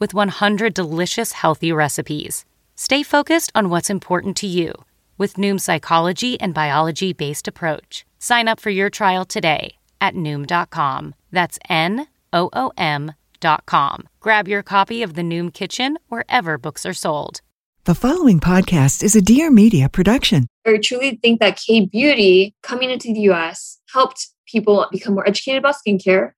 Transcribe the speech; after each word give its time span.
with 0.00 0.12
100 0.12 0.74
delicious 0.74 1.32
healthy 1.32 1.70
recipes. 1.70 2.44
Stay 2.74 3.02
focused 3.02 3.52
on 3.54 3.68
what's 3.68 3.90
important 3.90 4.36
to 4.38 4.46
you 4.46 4.72
with 5.18 5.34
Noom's 5.34 5.64
psychology 5.64 6.40
and 6.40 6.54
biology 6.54 7.12
based 7.12 7.46
approach. 7.46 8.06
Sign 8.18 8.48
up 8.48 8.58
for 8.58 8.70
your 8.70 8.88
trial 8.90 9.26
today 9.26 9.76
at 10.00 10.14
Noom.com. 10.14 11.14
That's 11.30 11.58
N 11.68 12.06
O 12.32 12.48
O 12.54 12.72
M.com. 12.78 14.08
Grab 14.18 14.48
your 14.48 14.62
copy 14.62 15.02
of 15.02 15.14
the 15.14 15.22
Noom 15.22 15.52
Kitchen 15.52 15.98
wherever 16.08 16.56
books 16.56 16.86
are 16.86 16.94
sold. 16.94 17.42
The 17.84 17.94
following 17.94 18.40
podcast 18.40 19.02
is 19.02 19.14
a 19.14 19.22
Dear 19.22 19.50
Media 19.50 19.88
production. 19.88 20.46
I 20.66 20.78
truly 20.82 21.18
think 21.22 21.40
that 21.40 21.58
K 21.58 21.86
Beauty 21.86 22.54
coming 22.62 22.90
into 22.90 23.12
the 23.12 23.20
US 23.32 23.78
helped 23.92 24.28
people 24.46 24.86
become 24.90 25.14
more 25.14 25.28
educated 25.28 25.58
about 25.58 25.76
skincare. 25.86 26.32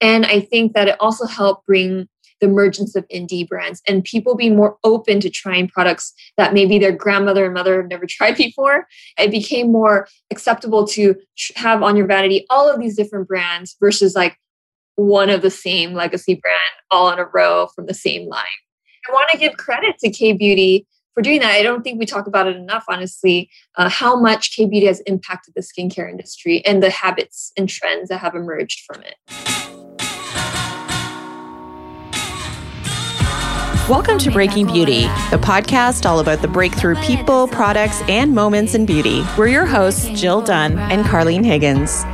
And 0.00 0.24
I 0.26 0.40
think 0.40 0.74
that 0.74 0.86
it 0.86 0.96
also 1.00 1.26
helped 1.26 1.66
bring 1.66 2.08
the 2.40 2.46
emergence 2.46 2.94
of 2.94 3.06
indie 3.08 3.46
brands 3.46 3.82
and 3.88 4.04
people 4.04 4.34
being 4.34 4.56
more 4.56 4.78
open 4.84 5.20
to 5.20 5.30
trying 5.30 5.68
products 5.68 6.12
that 6.36 6.54
maybe 6.54 6.78
their 6.78 6.92
grandmother 6.92 7.44
and 7.44 7.54
mother 7.54 7.80
have 7.80 7.90
never 7.90 8.06
tried 8.06 8.36
before. 8.36 8.86
It 9.18 9.30
became 9.30 9.72
more 9.72 10.08
acceptable 10.30 10.86
to 10.88 11.14
have 11.56 11.82
on 11.82 11.96
your 11.96 12.06
vanity 12.06 12.46
all 12.50 12.72
of 12.72 12.80
these 12.80 12.96
different 12.96 13.28
brands 13.28 13.76
versus 13.80 14.14
like 14.14 14.38
one 14.96 15.30
of 15.30 15.42
the 15.42 15.50
same 15.50 15.94
legacy 15.94 16.34
brand 16.34 16.58
all 16.90 17.10
in 17.10 17.18
a 17.18 17.24
row 17.24 17.68
from 17.74 17.86
the 17.86 17.94
same 17.94 18.28
line. 18.28 18.44
I 19.08 19.12
want 19.12 19.30
to 19.30 19.38
give 19.38 19.56
credit 19.56 19.96
to 20.00 20.10
K 20.10 20.32
Beauty 20.32 20.86
for 21.14 21.22
doing 21.22 21.40
that. 21.40 21.52
I 21.52 21.62
don't 21.62 21.82
think 21.82 21.98
we 21.98 22.06
talk 22.06 22.26
about 22.26 22.46
it 22.46 22.56
enough, 22.56 22.84
honestly, 22.88 23.50
uh, 23.76 23.88
how 23.88 24.20
much 24.20 24.52
K 24.52 24.66
Beauty 24.66 24.86
has 24.86 25.00
impacted 25.00 25.54
the 25.54 25.62
skincare 25.62 26.10
industry 26.10 26.64
and 26.64 26.82
the 26.82 26.90
habits 26.90 27.52
and 27.56 27.68
trends 27.68 28.08
that 28.08 28.18
have 28.18 28.34
emerged 28.34 28.84
from 28.86 29.02
it. 29.02 29.57
Welcome 33.88 34.18
to 34.18 34.30
Breaking 34.30 34.66
Beauty, 34.66 35.04
the 35.30 35.38
podcast 35.40 36.04
all 36.04 36.20
about 36.20 36.42
the 36.42 36.48
breakthrough 36.48 36.94
people, 36.96 37.48
products, 37.48 38.02
and 38.02 38.34
moments 38.34 38.74
in 38.74 38.84
beauty. 38.84 39.24
We're 39.38 39.48
your 39.48 39.64
hosts, 39.64 40.08
Jill 40.08 40.42
Dunn 40.42 40.78
and 40.78 41.06
Carlene 41.06 41.42
Higgins. 41.42 42.04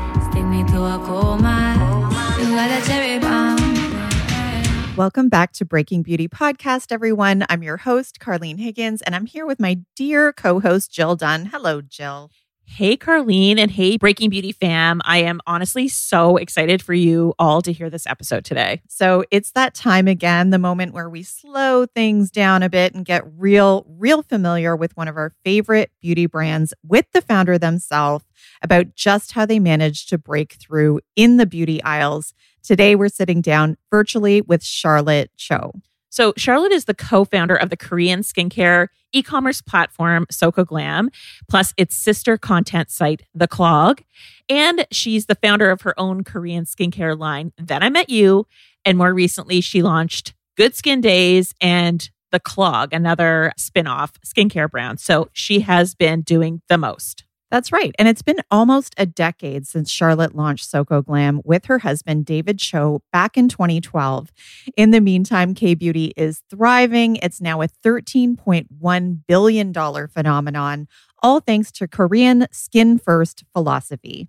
Welcome 4.96 5.28
back 5.28 5.52
to 5.54 5.64
Breaking 5.64 6.02
Beauty 6.04 6.28
Podcast, 6.28 6.92
everyone. 6.92 7.44
I'm 7.48 7.64
your 7.64 7.78
host, 7.78 8.20
Carlene 8.20 8.60
Higgins, 8.60 9.02
and 9.02 9.16
I'm 9.16 9.26
here 9.26 9.44
with 9.44 9.58
my 9.58 9.80
dear 9.96 10.32
co 10.32 10.60
host, 10.60 10.92
Jill 10.92 11.16
Dunn. 11.16 11.46
Hello, 11.46 11.80
Jill. 11.82 12.30
Hey, 12.66 12.96
Carlene, 12.96 13.58
and 13.58 13.70
hey, 13.70 13.96
Breaking 13.96 14.30
Beauty 14.30 14.50
fam. 14.50 15.00
I 15.04 15.18
am 15.18 15.40
honestly 15.46 15.86
so 15.86 16.36
excited 16.36 16.82
for 16.82 16.92
you 16.92 17.32
all 17.38 17.62
to 17.62 17.72
hear 17.72 17.88
this 17.88 18.06
episode 18.06 18.44
today. 18.44 18.82
So 18.88 19.24
it's 19.30 19.52
that 19.52 19.74
time 19.74 20.08
again, 20.08 20.50
the 20.50 20.58
moment 20.58 20.92
where 20.92 21.08
we 21.08 21.22
slow 21.22 21.86
things 21.86 22.30
down 22.30 22.64
a 22.64 22.68
bit 22.68 22.94
and 22.94 23.04
get 23.04 23.22
real, 23.36 23.86
real 23.88 24.22
familiar 24.22 24.74
with 24.74 24.96
one 24.96 25.06
of 25.06 25.16
our 25.16 25.32
favorite 25.44 25.92
beauty 26.00 26.26
brands 26.26 26.74
with 26.82 27.06
the 27.12 27.22
founder 27.22 27.58
themselves 27.58 28.24
about 28.60 28.96
just 28.96 29.32
how 29.32 29.46
they 29.46 29.60
managed 29.60 30.08
to 30.08 30.18
break 30.18 30.54
through 30.54 31.00
in 31.14 31.36
the 31.36 31.46
beauty 31.46 31.82
aisles 31.84 32.34
Today, 32.64 32.94
we're 32.94 33.10
sitting 33.10 33.42
down 33.42 33.76
virtually 33.90 34.40
with 34.40 34.64
Charlotte 34.64 35.30
Cho. 35.36 35.70
So, 36.14 36.32
Charlotte 36.36 36.70
is 36.70 36.84
the 36.84 36.94
co 36.94 37.24
founder 37.24 37.56
of 37.56 37.70
the 37.70 37.76
Korean 37.76 38.20
skincare 38.20 38.86
e 39.12 39.20
commerce 39.20 39.60
platform 39.60 40.26
Soko 40.30 40.64
Glam, 40.64 41.10
plus 41.48 41.74
its 41.76 41.96
sister 41.96 42.38
content 42.38 42.88
site, 42.88 43.24
The 43.34 43.48
Klog. 43.48 44.00
And 44.48 44.86
she's 44.92 45.26
the 45.26 45.34
founder 45.34 45.70
of 45.70 45.80
her 45.80 45.98
own 45.98 46.22
Korean 46.22 46.66
skincare 46.66 47.18
line, 47.18 47.52
Then 47.58 47.82
I 47.82 47.88
Met 47.88 48.10
You. 48.10 48.46
And 48.84 48.96
more 48.96 49.12
recently, 49.12 49.60
she 49.60 49.82
launched 49.82 50.34
Good 50.56 50.76
Skin 50.76 51.00
Days 51.00 51.52
and 51.60 52.08
The 52.30 52.38
Klog, 52.38 52.92
another 52.92 53.52
spin 53.56 53.88
off 53.88 54.12
skincare 54.24 54.70
brand. 54.70 55.00
So, 55.00 55.30
she 55.32 55.60
has 55.60 55.96
been 55.96 56.22
doing 56.22 56.62
the 56.68 56.78
most. 56.78 57.24
That's 57.54 57.70
right. 57.70 57.94
And 58.00 58.08
it's 58.08 58.20
been 58.20 58.40
almost 58.50 58.96
a 58.98 59.06
decade 59.06 59.64
since 59.64 59.88
Charlotte 59.88 60.34
launched 60.34 60.68
Soko 60.68 61.02
Glam 61.02 61.40
with 61.44 61.66
her 61.66 61.78
husband, 61.78 62.26
David 62.26 62.58
Cho, 62.58 63.00
back 63.12 63.36
in 63.36 63.48
2012. 63.48 64.32
In 64.76 64.90
the 64.90 65.00
meantime, 65.00 65.54
K 65.54 65.74
Beauty 65.74 66.12
is 66.16 66.42
thriving. 66.50 67.14
It's 67.22 67.40
now 67.40 67.62
a 67.62 67.68
$13.1 67.68 69.20
billion 69.28 69.72
phenomenon, 69.72 70.88
all 71.22 71.38
thanks 71.38 71.70
to 71.70 71.86
Korean 71.86 72.48
skin 72.50 72.98
first 72.98 73.44
philosophy. 73.52 74.26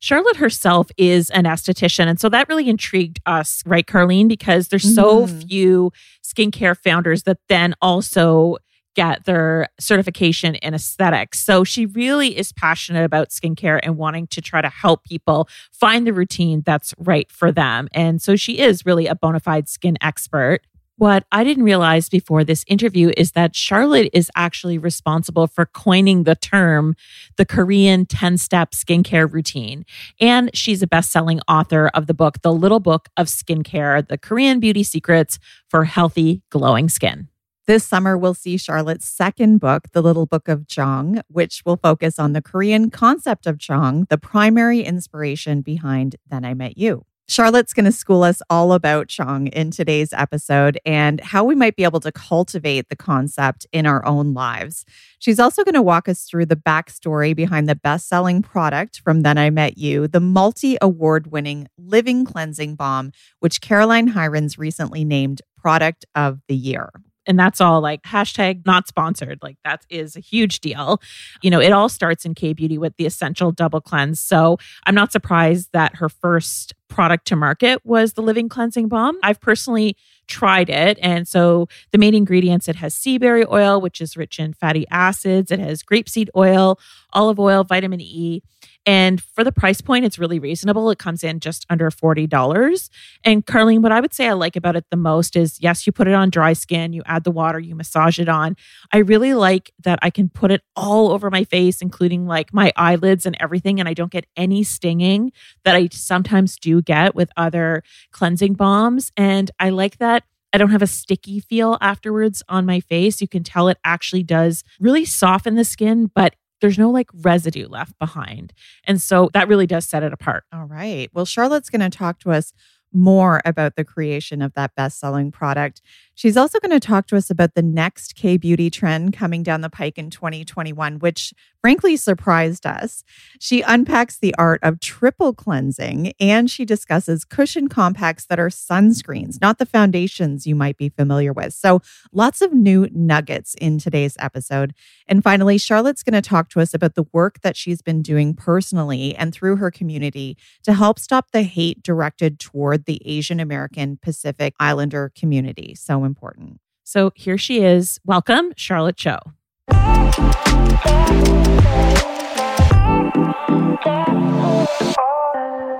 Charlotte 0.00 0.38
herself 0.38 0.90
is 0.96 1.30
an 1.30 1.44
esthetician. 1.44 2.08
And 2.08 2.18
so 2.18 2.28
that 2.30 2.48
really 2.48 2.68
intrigued 2.68 3.20
us, 3.24 3.62
right, 3.66 3.86
Carlene? 3.86 4.26
Because 4.26 4.66
there's 4.66 4.96
so 4.96 5.28
mm-hmm. 5.28 5.38
few 5.42 5.92
skincare 6.24 6.76
founders 6.76 7.22
that 7.22 7.38
then 7.48 7.76
also 7.80 8.56
get 8.94 9.24
their 9.24 9.68
certification 9.78 10.54
in 10.56 10.74
aesthetics. 10.74 11.40
So 11.40 11.64
she 11.64 11.86
really 11.86 12.36
is 12.36 12.52
passionate 12.52 13.04
about 13.04 13.30
skincare 13.30 13.80
and 13.82 13.96
wanting 13.96 14.26
to 14.28 14.40
try 14.40 14.60
to 14.60 14.68
help 14.68 15.04
people 15.04 15.48
find 15.72 16.06
the 16.06 16.12
routine 16.12 16.62
that's 16.64 16.94
right 16.98 17.30
for 17.30 17.52
them. 17.52 17.88
And 17.92 18.22
so 18.22 18.36
she 18.36 18.58
is 18.58 18.86
really 18.86 19.06
a 19.06 19.14
bona 19.14 19.40
fide 19.40 19.68
skin 19.68 19.96
expert. 20.00 20.60
What 20.96 21.24
I 21.32 21.42
didn't 21.42 21.64
realize 21.64 22.08
before 22.08 22.44
this 22.44 22.64
interview 22.68 23.10
is 23.16 23.32
that 23.32 23.56
Charlotte 23.56 24.10
is 24.12 24.30
actually 24.36 24.78
responsible 24.78 25.48
for 25.48 25.66
coining 25.66 26.22
the 26.22 26.36
term 26.36 26.94
the 27.36 27.44
Korean 27.44 28.06
10 28.06 28.38
step 28.38 28.70
skincare 28.70 29.30
routine. 29.30 29.84
And 30.20 30.50
she's 30.54 30.82
a 30.82 30.86
best 30.86 31.10
selling 31.10 31.40
author 31.48 31.88
of 31.94 32.06
the 32.06 32.14
book, 32.14 32.42
The 32.42 32.52
Little 32.52 32.78
Book 32.78 33.08
of 33.16 33.26
Skincare 33.26 34.06
The 34.06 34.18
Korean 34.18 34.60
Beauty 34.60 34.84
Secrets 34.84 35.40
for 35.68 35.84
Healthy, 35.84 36.42
Glowing 36.50 36.88
Skin. 36.88 37.28
This 37.66 37.82
summer, 37.82 38.18
we'll 38.18 38.34
see 38.34 38.58
Charlotte's 38.58 39.08
second 39.08 39.56
book, 39.56 39.88
The 39.92 40.02
Little 40.02 40.26
Book 40.26 40.48
of 40.48 40.66
Jeong, 40.66 41.22
which 41.28 41.62
will 41.64 41.78
focus 41.78 42.18
on 42.18 42.34
the 42.34 42.42
Korean 42.42 42.90
concept 42.90 43.46
of 43.46 43.56
Jeong, 43.56 44.06
the 44.10 44.18
primary 44.18 44.82
inspiration 44.82 45.62
behind 45.62 46.16
Then 46.28 46.44
I 46.44 46.52
Met 46.52 46.76
You. 46.76 47.06
Charlotte's 47.26 47.72
going 47.72 47.86
to 47.86 47.92
school 47.92 48.22
us 48.22 48.42
all 48.50 48.74
about 48.74 49.06
Jeong 49.06 49.48
in 49.48 49.70
today's 49.70 50.12
episode 50.12 50.78
and 50.84 51.22
how 51.22 51.42
we 51.42 51.54
might 51.54 51.74
be 51.74 51.84
able 51.84 52.00
to 52.00 52.12
cultivate 52.12 52.90
the 52.90 52.96
concept 52.96 53.66
in 53.72 53.86
our 53.86 54.04
own 54.04 54.34
lives. 54.34 54.84
She's 55.18 55.40
also 55.40 55.64
going 55.64 55.72
to 55.72 55.80
walk 55.80 56.06
us 56.06 56.24
through 56.24 56.44
the 56.44 56.56
backstory 56.56 57.34
behind 57.34 57.66
the 57.66 57.76
best 57.76 58.08
selling 58.10 58.42
product 58.42 59.00
from 59.00 59.22
Then 59.22 59.38
I 59.38 59.48
Met 59.48 59.78
You, 59.78 60.06
the 60.06 60.20
multi 60.20 60.76
award 60.82 61.32
winning 61.32 61.68
Living 61.78 62.26
Cleansing 62.26 62.74
Balm, 62.74 63.12
which 63.40 63.62
Caroline 63.62 64.12
Hirons 64.12 64.58
recently 64.58 65.02
named 65.02 65.40
Product 65.56 66.04
of 66.14 66.40
the 66.46 66.56
Year 66.56 66.90
and 67.26 67.38
that's 67.38 67.60
all 67.60 67.80
like 67.80 68.02
hashtag 68.02 68.64
not 68.66 68.86
sponsored. 68.88 69.38
Like 69.42 69.56
that 69.64 69.84
is 69.88 70.16
a 70.16 70.20
huge 70.20 70.60
deal. 70.60 71.00
You 71.42 71.50
know, 71.50 71.60
it 71.60 71.72
all 71.72 71.88
starts 71.88 72.24
in 72.24 72.34
K 72.34 72.52
Beauty 72.52 72.78
with 72.78 72.96
the 72.96 73.06
essential 73.06 73.52
double 73.52 73.80
cleanse. 73.80 74.20
So 74.20 74.58
I'm 74.86 74.94
not 74.94 75.12
surprised 75.12 75.70
that 75.72 75.96
her 75.96 76.08
first 76.08 76.74
product 76.88 77.26
to 77.26 77.36
market 77.36 77.80
was 77.84 78.12
the 78.12 78.22
Living 78.22 78.48
Cleansing 78.48 78.88
Balm. 78.88 79.18
I've 79.22 79.40
personally 79.40 79.96
tried 80.26 80.70
it. 80.70 80.98
And 81.02 81.26
so 81.26 81.68
the 81.92 81.98
main 81.98 82.14
ingredients 82.14 82.68
it 82.68 82.76
has 82.76 82.94
sea 82.94 83.18
berry 83.18 83.44
oil, 83.46 83.80
which 83.80 84.00
is 84.00 84.16
rich 84.16 84.38
in 84.38 84.52
fatty 84.52 84.86
acids, 84.90 85.50
it 85.50 85.60
has 85.60 85.82
grapeseed 85.82 86.28
oil, 86.36 86.78
olive 87.12 87.38
oil, 87.38 87.64
vitamin 87.64 88.00
E. 88.00 88.42
And 88.86 89.22
for 89.22 89.44
the 89.44 89.52
price 89.52 89.80
point, 89.80 90.04
it's 90.04 90.18
really 90.18 90.38
reasonable. 90.38 90.90
It 90.90 90.98
comes 90.98 91.24
in 91.24 91.40
just 91.40 91.64
under 91.70 91.90
$40. 91.90 92.90
And 93.24 93.46
Carlene, 93.46 93.80
what 93.80 93.92
I 93.92 94.00
would 94.00 94.12
say 94.12 94.28
I 94.28 94.34
like 94.34 94.56
about 94.56 94.76
it 94.76 94.84
the 94.90 94.96
most 94.96 95.36
is 95.36 95.58
yes, 95.60 95.86
you 95.86 95.92
put 95.92 96.06
it 96.06 96.12
on 96.12 96.28
dry 96.28 96.52
skin, 96.52 96.92
you 96.92 97.02
add 97.06 97.24
the 97.24 97.30
water, 97.30 97.58
you 97.58 97.74
massage 97.74 98.18
it 98.18 98.28
on. 98.28 98.56
I 98.92 98.98
really 98.98 99.32
like 99.32 99.72
that 99.84 99.98
I 100.02 100.10
can 100.10 100.28
put 100.28 100.50
it 100.50 100.62
all 100.76 101.12
over 101.12 101.30
my 101.30 101.44
face, 101.44 101.80
including 101.80 102.26
like 102.26 102.52
my 102.52 102.72
eyelids 102.76 103.24
and 103.24 103.36
everything. 103.40 103.80
And 103.80 103.88
I 103.88 103.94
don't 103.94 104.12
get 104.12 104.26
any 104.36 104.62
stinging 104.62 105.32
that 105.64 105.74
I 105.74 105.88
sometimes 105.90 106.56
do 106.56 106.82
get 106.82 107.14
with 107.14 107.30
other 107.36 107.82
cleansing 108.12 108.54
balms. 108.54 109.12
And 109.16 109.50
I 109.58 109.70
like 109.70 109.98
that 109.98 110.13
I 110.54 110.56
don't 110.56 110.70
have 110.70 110.82
a 110.82 110.86
sticky 110.86 111.40
feel 111.40 111.76
afterwards 111.80 112.40
on 112.48 112.64
my 112.64 112.78
face. 112.78 113.20
You 113.20 113.26
can 113.26 113.42
tell 113.42 113.66
it 113.68 113.78
actually 113.82 114.22
does 114.22 114.62
really 114.78 115.04
soften 115.04 115.56
the 115.56 115.64
skin, 115.64 116.12
but 116.14 116.36
there's 116.60 116.78
no 116.78 116.90
like 116.90 117.10
residue 117.12 117.66
left 117.66 117.98
behind. 117.98 118.52
And 118.84 119.02
so 119.02 119.30
that 119.34 119.48
really 119.48 119.66
does 119.66 119.84
set 119.84 120.04
it 120.04 120.12
apart. 120.12 120.44
All 120.52 120.64
right. 120.64 121.10
Well, 121.12 121.24
Charlotte's 121.24 121.70
going 121.70 121.80
to 121.80 121.90
talk 121.90 122.20
to 122.20 122.30
us 122.30 122.52
more 122.92 123.42
about 123.44 123.74
the 123.74 123.84
creation 123.84 124.40
of 124.40 124.54
that 124.54 124.74
best 124.76 125.00
selling 125.00 125.32
product. 125.32 125.82
She's 126.14 126.36
also 126.36 126.60
going 126.60 126.70
to 126.70 126.78
talk 126.78 127.08
to 127.08 127.16
us 127.16 127.28
about 127.30 127.54
the 127.54 127.62
next 127.62 128.14
K 128.14 128.36
beauty 128.36 128.70
trend 128.70 129.12
coming 129.12 129.42
down 129.42 129.60
the 129.60 129.68
pike 129.68 129.98
in 129.98 130.08
2021, 130.08 131.00
which 131.00 131.34
frankly 131.64 131.96
surprised 131.96 132.66
us. 132.66 133.02
She 133.40 133.62
unpacks 133.62 134.18
the 134.18 134.34
art 134.36 134.60
of 134.62 134.80
triple 134.80 135.32
cleansing 135.32 136.12
and 136.20 136.50
she 136.50 136.66
discusses 136.66 137.24
cushion 137.24 137.68
compacts 137.68 138.26
that 138.26 138.38
are 138.38 138.50
sunscreens, 138.50 139.40
not 139.40 139.56
the 139.56 139.64
foundations 139.64 140.46
you 140.46 140.54
might 140.54 140.76
be 140.76 140.90
familiar 140.90 141.32
with. 141.32 141.54
So, 141.54 141.80
lots 142.12 142.42
of 142.42 142.52
new 142.52 142.86
nuggets 142.92 143.54
in 143.54 143.78
today's 143.78 144.14
episode. 144.18 144.74
And 145.08 145.24
finally, 145.24 145.56
Charlotte's 145.56 146.02
going 146.02 146.20
to 146.20 146.28
talk 146.28 146.50
to 146.50 146.60
us 146.60 146.74
about 146.74 146.96
the 146.96 147.06
work 147.14 147.40
that 147.40 147.56
she's 147.56 147.80
been 147.80 148.02
doing 148.02 148.34
personally 148.34 149.16
and 149.16 149.32
through 149.32 149.56
her 149.56 149.70
community 149.70 150.36
to 150.64 150.74
help 150.74 150.98
stop 150.98 151.30
the 151.30 151.44
hate 151.44 151.82
directed 151.82 152.38
toward 152.38 152.84
the 152.84 153.00
Asian 153.06 153.40
American 153.40 153.96
Pacific 154.02 154.54
Islander 154.60 155.12
community. 155.16 155.74
So, 155.74 156.04
important. 156.04 156.60
So 156.82 157.12
here 157.14 157.38
she 157.38 157.60
is. 157.64 158.00
Welcome, 158.04 158.52
Charlotte 158.54 158.98
Cho. 158.98 159.18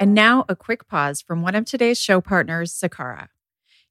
And 0.01 0.13
now 0.15 0.45
a 0.49 0.57
quick 0.57 0.87
pause 0.89 1.23
from 1.23 1.41
one 1.43 1.55
of 1.55 1.65
today's 1.65 1.99
show 1.99 2.21
partners, 2.21 2.73
Sakara. 2.73 3.29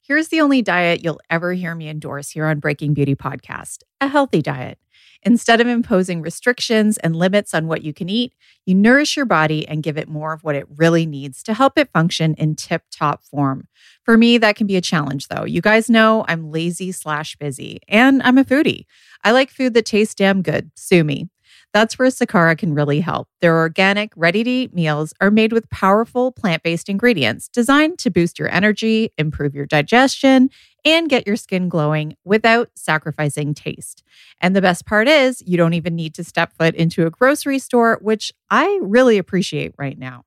Here's 0.00 0.28
the 0.28 0.40
only 0.40 0.62
diet 0.62 1.02
you'll 1.02 1.20
ever 1.30 1.54
hear 1.54 1.74
me 1.74 1.88
endorse 1.88 2.30
here 2.30 2.44
on 2.44 2.60
Breaking 2.60 2.94
Beauty 2.94 3.14
Podcast 3.16 3.78
a 4.00 4.08
healthy 4.08 4.42
diet. 4.42 4.78
Instead 5.24 5.60
of 5.60 5.66
imposing 5.66 6.20
restrictions 6.20 6.98
and 6.98 7.16
limits 7.16 7.54
on 7.54 7.66
what 7.66 7.82
you 7.82 7.94
can 7.94 8.10
eat, 8.10 8.34
you 8.66 8.74
nourish 8.74 9.16
your 9.16 9.24
body 9.24 9.66
and 9.66 9.82
give 9.82 9.96
it 9.96 10.08
more 10.08 10.32
of 10.32 10.44
what 10.44 10.54
it 10.54 10.66
really 10.76 11.06
needs 11.06 11.42
to 11.42 11.54
help 11.54 11.78
it 11.78 11.90
function 11.92 12.34
in 12.34 12.54
tip 12.54 12.82
top 12.90 13.24
form. 13.24 13.66
For 14.04 14.18
me, 14.18 14.36
that 14.38 14.56
can 14.56 14.66
be 14.66 14.76
a 14.76 14.82
challenge 14.82 15.28
though. 15.28 15.44
You 15.44 15.62
guys 15.62 15.88
know 15.88 16.24
I'm 16.28 16.50
lazy 16.50 16.92
slash 16.92 17.36
busy 17.36 17.80
and 17.88 18.22
I'm 18.22 18.38
a 18.38 18.44
foodie. 18.44 18.84
I 19.22 19.32
like 19.32 19.50
food 19.50 19.72
that 19.74 19.86
tastes 19.86 20.14
damn 20.14 20.42
good. 20.42 20.70
Sue 20.76 21.04
me. 21.04 21.28
That's 21.74 21.98
where 21.98 22.08
Sakara 22.08 22.56
can 22.56 22.72
really 22.72 23.00
help. 23.00 23.28
Their 23.40 23.58
organic, 23.58 24.12
ready 24.14 24.44
to 24.44 24.50
eat 24.50 24.74
meals 24.74 25.12
are 25.20 25.32
made 25.32 25.52
with 25.52 25.68
powerful 25.70 26.30
plant 26.30 26.62
based 26.62 26.88
ingredients 26.88 27.48
designed 27.48 27.98
to 27.98 28.10
boost 28.10 28.38
your 28.38 28.48
energy, 28.48 29.10
improve 29.18 29.56
your 29.56 29.66
digestion, 29.66 30.50
and 30.84 31.10
get 31.10 31.26
your 31.26 31.34
skin 31.34 31.68
glowing 31.68 32.16
without 32.24 32.70
sacrificing 32.76 33.54
taste. 33.54 34.04
And 34.40 34.54
the 34.54 34.62
best 34.62 34.86
part 34.86 35.08
is, 35.08 35.42
you 35.44 35.56
don't 35.56 35.74
even 35.74 35.96
need 35.96 36.14
to 36.14 36.22
step 36.22 36.52
foot 36.56 36.76
into 36.76 37.06
a 37.06 37.10
grocery 37.10 37.58
store, 37.58 37.98
which 38.00 38.32
I 38.50 38.78
really 38.80 39.18
appreciate 39.18 39.74
right 39.76 39.98
now. 39.98 40.22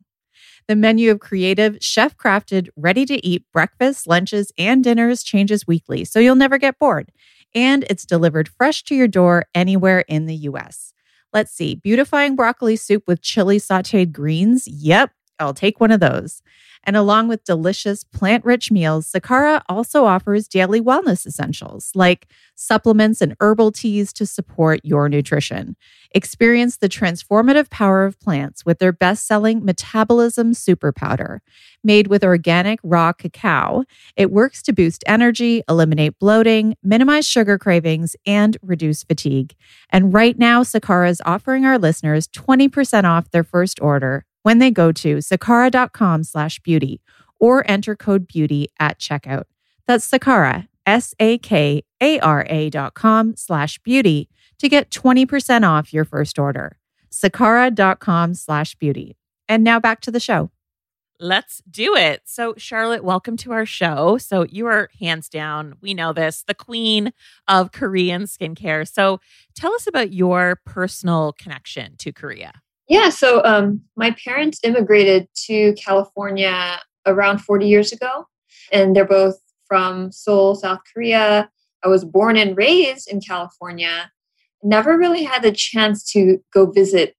The 0.68 0.76
menu 0.76 1.12
of 1.12 1.22
creative, 1.22 1.78
chef 1.80 2.18
crafted, 2.18 2.68
ready 2.76 3.06
to 3.06 3.26
eat 3.26 3.46
breakfasts, 3.54 4.06
lunches, 4.06 4.52
and 4.58 4.84
dinners 4.84 5.24
changes 5.24 5.66
weekly, 5.66 6.04
so 6.04 6.20
you'll 6.20 6.36
never 6.36 6.58
get 6.58 6.78
bored. 6.78 7.10
And 7.56 7.86
it's 7.90 8.06
delivered 8.06 8.50
fresh 8.50 8.84
to 8.84 8.96
your 8.96 9.08
door 9.08 9.46
anywhere 9.56 10.02
in 10.10 10.26
the 10.26 10.36
US. 10.36 10.94
Let's 11.33 11.51
see, 11.51 11.75
beautifying 11.75 12.35
broccoli 12.35 12.75
soup 12.75 13.03
with 13.07 13.21
chili 13.21 13.59
sauteed 13.59 14.12
greens. 14.12 14.68
Yep, 14.68 15.12
I'll 15.39 15.54
take 15.54 15.80
one 15.80 15.92
of 15.92 16.00
those. 16.00 16.42
And 16.84 16.95
along 16.95 17.28
with 17.28 17.44
delicious 17.44 18.06
plant 18.06 18.45
rich 18.45 18.72
meals, 18.72 19.12
Sakara 19.12 19.62
also 19.68 20.06
offers 20.06 20.48
daily 20.48 20.80
wellness 20.80 21.25
essentials 21.25 21.92
like 21.94 22.28
supplements 22.56 23.22
and 23.22 23.36
herbal 23.42 23.74
teas 23.74 24.13
to 24.13 24.25
support 24.25 24.80
your 24.84 25.10
nutrition. 25.10 25.75
Experience 26.12 26.78
the 26.78 26.88
transformative 26.88 27.69
power 27.69 28.06
of 28.06 28.19
plants 28.22 28.66
with 28.66 28.80
their 28.80 28.94
best 28.94 29.28
selling 29.28 29.66
Metabolism 29.66 30.54
Super 30.54 30.94
Powder. 30.94 31.42
Made 31.84 32.07
with 32.07 32.24
organic 32.24 32.80
raw 32.84 33.12
cacao, 33.12 33.84
it 34.16 34.31
works 34.31 34.62
to 34.63 34.74
boost 34.74 35.04
energy, 35.07 35.63
eliminate 35.69 36.18
bloating, 36.19 36.75
minimize 36.81 37.28
sugar 37.28 37.57
cravings, 37.57 38.16
and 38.25 38.56
reduce 38.62 39.04
fatigue. 39.04 39.56
And 39.89 40.13
right 40.13 40.38
now, 40.38 40.63
Sakara 40.63 41.10
is 41.10 41.22
offering 41.25 41.66
our 41.66 41.78
listeners 41.78 42.28
20% 42.30 43.04
off 43.04 43.31
their 43.31 43.44
first 43.44 43.81
order 43.81 44.25
when 44.48 44.60
they 44.60 44.72
go 44.72 44.94
to 44.94 45.18
sakara.com 45.18 46.24
slash 46.24 46.58
beauty 46.60 47.02
or 47.38 47.70
enter 47.70 47.98
code 47.98 48.26
beauty 48.26 48.70
at 48.80 48.98
checkout. 48.98 49.44
That's 49.88 50.10
Sakara, 50.10 50.70
S-A-K-A-R-A 50.86 52.70
dot 52.70 52.94
com 52.94 53.36
slash 53.36 53.78
beauty 53.80 54.30
to 54.60 54.70
get 54.70 54.90
20% 54.90 55.68
off 55.68 55.92
your 55.92 56.06
first 56.06 56.40
order. 56.40 56.78
Sakara.com 57.12 58.36
slash 58.36 58.76
beauty. 58.76 59.18
And 59.50 59.66
now 59.66 59.82
back 59.82 60.00
to 60.00 60.12
the 60.12 60.20
show. 60.22 60.50
Let's 61.20 61.62
do 61.70 61.98
it. 61.98 62.22
So, 62.24 62.54
Charlotte, 62.56 63.04
welcome 63.04 63.36
to 63.38 63.52
our 63.52 63.66
show. 63.66 64.18
So, 64.18 64.46
you 64.50 64.68
are 64.68 64.90
hands 64.98 65.28
down, 65.28 65.76
we 65.82 65.94
know 65.94 66.14
this, 66.14 66.46
the 66.48 66.54
queen 66.54 67.12
of 67.50 67.74
Korean 67.74 68.24
skincare. 68.24 68.88
So, 68.88 69.20
tell 69.56 69.74
us 69.74 69.88
about 69.88 70.14
your 70.14 70.62
personal 70.64 71.34
connection 71.34 71.98
to 71.98 72.14
Korea. 72.14 72.62
Yeah, 72.88 73.10
so 73.10 73.44
um, 73.44 73.81
my 73.95 74.12
parents 74.12 74.60
immigrated 74.63 75.28
to 75.45 75.74
California 75.74 76.80
around 77.06 77.39
40 77.39 77.68
years 77.68 77.92
ago, 77.92 78.25
and 78.72 78.95
they're 78.95 79.06
both 79.06 79.38
from 79.68 80.12
Seoul, 80.12 80.56
South 80.56 80.80
Korea. 80.94 81.50
I 81.84 81.88
was 81.89 82.06
born 82.06 82.38
and 82.38 82.57
raised 82.57 83.10
in 83.12 83.19
California. 83.19 84.12
Never 84.63 84.98
really 84.98 85.24
had 85.24 85.44
the 85.44 85.51
chance 85.51 86.10
to 86.13 86.39
go 86.54 86.66
visit 86.66 87.16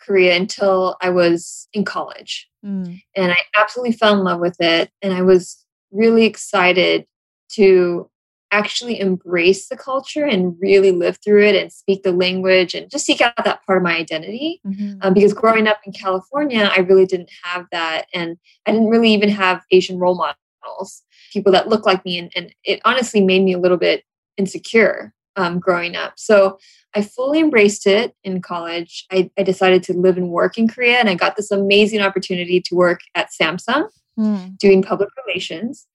Korea 0.00 0.36
until 0.36 0.96
I 1.00 1.10
was 1.10 1.68
in 1.72 1.84
college. 1.84 2.48
Mm. 2.64 3.00
And 3.16 3.32
I 3.32 3.38
absolutely 3.56 3.92
fell 3.92 4.18
in 4.18 4.24
love 4.24 4.40
with 4.40 4.56
it. 4.60 4.90
And 5.02 5.12
I 5.12 5.22
was 5.22 5.64
really 5.92 6.24
excited 6.24 7.06
to 7.52 8.08
actually 8.52 8.98
embrace 8.98 9.68
the 9.68 9.76
culture 9.76 10.24
and 10.24 10.56
really 10.60 10.90
live 10.90 11.18
through 11.24 11.44
it 11.44 11.54
and 11.54 11.72
speak 11.72 12.02
the 12.02 12.12
language 12.12 12.74
and 12.74 12.90
just 12.90 13.06
seek 13.06 13.20
out 13.20 13.32
that 13.44 13.64
part 13.64 13.78
of 13.78 13.84
my 13.84 13.96
identity. 13.96 14.60
Mm-hmm. 14.66 14.98
Um, 15.02 15.14
because 15.14 15.32
growing 15.32 15.66
up 15.66 15.80
in 15.84 15.92
California, 15.92 16.70
I 16.74 16.80
really 16.80 17.06
didn't 17.06 17.30
have 17.44 17.66
that. 17.72 18.06
And 18.12 18.38
I 18.66 18.72
didn't 18.72 18.88
really 18.88 19.12
even 19.12 19.28
have 19.28 19.62
Asian 19.70 19.98
role 19.98 20.16
models, 20.16 21.02
people 21.32 21.52
that 21.52 21.68
look 21.68 21.86
like 21.86 22.04
me. 22.04 22.18
And, 22.18 22.32
and 22.34 22.54
it 22.64 22.80
honestly 22.84 23.20
made 23.20 23.42
me 23.44 23.52
a 23.52 23.58
little 23.58 23.76
bit 23.76 24.04
insecure 24.36 25.14
um, 25.36 25.58
growing 25.60 25.94
up. 25.96 26.14
So 26.16 26.58
I 26.94 27.02
fully 27.02 27.38
embraced 27.38 27.86
it 27.86 28.14
in 28.24 28.42
college. 28.42 29.06
I, 29.12 29.30
I, 29.38 29.44
decided 29.44 29.84
to 29.84 29.92
live 29.92 30.16
and 30.16 30.30
work 30.30 30.58
in 30.58 30.66
Korea, 30.66 30.98
and 30.98 31.08
I 31.08 31.14
got 31.14 31.36
this 31.36 31.52
amazing 31.52 32.00
opportunity 32.00 32.60
to 32.62 32.74
work 32.74 33.00
at 33.14 33.28
Samsung 33.30 33.88
mm. 34.18 34.58
doing 34.58 34.82
public 34.82 35.08
relations 35.24 35.86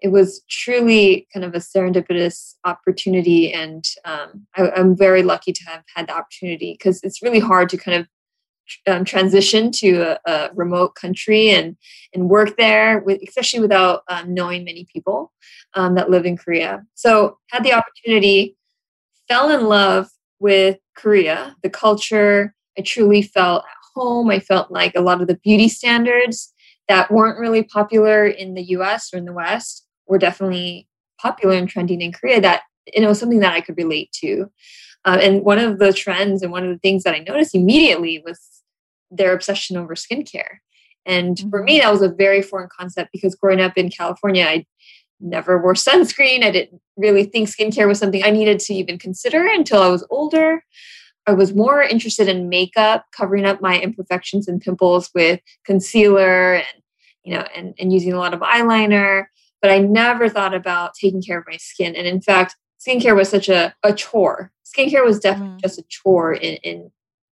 it 0.00 0.08
was 0.08 0.42
truly 0.48 1.26
kind 1.32 1.44
of 1.44 1.54
a 1.54 1.58
serendipitous 1.58 2.54
opportunity 2.64 3.52
and 3.52 3.84
um, 4.04 4.46
I, 4.56 4.80
am 4.80 4.96
very 4.96 5.22
lucky 5.22 5.52
to 5.52 5.64
have 5.64 5.82
had 5.94 6.06
the 6.08 6.14
opportunity 6.14 6.72
because 6.72 7.00
it's 7.02 7.22
really 7.22 7.40
hard 7.40 7.68
to 7.70 7.76
kind 7.76 8.00
of 8.00 8.08
um, 8.86 9.04
transition 9.04 9.70
to 9.72 10.00
a, 10.02 10.18
a, 10.30 10.50
remote 10.54 10.94
country 10.94 11.50
and 11.50 11.76
and 12.14 12.28
work 12.28 12.56
there 12.58 13.00
with 13.00 13.20
especially 13.26 13.60
without 13.60 14.02
um, 14.08 14.34
knowing 14.34 14.64
many 14.64 14.86
people 14.92 15.32
um, 15.74 15.94
that 15.94 16.10
live 16.10 16.26
in 16.26 16.36
korea. 16.36 16.84
So 16.94 17.38
had 17.50 17.64
the 17.64 17.72
opportunity 17.72 18.56
fell 19.26 19.50
in 19.50 19.66
love 19.66 20.08
with 20.38 20.78
korea 20.94 21.56
the 21.62 21.70
culture. 21.70 22.54
I 22.78 22.82
truly 22.82 23.22
felt 23.22 23.64
at 23.64 23.76
home. 23.94 24.30
I 24.30 24.38
felt 24.38 24.70
like 24.70 24.92
a 24.94 25.00
lot 25.00 25.20
of 25.20 25.26
the 25.26 25.38
beauty 25.38 25.68
standards 25.68 26.52
that 26.86 27.10
weren't 27.10 27.40
really 27.40 27.64
popular 27.64 28.26
in 28.26 28.54
the 28.54 28.62
us 28.62 29.12
or 29.12 29.16
in 29.16 29.24
the 29.24 29.32
west 29.32 29.87
were 30.08 30.18
definitely 30.18 30.88
popular 31.20 31.56
and 31.56 31.68
trending 31.68 32.00
in 32.00 32.12
Korea 32.12 32.40
that 32.40 32.62
you 32.94 33.02
know 33.02 33.12
something 33.12 33.40
that 33.40 33.52
I 33.52 33.60
could 33.60 33.76
relate 33.76 34.10
to. 34.20 34.50
Uh, 35.04 35.18
and 35.20 35.44
one 35.44 35.58
of 35.58 35.78
the 35.78 35.92
trends 35.92 36.42
and 36.42 36.50
one 36.50 36.64
of 36.64 36.70
the 36.70 36.78
things 36.78 37.04
that 37.04 37.14
I 37.14 37.20
noticed 37.20 37.54
immediately 37.54 38.22
was 38.24 38.40
their 39.10 39.32
obsession 39.32 39.76
over 39.76 39.94
skincare. 39.94 40.58
And 41.06 41.38
for 41.50 41.62
me, 41.62 41.78
mm-hmm. 41.78 41.84
that 41.84 41.92
was 41.92 42.02
a 42.02 42.08
very 42.08 42.42
foreign 42.42 42.68
concept 42.76 43.10
because 43.12 43.34
growing 43.34 43.60
up 43.60 43.78
in 43.78 43.90
California, 43.90 44.44
I 44.44 44.66
never 45.20 45.60
wore 45.60 45.74
sunscreen. 45.74 46.44
I 46.44 46.50
didn't 46.50 46.80
really 46.96 47.24
think 47.24 47.48
skincare 47.48 47.88
was 47.88 47.98
something 47.98 48.22
I 48.22 48.30
needed 48.30 48.60
to 48.60 48.74
even 48.74 48.98
consider 48.98 49.46
until 49.46 49.82
I 49.82 49.88
was 49.88 50.06
older. 50.10 50.62
I 51.26 51.32
was 51.32 51.54
more 51.54 51.82
interested 51.82 52.28
in 52.28 52.48
makeup, 52.48 53.06
covering 53.12 53.44
up 53.44 53.60
my 53.60 53.78
imperfections 53.78 54.48
and 54.48 54.60
pimples 54.60 55.10
with 55.14 55.40
concealer 55.64 56.54
and 56.54 56.82
you 57.24 57.34
know 57.34 57.44
and, 57.54 57.74
and 57.78 57.92
using 57.92 58.12
a 58.12 58.18
lot 58.18 58.34
of 58.34 58.40
eyeliner. 58.40 59.26
But 59.60 59.70
I 59.70 59.78
never 59.78 60.28
thought 60.28 60.54
about 60.54 60.94
taking 60.94 61.22
care 61.22 61.38
of 61.38 61.44
my 61.48 61.56
skin. 61.56 61.96
And 61.96 62.06
in 62.06 62.20
fact, 62.20 62.56
skincare 62.78 63.16
was 63.16 63.28
such 63.28 63.48
a, 63.48 63.74
a 63.82 63.92
chore. 63.92 64.52
Skincare 64.64 65.04
was 65.04 65.18
definitely 65.18 65.56
mm. 65.56 65.62
just 65.62 65.78
a 65.78 65.84
chore 65.88 66.32
in, 66.32 66.56
in, 66.56 66.90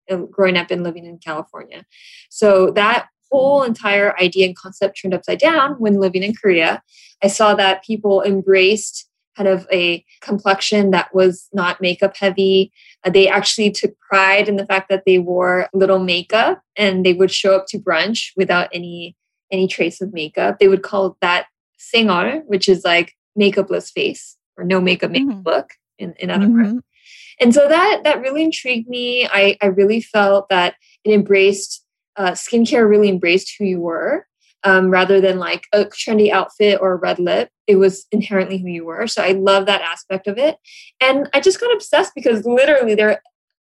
in 0.08 0.30
growing 0.32 0.58
up 0.58 0.72
and 0.72 0.84
living 0.84 1.06
in 1.06 1.20
California. 1.20 1.86
So 2.30 2.72
that 2.72 3.08
whole 3.32 3.64
entire 3.64 4.18
idea 4.20 4.46
and 4.46 4.56
concept 4.56 5.00
turned 5.02 5.14
upside 5.14 5.40
down 5.40 5.74
when 5.74 6.00
living 6.00 6.24
in 6.24 6.34
Korea. 6.34 6.82
I 7.24 7.28
saw 7.28 7.56
that 7.56 7.84
people 7.84 8.22
embraced 8.22 9.08
kind 9.36 9.50
of 9.50 9.68
a 9.72 10.06
complexion 10.22 10.92
that 10.92 11.14
was 11.14 11.50
not 11.52 11.82
makeup 11.82 12.16
heavy. 12.16 12.72
Uh, 13.04 13.10
they 13.10 13.28
actually 13.28 13.72
took 13.72 13.92
pride 14.00 14.48
in 14.48 14.56
the 14.56 14.66
fact 14.66 14.90
that 14.90 15.04
they 15.06 15.20
wore 15.20 15.68
little 15.74 16.00
makeup 16.00 16.62
and 16.78 17.06
they 17.06 17.14
would 17.14 17.32
show 17.32 17.56
up 17.56 17.66
to 17.68 17.80
brunch 17.80 18.32
without 18.38 18.70
any 18.74 19.16
any 19.52 19.68
trace 19.68 20.02
of 20.02 20.14
makeup. 20.14 20.58
They 20.60 20.68
would 20.68 20.82
call 20.82 21.18
that 21.22 21.48
singol, 21.80 22.44
which 22.46 22.70
is 22.70 22.84
like 22.84 23.14
makeupless 23.40 23.92
face 23.92 24.38
or 24.58 24.64
no 24.64 24.80
makeup 24.80 25.12
makeup 25.12 25.36
mm-hmm. 25.36 25.48
look 25.48 25.70
in, 25.98 26.14
in 26.20 26.30
other 26.30 26.46
mm-hmm. 26.46 26.74
words. 26.74 26.86
And 27.40 27.54
so 27.54 27.68
that 27.68 28.02
that 28.04 28.22
really 28.22 28.44
intrigued 28.44 28.88
me. 28.88 29.28
I, 29.28 29.58
I 29.62 29.68
really 29.68 30.02
felt 30.02 30.50
that 30.50 30.76
it 31.04 31.12
embraced 31.12 31.84
uh, 32.16 32.32
skincare 32.32 32.90
really 32.90 33.10
embraced 33.10 33.56
who 33.58 33.66
you 33.66 33.82
were 33.82 34.26
um, 34.64 34.90
rather 34.90 35.22
than 35.22 35.38
like 35.38 35.66
a 35.74 35.86
trendy 35.86 36.32
outfit 36.32 36.80
or 36.82 36.94
a 36.94 36.98
red 36.98 37.20
lip. 37.20 37.50
It 37.68 37.76
was 37.76 38.06
inherently 38.12 38.58
who 38.58 38.70
you 38.70 38.86
were. 38.86 39.08
So 39.08 39.22
I 39.22 39.32
love 39.32 39.66
that 39.66 39.82
aspect 39.82 40.28
of 40.28 40.38
it. 40.38 40.58
And 41.02 41.30
I 41.34 41.40
just 41.40 41.60
got 41.60 41.74
obsessed 41.74 42.14
because 42.16 42.46
literally 42.46 42.96
there 42.96 43.22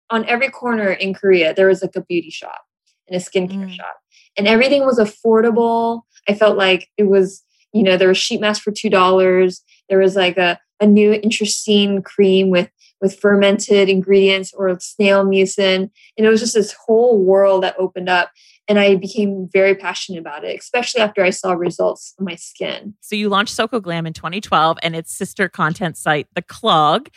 on 0.10 0.26
every 0.26 0.50
corner 0.50 0.92
in 0.92 1.14
Korea, 1.14 1.54
there 1.54 1.68
was 1.68 1.82
like 1.82 1.96
a 1.96 2.02
beauty 2.02 2.32
shop 2.32 2.62
and 3.08 3.16
a 3.16 3.24
skincare 3.24 3.68
mm. 3.68 3.72
shop. 3.72 3.98
And 4.38 4.48
everything 4.48 4.86
was 4.86 5.00
affordable. 5.00 6.02
I 6.28 6.34
felt 6.34 6.58
like 6.58 6.90
it 6.98 7.04
was, 7.04 7.44
you 7.74 7.84
know, 7.84 7.98
there 7.98 8.08
was 8.08 8.18
sheet 8.18 8.42
mask 8.42 8.64
for 8.64 8.72
two 8.72 8.90
dollars. 8.90 9.62
There 9.90 10.00
was 10.00 10.16
like 10.16 10.38
a, 10.38 10.60
a 10.80 10.86
new 10.86 11.14
interesting 11.14 12.02
cream 12.02 12.50
with 12.50 12.70
with 13.02 13.20
fermented 13.20 13.88
ingredients 13.90 14.54
or 14.54 14.78
snail 14.80 15.26
mucin. 15.26 15.90
And 16.18 16.28
it 16.28 16.30
was 16.30 16.42
just 16.42 16.54
this 16.54 16.76
whole 16.86 17.18
world 17.24 17.64
that 17.64 17.76
opened 17.80 18.10
up. 18.10 18.30
And 18.70 18.80
I 18.80 18.96
became 18.96 19.50
very 19.52 19.74
passionate 19.74 20.20
about 20.20 20.46
it, 20.46 20.60
especially 20.60 21.02
after 21.02 21.24
I 21.24 21.32
saw 21.32 21.54
results 21.54 22.14
on 22.20 22.26
my 22.26 22.36
skin. 22.36 22.94
So 23.02 23.16
you 23.16 23.28
launched 23.28 23.56
Soko 23.56 23.80
Glam 23.80 24.06
in 24.06 24.14
2012 24.14 24.78
and 24.84 24.96
its 24.96 25.12
sister 25.12 25.50
content 25.50 25.98
site, 25.98 26.28
The 26.36 26.44
Klog. 26.44 27.08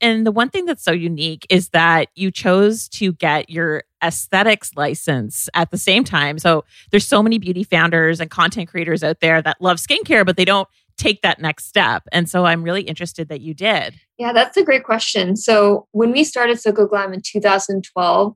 And 0.00 0.26
the 0.26 0.32
one 0.32 0.48
thing 0.48 0.64
that's 0.64 0.82
so 0.82 0.90
unique 0.90 1.46
is 1.50 1.68
that 1.68 2.08
you 2.14 2.30
chose 2.30 2.88
to 2.90 3.12
get 3.12 3.50
your 3.50 3.84
aesthetics 4.02 4.74
license 4.74 5.50
at 5.52 5.70
the 5.70 5.76
same 5.76 6.02
time. 6.02 6.38
So 6.38 6.64
there's 6.90 7.06
so 7.06 7.22
many 7.22 7.38
beauty 7.38 7.62
founders 7.62 8.18
and 8.18 8.30
content 8.30 8.70
creators 8.70 9.04
out 9.04 9.20
there 9.20 9.42
that 9.42 9.60
love 9.60 9.76
skincare, 9.76 10.24
but 10.24 10.38
they 10.38 10.46
don't 10.46 10.68
take 10.96 11.20
that 11.22 11.40
next 11.40 11.66
step. 11.66 12.04
And 12.10 12.28
so 12.28 12.46
I'm 12.46 12.62
really 12.62 12.82
interested 12.82 13.28
that 13.28 13.42
you 13.42 13.52
did. 13.52 14.00
Yeah, 14.16 14.32
that's 14.32 14.56
a 14.56 14.64
great 14.64 14.84
question. 14.84 15.36
So 15.36 15.88
when 15.92 16.10
we 16.10 16.24
started 16.24 16.58
Soko 16.58 16.86
Glam 16.86 17.12
in 17.12 17.20
2012, 17.20 18.34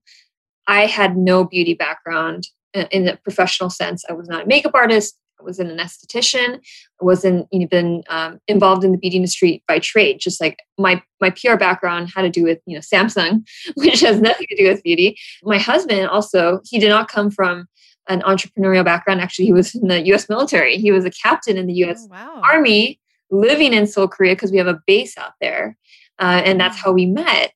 I 0.69 0.87
had 0.87 1.17
no 1.17 1.45
beauty 1.45 1.75
background 1.75 2.49
in 2.77 3.09
a 3.09 3.17
professional 3.17 3.71
sense. 3.71 4.05
I 4.09 4.13
was 4.13 4.29
not 4.29 4.45
a 4.45 4.47
makeup 4.47 4.75
artist. 4.75 5.17
I 5.39 5.43
wasn't 5.43 5.71
an 5.71 5.79
esthetician. 5.79 6.57
I 7.01 7.05
wasn't 7.05 7.47
even 7.53 8.03
um, 8.09 8.41
involved 8.49 8.85
in 8.85 8.93
the 8.93 8.99
beauty 8.99 9.17
industry 9.17 9.63
by 9.69 9.79
trade. 9.79 10.19
Just 10.21 10.41
like 10.41 10.59
my 10.79 11.03
my 11.21 11.31
PR 11.31 11.57
background 11.57 12.11
had 12.15 12.23
to 12.23 12.31
do 12.31 12.43
with 12.43 12.59
you 12.67 12.75
know 12.75 12.81
Samsung, 12.81 13.47
which 13.75 14.01
has 14.01 14.21
nothing 14.21 14.47
to 14.51 14.57
do 14.57 14.69
with 14.69 14.83
beauty. 14.83 15.19
My 15.43 15.59
husband 15.59 16.09
also 16.09 16.61
he 16.65 16.79
did 16.79 16.89
not 16.89 17.09
come 17.09 17.31
from 17.31 17.67
an 18.09 18.23
entrepreneurial 18.23 18.85
background. 18.85 19.21
Actually, 19.21 19.47
he 19.47 19.53
was 19.53 19.75
in 19.75 19.89
the 19.89 20.07
U.S. 20.07 20.29
military. 20.29 20.79
He 20.79 20.93
was 20.93 21.05
a 21.05 21.11
captain 21.11 21.57
in 21.57 21.67
the 21.67 21.75
U.S. 21.75 22.07
Oh, 22.07 22.13
wow. 22.13 22.41
Army, 22.43 23.01
living 23.31 23.75
in 23.75 23.87
Seoul, 23.87 24.09
Korea, 24.09 24.35
because 24.35 24.53
we 24.53 24.59
have 24.59 24.69
a 24.69 24.81
base 24.87 25.19
out 25.19 25.33
there, 25.41 25.77
uh, 26.19 26.43
and 26.45 26.61
that's 26.61 26.79
how 26.79 26.93
we 26.93 27.07
met. 27.07 27.53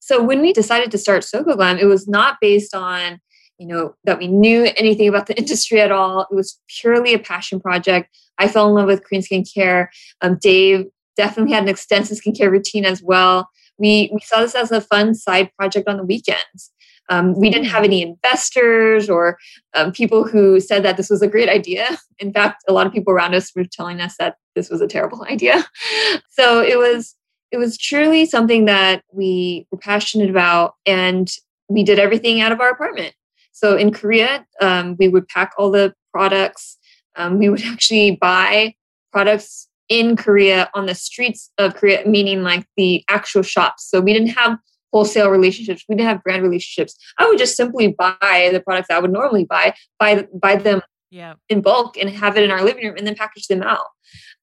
So 0.00 0.20
when 0.20 0.40
we 0.40 0.52
decided 0.52 0.90
to 0.90 0.98
start 0.98 1.22
Soko 1.22 1.54
Glam, 1.54 1.78
it 1.78 1.84
was 1.84 2.08
not 2.08 2.38
based 2.40 2.74
on 2.74 3.20
you 3.62 3.68
know 3.68 3.94
that 4.02 4.18
we 4.18 4.26
knew 4.26 4.68
anything 4.76 5.08
about 5.08 5.28
the 5.28 5.38
industry 5.42 5.80
at 5.80 5.92
all. 5.92 6.22
It 6.22 6.34
was 6.34 6.58
purely 6.68 7.14
a 7.14 7.18
passion 7.18 7.60
project. 7.60 8.14
I 8.38 8.48
fell 8.48 8.66
in 8.68 8.74
love 8.74 8.86
with 8.86 9.04
Korean 9.04 9.22
skincare. 9.22 9.86
Um, 10.20 10.36
Dave 10.40 10.86
definitely 11.16 11.52
had 11.52 11.62
an 11.62 11.68
extensive 11.68 12.18
skincare 12.18 12.50
routine 12.50 12.84
as 12.84 13.00
well. 13.02 13.48
We 13.78 14.10
we 14.12 14.20
saw 14.20 14.40
this 14.40 14.56
as 14.56 14.72
a 14.72 14.80
fun 14.80 15.14
side 15.14 15.50
project 15.56 15.88
on 15.88 15.96
the 15.96 16.04
weekends. 16.04 16.72
Um, 17.08 17.38
we 17.38 17.50
didn't 17.50 17.68
have 17.68 17.84
any 17.84 18.02
investors 18.02 19.08
or 19.08 19.38
um, 19.74 19.92
people 19.92 20.24
who 20.24 20.60
said 20.60 20.84
that 20.84 20.96
this 20.96 21.10
was 21.10 21.20
a 21.20 21.28
great 21.28 21.48
idea. 21.48 21.98
In 22.18 22.32
fact, 22.32 22.64
a 22.68 22.72
lot 22.72 22.86
of 22.86 22.92
people 22.92 23.12
around 23.12 23.34
us 23.34 23.52
were 23.54 23.64
telling 23.64 24.00
us 24.00 24.16
that 24.18 24.36
this 24.56 24.70
was 24.70 24.80
a 24.80 24.88
terrible 24.88 25.24
idea. 25.30 25.64
So 26.30 26.62
it 26.62 26.78
was 26.78 27.14
it 27.52 27.58
was 27.58 27.78
truly 27.78 28.26
something 28.26 28.64
that 28.64 29.04
we 29.12 29.68
were 29.70 29.78
passionate 29.78 30.30
about, 30.30 30.74
and 30.84 31.30
we 31.68 31.84
did 31.84 32.00
everything 32.00 32.40
out 32.40 32.50
of 32.50 32.60
our 32.60 32.70
apartment. 32.70 33.14
So 33.52 33.76
in 33.76 33.92
Korea, 33.92 34.44
um, 34.60 34.96
we 34.98 35.08
would 35.08 35.28
pack 35.28 35.52
all 35.56 35.70
the 35.70 35.94
products. 36.12 36.78
Um, 37.16 37.38
we 37.38 37.48
would 37.48 37.62
actually 37.64 38.16
buy 38.16 38.74
products 39.12 39.68
in 39.88 40.16
Korea 40.16 40.70
on 40.74 40.86
the 40.86 40.94
streets 40.94 41.50
of 41.58 41.74
Korea, 41.74 42.06
meaning 42.06 42.42
like 42.42 42.66
the 42.76 43.04
actual 43.08 43.42
shops. 43.42 43.88
So 43.88 44.00
we 44.00 44.12
didn't 44.12 44.28
have 44.30 44.58
wholesale 44.92 45.30
relationships. 45.30 45.84
We 45.88 45.96
didn't 45.96 46.08
have 46.08 46.22
brand 46.22 46.42
relationships. 46.42 46.96
I 47.18 47.26
would 47.28 47.38
just 47.38 47.56
simply 47.56 47.88
buy 47.88 48.50
the 48.52 48.60
products 48.60 48.88
I 48.90 48.98
would 48.98 49.12
normally 49.12 49.44
buy, 49.44 49.74
buy 49.98 50.26
buy 50.34 50.56
them 50.56 50.82
yeah. 51.10 51.34
in 51.48 51.60
bulk 51.62 51.96
and 51.96 52.10
have 52.10 52.36
it 52.36 52.42
in 52.42 52.50
our 52.50 52.62
living 52.62 52.84
room 52.86 52.96
and 52.96 53.06
then 53.06 53.14
package 53.14 53.46
them 53.46 53.62
out. 53.62 53.86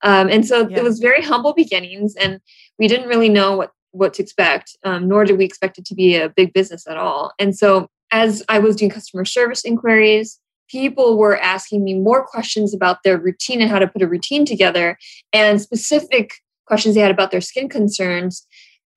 Um, 0.01 0.29
and 0.29 0.45
so 0.45 0.67
yeah. 0.67 0.77
it 0.77 0.83
was 0.83 0.99
very 0.99 1.21
humble 1.21 1.53
beginnings 1.53 2.15
and 2.15 2.39
we 2.77 2.87
didn't 2.87 3.07
really 3.07 3.29
know 3.29 3.57
what 3.57 3.71
what 3.91 4.13
to 4.13 4.21
expect, 4.21 4.77
um, 4.83 5.07
nor 5.07 5.25
did 5.25 5.37
we 5.37 5.45
expect 5.45 5.79
it 5.79 5.85
to 5.85 5.95
be 5.95 6.15
a 6.15 6.29
big 6.29 6.53
business 6.53 6.85
at 6.87 6.95
all. 6.95 7.33
And 7.39 7.57
so 7.57 7.89
as 8.11 8.43
I 8.49 8.59
was 8.59 8.75
doing 8.75 8.91
customer 8.91 9.25
service 9.25 9.63
inquiries, 9.63 10.39
people 10.69 11.17
were 11.17 11.39
asking 11.39 11.83
me 11.83 11.95
more 11.95 12.25
questions 12.25 12.73
about 12.73 13.03
their 13.03 13.17
routine 13.17 13.61
and 13.61 13.69
how 13.69 13.79
to 13.79 13.87
put 13.87 14.01
a 14.01 14.07
routine 14.07 14.45
together 14.45 14.97
and 15.33 15.61
specific 15.61 16.33
questions 16.65 16.95
they 16.95 17.01
had 17.01 17.11
about 17.11 17.31
their 17.31 17.41
skin 17.41 17.67
concerns 17.67 18.45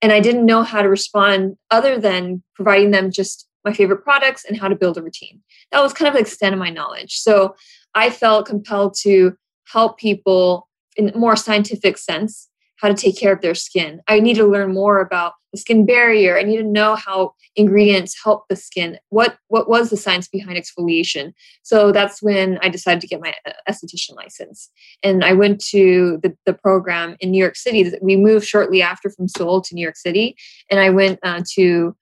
and 0.02 0.12
I 0.12 0.18
didn't 0.18 0.44
know 0.44 0.64
how 0.64 0.82
to 0.82 0.88
respond 0.88 1.56
other 1.70 1.96
than 1.98 2.42
providing 2.54 2.90
them 2.90 3.12
just 3.12 3.48
my 3.64 3.72
favorite 3.72 4.02
products 4.02 4.44
and 4.44 4.58
how 4.58 4.66
to 4.66 4.74
build 4.74 4.98
a 4.98 5.02
routine. 5.02 5.40
That 5.70 5.80
was 5.80 5.92
kind 5.92 6.08
of 6.08 6.14
the 6.14 6.20
extent 6.20 6.52
of 6.52 6.58
my 6.58 6.70
knowledge. 6.70 7.18
So 7.18 7.54
I 7.94 8.10
felt 8.10 8.46
compelled 8.46 8.96
to 9.02 9.36
help 9.66 9.98
people 9.98 10.68
in 10.96 11.10
a 11.10 11.16
more 11.16 11.36
scientific 11.36 11.96
sense 11.96 12.48
how 12.82 12.88
to 12.88 12.94
take 12.94 13.16
care 13.16 13.32
of 13.32 13.40
their 13.40 13.54
skin. 13.54 14.00
I 14.08 14.18
need 14.18 14.34
to 14.34 14.46
learn 14.46 14.74
more 14.74 15.00
about 15.00 15.34
the 15.52 15.58
skin 15.58 15.86
barrier. 15.86 16.36
I 16.36 16.42
need 16.42 16.56
to 16.56 16.64
know 16.64 16.96
how 16.96 17.34
ingredients 17.54 18.16
help 18.22 18.48
the 18.48 18.56
skin. 18.56 18.98
What 19.10 19.38
what 19.48 19.68
was 19.68 19.88
the 19.88 19.96
science 19.96 20.26
behind 20.26 20.58
exfoliation? 20.58 21.32
So 21.62 21.92
that's 21.92 22.20
when 22.20 22.58
I 22.60 22.68
decided 22.68 23.00
to 23.02 23.06
get 23.06 23.20
my 23.20 23.34
uh, 23.46 23.52
esthetician 23.70 24.16
license. 24.16 24.68
And 25.02 25.24
I 25.24 25.32
went 25.32 25.62
to 25.66 26.18
the, 26.24 26.36
the 26.44 26.54
program 26.54 27.16
in 27.20 27.30
New 27.30 27.38
York 27.38 27.56
City. 27.56 27.92
We 28.02 28.16
moved 28.16 28.46
shortly 28.46 28.82
after 28.82 29.10
from 29.10 29.28
Seoul 29.28 29.62
to 29.62 29.74
New 29.74 29.82
York 29.82 29.96
City. 29.96 30.36
And 30.68 30.80
I 30.80 30.90
went 30.90 31.20
uh, 31.22 31.42
to 31.54 31.94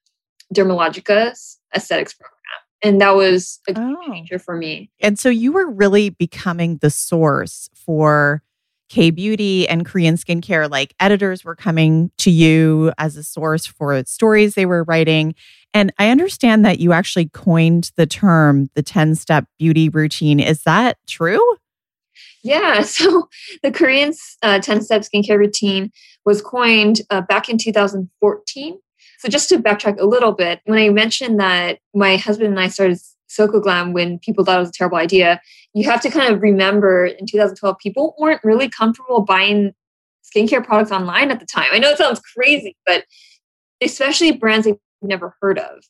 Dermalogica's 0.54 1.58
aesthetics 1.76 2.14
program 2.14 2.40
and 2.82 3.00
that 3.00 3.14
was 3.14 3.60
a 3.68 3.74
oh. 3.76 3.96
changer 4.06 4.38
for 4.38 4.56
me. 4.56 4.90
And 5.00 5.18
so 5.18 5.28
you 5.28 5.52
were 5.52 5.70
really 5.70 6.10
becoming 6.10 6.78
the 6.78 6.90
source 6.90 7.68
for 7.74 8.42
K 8.90 9.10
beauty 9.10 9.68
and 9.68 9.86
Korean 9.86 10.16
skincare, 10.16 10.68
like 10.68 10.94
editors 11.00 11.44
were 11.44 11.54
coming 11.54 12.10
to 12.18 12.30
you 12.30 12.92
as 12.98 13.16
a 13.16 13.22
source 13.22 13.64
for 13.64 14.02
stories 14.04 14.54
they 14.54 14.66
were 14.66 14.82
writing. 14.82 15.34
And 15.72 15.92
I 15.98 16.10
understand 16.10 16.64
that 16.64 16.80
you 16.80 16.92
actually 16.92 17.28
coined 17.28 17.92
the 17.96 18.06
term 18.06 18.68
the 18.74 18.82
10 18.82 19.14
step 19.14 19.46
beauty 19.58 19.88
routine. 19.88 20.40
Is 20.40 20.64
that 20.64 20.98
true? 21.06 21.40
Yeah. 22.42 22.82
So 22.84 23.28
the 23.62 23.70
Korean 23.70 24.12
10 24.42 24.42
uh, 24.42 24.80
step 24.80 25.02
skincare 25.02 25.38
routine 25.38 25.92
was 26.24 26.42
coined 26.42 27.02
uh, 27.10 27.20
back 27.20 27.48
in 27.48 27.58
2014. 27.58 28.78
So 29.20 29.28
just 29.28 29.48
to 29.50 29.58
backtrack 29.58 30.00
a 30.00 30.06
little 30.06 30.32
bit, 30.32 30.60
when 30.64 30.78
I 30.78 30.88
mentioned 30.88 31.38
that 31.38 31.78
my 31.94 32.16
husband 32.16 32.48
and 32.48 32.60
I 32.60 32.68
started 32.68 32.98
Soko 33.30 33.60
Glam 33.60 33.92
when 33.92 34.18
people 34.18 34.44
thought 34.44 34.56
it 34.56 34.60
was 34.60 34.68
a 34.70 34.72
terrible 34.72 34.98
idea, 34.98 35.40
you 35.72 35.88
have 35.88 36.00
to 36.02 36.10
kind 36.10 36.34
of 36.34 36.42
remember 36.42 37.06
in 37.06 37.26
2012, 37.26 37.78
people 37.78 38.14
weren't 38.18 38.42
really 38.42 38.68
comfortable 38.68 39.22
buying 39.22 39.72
skincare 40.24 40.64
products 40.64 40.90
online 40.90 41.30
at 41.30 41.40
the 41.40 41.46
time. 41.46 41.68
I 41.72 41.78
know 41.78 41.90
it 41.90 41.98
sounds 41.98 42.20
crazy, 42.20 42.76
but 42.86 43.04
especially 43.80 44.32
brands 44.32 44.66
like 44.66 44.78
never 45.02 45.34
heard 45.40 45.58
of. 45.58 45.84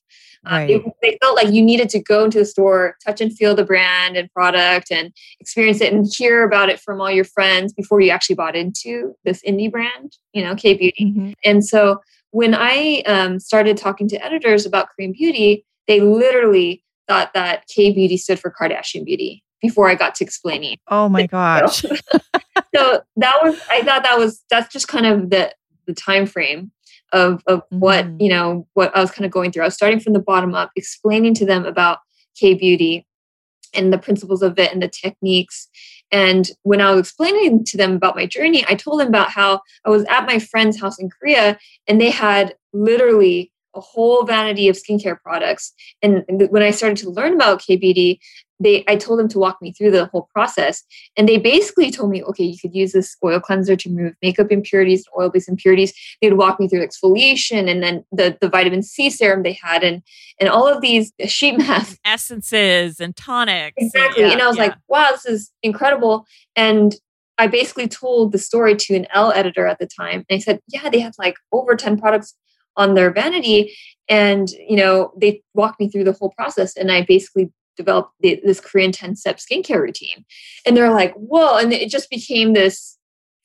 Right. 0.45 0.77
Um, 0.77 0.93
they, 1.03 1.11
they, 1.11 1.19
felt 1.21 1.37
like 1.37 1.53
you 1.53 1.63
needed 1.63 1.89
to 1.91 2.01
go 2.01 2.25
into 2.25 2.39
the 2.39 2.45
store, 2.45 2.97
touch 3.05 3.21
and 3.21 3.37
feel 3.37 3.55
the 3.55 3.65
brand 3.65 4.17
and 4.17 4.33
product, 4.33 4.91
and 4.91 5.13
experience 5.39 5.81
it 5.81 5.93
and 5.93 6.07
hear 6.07 6.45
about 6.45 6.71
it 6.71 6.81
from 6.81 7.01
all 7.01 7.11
your 7.11 7.25
friends 7.25 7.73
before 7.73 8.01
you 8.01 8.11
actually 8.11 8.37
bought 8.37 8.57
into 8.57 9.15
this 9.25 9.43
indie 9.47 9.71
brand, 9.71 10.17
you 10.33 10.43
know, 10.43 10.55
K 10.55 10.75
Beauty. 10.75 11.05
Mm-hmm. 11.05 11.33
And 11.45 11.65
so 11.65 12.01
when 12.31 12.55
I 12.55 13.03
um, 13.07 13.39
started 13.39 13.77
talking 13.77 14.09
to 14.09 14.25
editors 14.25 14.65
about 14.65 14.89
Korean 14.91 15.13
beauty, 15.13 15.67
they 15.89 16.01
literally 16.01 16.85
thought 17.11 17.35
that 17.35 17.67
K 17.67 17.93
Beauty 17.93 18.17
stood 18.17 18.39
for 18.39 18.53
Kardashian 18.53 19.05
Beauty 19.05 19.43
before 19.61 19.91
I 19.91 19.97
got 19.97 20.15
to 20.17 20.25
explaining. 20.25 20.77
Oh 20.89 21.09
my 21.09 21.27
gosh. 21.39 21.83
so 22.75 23.03
that 23.17 23.39
was 23.43 23.61
I 23.69 23.83
thought 23.83 24.05
that 24.05 24.17
was 24.17 24.45
that's 24.49 24.73
just 24.73 24.87
kind 24.87 25.07
of 25.07 25.31
the 25.31 25.53
the 25.87 25.93
time 25.93 26.27
frame 26.27 26.71
of 27.13 27.43
of 27.47 27.61
mm-hmm. 27.61 27.81
what 27.81 28.21
you 28.21 28.29
know 28.29 28.69
what 28.75 28.97
I 28.97 29.01
was 29.01 29.11
kind 29.11 29.27
of 29.27 29.33
going 29.33 29.51
through. 29.51 29.65
I 29.65 29.67
was 29.67 29.75
starting 29.75 29.99
from 29.99 30.13
the 30.13 30.21
bottom 30.21 30.55
up, 30.55 30.71
explaining 30.77 31.35
to 31.35 31.47
them 31.47 31.67
about 31.67 31.99
K 32.39 32.55
beauty 32.55 33.07
and 33.75 33.93
the 33.93 33.99
principles 33.99 34.43
of 34.43 34.59
it 34.59 34.73
and 34.73 34.83
the 34.83 34.89
techniques. 34.89 35.69
And 36.13 36.51
when 36.63 36.81
I 36.81 36.91
was 36.91 37.01
explaining 37.01 37.65
to 37.67 37.77
them 37.77 37.95
about 37.95 38.17
my 38.17 38.27
journey, 38.27 38.65
I 38.69 38.75
told 38.75 39.01
them 39.01 39.09
about 39.09 39.31
how 39.31 39.61
I 39.85 39.91
was 39.91 40.05
at 40.09 40.27
my 40.27 40.41
friend's 40.41 40.81
house 40.81 40.99
in 40.99 41.09
Korea 41.09 41.57
and 41.87 42.01
they 42.01 42.11
had 42.11 42.55
literally 42.73 43.50
a 43.75 43.81
whole 43.81 44.25
vanity 44.25 44.69
of 44.69 44.77
skincare 44.77 45.21
products. 45.21 45.73
And 46.03 46.25
when 46.51 46.63
I 46.63 46.71
started 46.71 46.99
to 46.99 47.11
learn 47.11 47.35
about 47.35 47.61
KBD, 47.61 48.19
they 48.61 48.85
I 48.87 48.97
told 48.97 49.19
them 49.19 49.29
to 49.29 49.39
walk 49.39 49.61
me 49.63 49.73
through 49.73 49.91
the 49.91 50.07
whole 50.07 50.29
process. 50.33 50.85
And 51.17 51.29
they 51.29 51.39
basically 51.39 51.91
told 51.91 52.11
me, 52.11 52.23
okay, 52.23 52.45
you 52.45 52.59
could 52.59 52.75
use 52.75 52.93
this 52.93 53.17
oil 53.25 53.41
cleanser 53.41 53.75
to 53.75 53.89
remove 53.89 54.15
makeup 54.23 54.53
impurities, 54.53 55.07
and 55.07 55.23
oil-based 55.23 55.49
impurities. 55.49 55.93
They'd 56.21 56.35
walk 56.35 56.61
me 56.61 56.69
through 56.69 56.87
exfoliation 56.87 57.69
and 57.71 57.83
then 57.83 58.05
the, 58.13 58.37
the 58.41 58.49
vitamin 58.49 58.83
C 58.83 59.09
serum 59.11 59.43
they 59.43 59.59
had 59.61 59.83
and 59.83 60.03
and 60.39 60.49
all 60.49 60.69
of 60.69 60.83
these 60.83 61.13
sheet 61.27 61.59
masks. 61.59 61.99
Essences 62.05 63.01
and 63.01 63.17
tonics. 63.17 63.75
Exactly. 63.79 64.25
Yeah, 64.25 64.33
and 64.33 64.43
I 64.43 64.47
was 64.47 64.57
yeah. 64.57 64.65
like, 64.65 64.75
wow, 64.89 65.11
this 65.13 65.27
is 65.27 65.51
incredible. 65.63 66.27
And 66.55 66.95
I 67.39 67.47
basically 67.47 67.89
told 67.89 68.33
the 68.33 68.39
story 68.39 68.77
to 68.77 68.95
an 68.95 69.07
Elle 69.15 69.33
editor 69.33 69.67
at 69.67 69.79
the 69.79 69.87
time. 69.87 70.27
And 70.29 70.37
I 70.37 70.39
said, 70.39 70.61
yeah, 70.69 70.91
they 70.91 71.01
have 71.01 71.15
like 71.19 71.37
over 71.53 71.75
10 71.75 71.99
products 71.99 72.35
on 72.77 72.95
their 72.95 73.11
vanity. 73.11 73.77
And, 74.09 74.51
you 74.51 74.77
know, 74.77 75.13
they 75.17 75.43
walked 75.55 75.81
me 75.81 75.89
through 75.89 76.05
the 76.05 76.13
whole 76.13 76.33
process. 76.37 76.77
And 76.77 76.91
I 76.91 77.03
basically 77.03 77.53
developed 77.77 78.13
the, 78.21 78.41
this 78.45 78.61
Korean 78.61 78.93
10 78.93 79.17
step 79.17 79.39
skincare 79.39 79.81
routine. 79.81 80.25
And 80.67 80.77
they're 80.77 80.93
like, 80.93 81.15
whoa. 81.15 81.57
And 81.59 81.73
it 81.73 81.91
just 81.91 82.11
became 82.11 82.53
this 82.53 82.99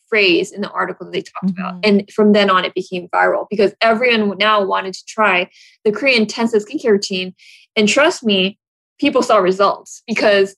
phrase 0.07 0.51
in 0.51 0.61
the 0.61 0.69
article 0.69 1.05
that 1.05 1.11
they 1.13 1.21
talked 1.21 1.55
mm-hmm. 1.55 1.61
about. 1.61 1.85
And 1.85 2.09
from 2.11 2.33
then 2.33 2.49
on, 2.49 2.65
it 2.65 2.73
became 2.73 3.07
viral 3.09 3.47
because 3.49 3.73
everyone 3.81 4.37
now 4.37 4.63
wanted 4.63 4.93
to 4.93 5.05
try 5.07 5.49
the 5.83 5.91
Korean 5.91 6.25
10 6.25 6.49
step 6.49 6.61
skincare 6.61 6.91
routine. 6.91 7.33
And 7.75 7.87
trust 7.87 8.23
me, 8.23 8.59
people 8.99 9.21
saw 9.21 9.37
results 9.37 10.03
because 10.07 10.55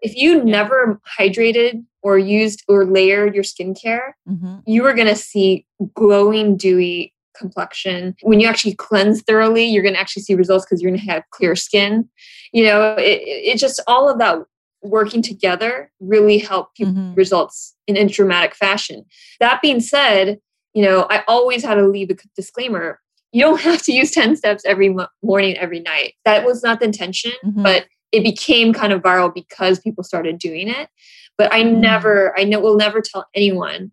if 0.00 0.16
you 0.16 0.42
never 0.42 1.00
hydrated 1.18 1.84
or 2.02 2.18
used 2.18 2.62
or 2.68 2.84
layered 2.84 3.34
your 3.34 3.44
skincare, 3.44 4.12
mm-hmm. 4.28 4.56
you 4.66 4.82
were 4.82 4.94
going 4.94 5.08
to 5.08 5.16
see 5.16 5.66
glowing, 5.94 6.56
dewy 6.56 7.12
complexion. 7.36 8.16
When 8.22 8.40
you 8.40 8.48
actually 8.48 8.74
cleanse 8.74 9.22
thoroughly, 9.22 9.64
you're 9.64 9.82
going 9.82 9.94
to 9.94 10.00
actually 10.00 10.22
see 10.22 10.34
results 10.34 10.64
because 10.64 10.82
you're 10.82 10.90
going 10.90 11.00
to 11.00 11.10
have 11.10 11.22
clear 11.30 11.54
skin. 11.54 12.08
You 12.52 12.64
know, 12.64 12.94
it, 12.96 13.22
it 13.24 13.58
just 13.58 13.80
all 13.86 14.08
of 14.08 14.18
that 14.18 14.38
working 14.82 15.22
together 15.22 15.90
really 16.00 16.38
help 16.38 16.74
people 16.74 16.94
mm-hmm. 16.94 17.14
results 17.14 17.74
in 17.86 17.96
a 17.96 18.06
dramatic 18.06 18.54
fashion. 18.54 19.04
That 19.40 19.60
being 19.62 19.80
said, 19.80 20.38
you 20.74 20.82
know, 20.82 21.06
I 21.10 21.24
always 21.26 21.64
had 21.64 21.74
to 21.74 21.86
leave 21.86 22.10
a 22.10 22.16
disclaimer. 22.34 23.00
You 23.32 23.42
don't 23.42 23.60
have 23.60 23.82
to 23.82 23.92
use 23.92 24.10
10 24.10 24.36
steps 24.36 24.64
every 24.64 24.94
morning, 25.22 25.56
every 25.56 25.80
night. 25.80 26.14
That 26.24 26.44
was 26.44 26.62
not 26.62 26.80
the 26.80 26.86
intention, 26.86 27.32
mm-hmm. 27.44 27.62
but 27.62 27.86
it 28.12 28.22
became 28.22 28.72
kind 28.72 28.92
of 28.92 29.02
viral 29.02 29.32
because 29.32 29.80
people 29.80 30.04
started 30.04 30.38
doing 30.38 30.68
it. 30.68 30.88
But 31.36 31.52
I 31.52 31.62
mm-hmm. 31.62 31.80
never, 31.80 32.38
I 32.38 32.44
know, 32.44 32.60
will 32.60 32.76
never 32.76 33.00
tell 33.00 33.26
anyone 33.34 33.92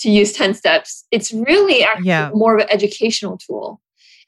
to 0.00 0.10
use 0.10 0.32
10 0.32 0.54
steps. 0.54 1.04
It's 1.10 1.32
really 1.32 1.82
actually 1.82 2.08
yeah. 2.08 2.30
more 2.34 2.56
of 2.56 2.62
an 2.62 2.70
educational 2.70 3.38
tool. 3.38 3.80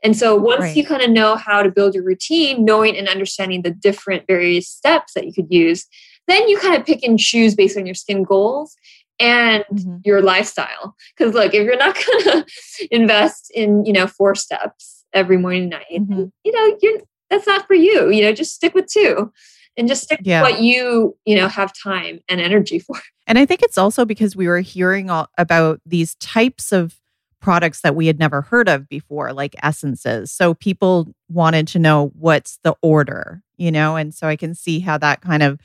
And 0.03 0.17
so 0.17 0.37
once 0.37 0.61
right. 0.61 0.77
you 0.77 0.87
kind 0.87 1.03
of 1.03 1.11
know 1.11 1.35
how 1.37 1.63
to 1.63 1.71
build 1.71 1.95
your 1.95 2.05
routine, 2.05 2.65
knowing 2.65 2.97
and 2.97 3.09
understanding 3.09 3.63
the 3.63 3.71
different 3.71 4.27
various 4.27 4.69
steps 4.69 5.15
that 5.15 5.27
you 5.27 5.33
could 5.33 5.49
use, 5.51 5.87
then 6.29 6.49
you 6.49 6.59
kind 6.59 6.77
of 6.77 6.87
pick 6.87 7.03
and 7.03 7.19
choose 7.19 7.55
based 7.55 7.77
on 7.77 7.85
your 7.85 7.95
skin 7.95 8.23
goals 8.23 8.77
and 9.19 9.65
mm-hmm. 9.73 9.97
your 10.05 10.23
lifestyle. 10.23 10.95
Because 11.17 11.35
look, 11.35 11.53
if 11.53 11.65
you're 11.65 11.77
not 11.77 11.97
going 12.07 12.25
to 12.25 12.47
invest 12.91 13.51
in, 13.55 13.85
you 13.85 13.93
know, 13.93 14.07
four 14.07 14.35
steps 14.35 15.05
every 15.13 15.37
morning 15.37 15.63
and 15.63 15.71
night, 15.71 15.87
mm-hmm. 15.93 16.25
you 16.45 16.53
know, 16.53 16.79
you're 16.81 17.01
that's 17.29 17.47
not 17.47 17.67
for 17.67 17.75
you. 17.75 18.09
You 18.11 18.23
know, 18.23 18.33
just 18.33 18.55
stick 18.55 18.75
with 18.75 18.87
two 18.87 19.33
and 19.79 19.89
just 19.89 20.03
stick 20.03 20.21
yeah. 20.23 20.43
what 20.43 20.61
you 20.61 21.17
you 21.25 21.37
know 21.37 21.49
have 21.49 21.73
time 21.73 22.21
and 22.29 22.41
energy 22.41 22.79
for. 22.79 22.97
And 23.27 23.39
i 23.39 23.45
think 23.45 23.63
it's 23.63 23.77
also 23.77 24.07
because 24.07 24.35
we 24.35 24.49
were 24.49 24.61
hearing 24.61 25.11
all 25.11 25.29
about 25.37 25.81
these 25.85 26.15
types 26.17 26.73
of 26.73 26.99
products 27.41 27.83
that 27.83 27.95
we 27.95 28.07
had 28.07 28.19
never 28.19 28.41
heard 28.41 28.69
of 28.69 28.89
before 28.89 29.33
like 29.33 29.55
essences. 29.63 30.33
So 30.33 30.55
people 30.55 31.15
wanted 31.29 31.69
to 31.69 31.79
know 31.79 32.11
what's 32.19 32.59
the 32.65 32.75
order 32.83 33.43
you 33.57 33.71
know 33.71 33.97
and 33.97 34.15
so 34.15 34.27
i 34.27 34.37
can 34.37 34.55
see 34.55 34.81
how 34.81 34.99
that 34.99 35.21
kind 35.21 35.43
of 35.43 35.61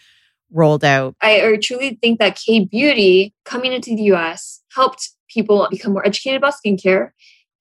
rolled 0.52 0.84
out. 0.84 1.16
I 1.22 1.58
truly 1.64 1.98
think 2.02 2.20
that 2.20 2.36
k 2.36 2.66
beauty 2.66 3.34
coming 3.44 3.74
into 3.74 3.96
the 3.96 4.04
us 4.12 4.62
helped 4.76 5.10
people 5.30 5.68
become 5.72 5.94
more 5.94 6.06
educated 6.06 6.38
about 6.38 6.54
skincare. 6.64 7.12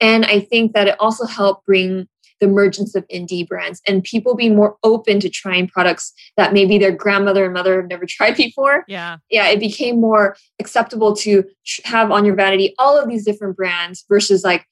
And 0.01 0.27
i 0.27 0.41
think 0.41 0.73
that 0.75 0.89
it 0.89 0.97
also 0.99 1.27
helped 1.27 1.65
bring 1.65 2.09
the 2.43 2.49
emergence 2.49 2.95
of 2.97 3.07
indie 3.07 3.47
brands 3.47 3.81
and 3.87 4.03
people 4.03 4.35
being 4.35 4.57
more 4.57 4.77
open 4.83 5.21
to 5.21 5.31
trying 5.31 5.69
products 5.69 6.13
that 6.37 6.53
maybe 6.53 6.77
their 6.77 6.91
grandmother 6.91 7.45
and 7.45 7.55
mother 7.55 7.81
have 7.81 7.89
never 7.89 8.05
tried 8.09 8.37
before. 8.37 8.85
Yeah. 8.89 9.19
Yeah. 9.31 9.49
It 9.49 9.61
became 9.61 10.01
more 10.01 10.37
acceptable 10.61 11.15
to 11.17 11.45
have 11.85 12.11
on 12.11 12.25
your 12.25 12.35
vanity 12.35 12.75
all 12.79 12.99
of 12.99 13.09
these 13.09 13.25
different 13.25 13.57
brands 13.57 14.05
versus 14.09 14.43
like 14.43 14.67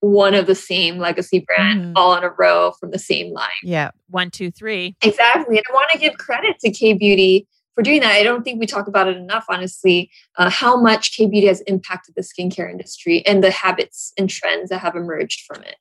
one 0.00 0.32
of 0.32 0.46
the 0.46 0.54
same 0.54 0.98
legacy 0.98 1.44
brand 1.44 1.86
mm. 1.86 1.92
all 1.96 2.16
in 2.16 2.22
a 2.22 2.30
row 2.30 2.72
from 2.78 2.92
the 2.92 3.00
same 3.00 3.32
line. 3.32 3.48
Yeah. 3.64 3.90
One, 4.08 4.30
two, 4.30 4.52
three. 4.52 4.94
Exactly. 5.02 5.56
And 5.56 5.64
I 5.68 5.74
want 5.74 5.90
to 5.90 5.98
give 5.98 6.16
credit 6.18 6.60
to 6.60 6.70
K 6.70 6.92
Beauty 6.92 7.48
for 7.74 7.82
doing 7.82 8.00
that. 8.00 8.12
I 8.12 8.22
don't 8.22 8.44
think 8.44 8.60
we 8.60 8.66
talk 8.66 8.86
about 8.86 9.08
it 9.08 9.16
enough, 9.16 9.46
honestly, 9.48 10.08
uh, 10.36 10.50
how 10.50 10.80
much 10.80 11.16
K 11.16 11.26
Beauty 11.26 11.48
has 11.48 11.62
impacted 11.62 12.14
the 12.14 12.22
skincare 12.22 12.70
industry 12.70 13.26
and 13.26 13.42
the 13.42 13.50
habits 13.50 14.12
and 14.16 14.30
trends 14.30 14.70
that 14.70 14.78
have 14.78 14.94
emerged 14.94 15.42
from 15.46 15.64
it. 15.64 15.74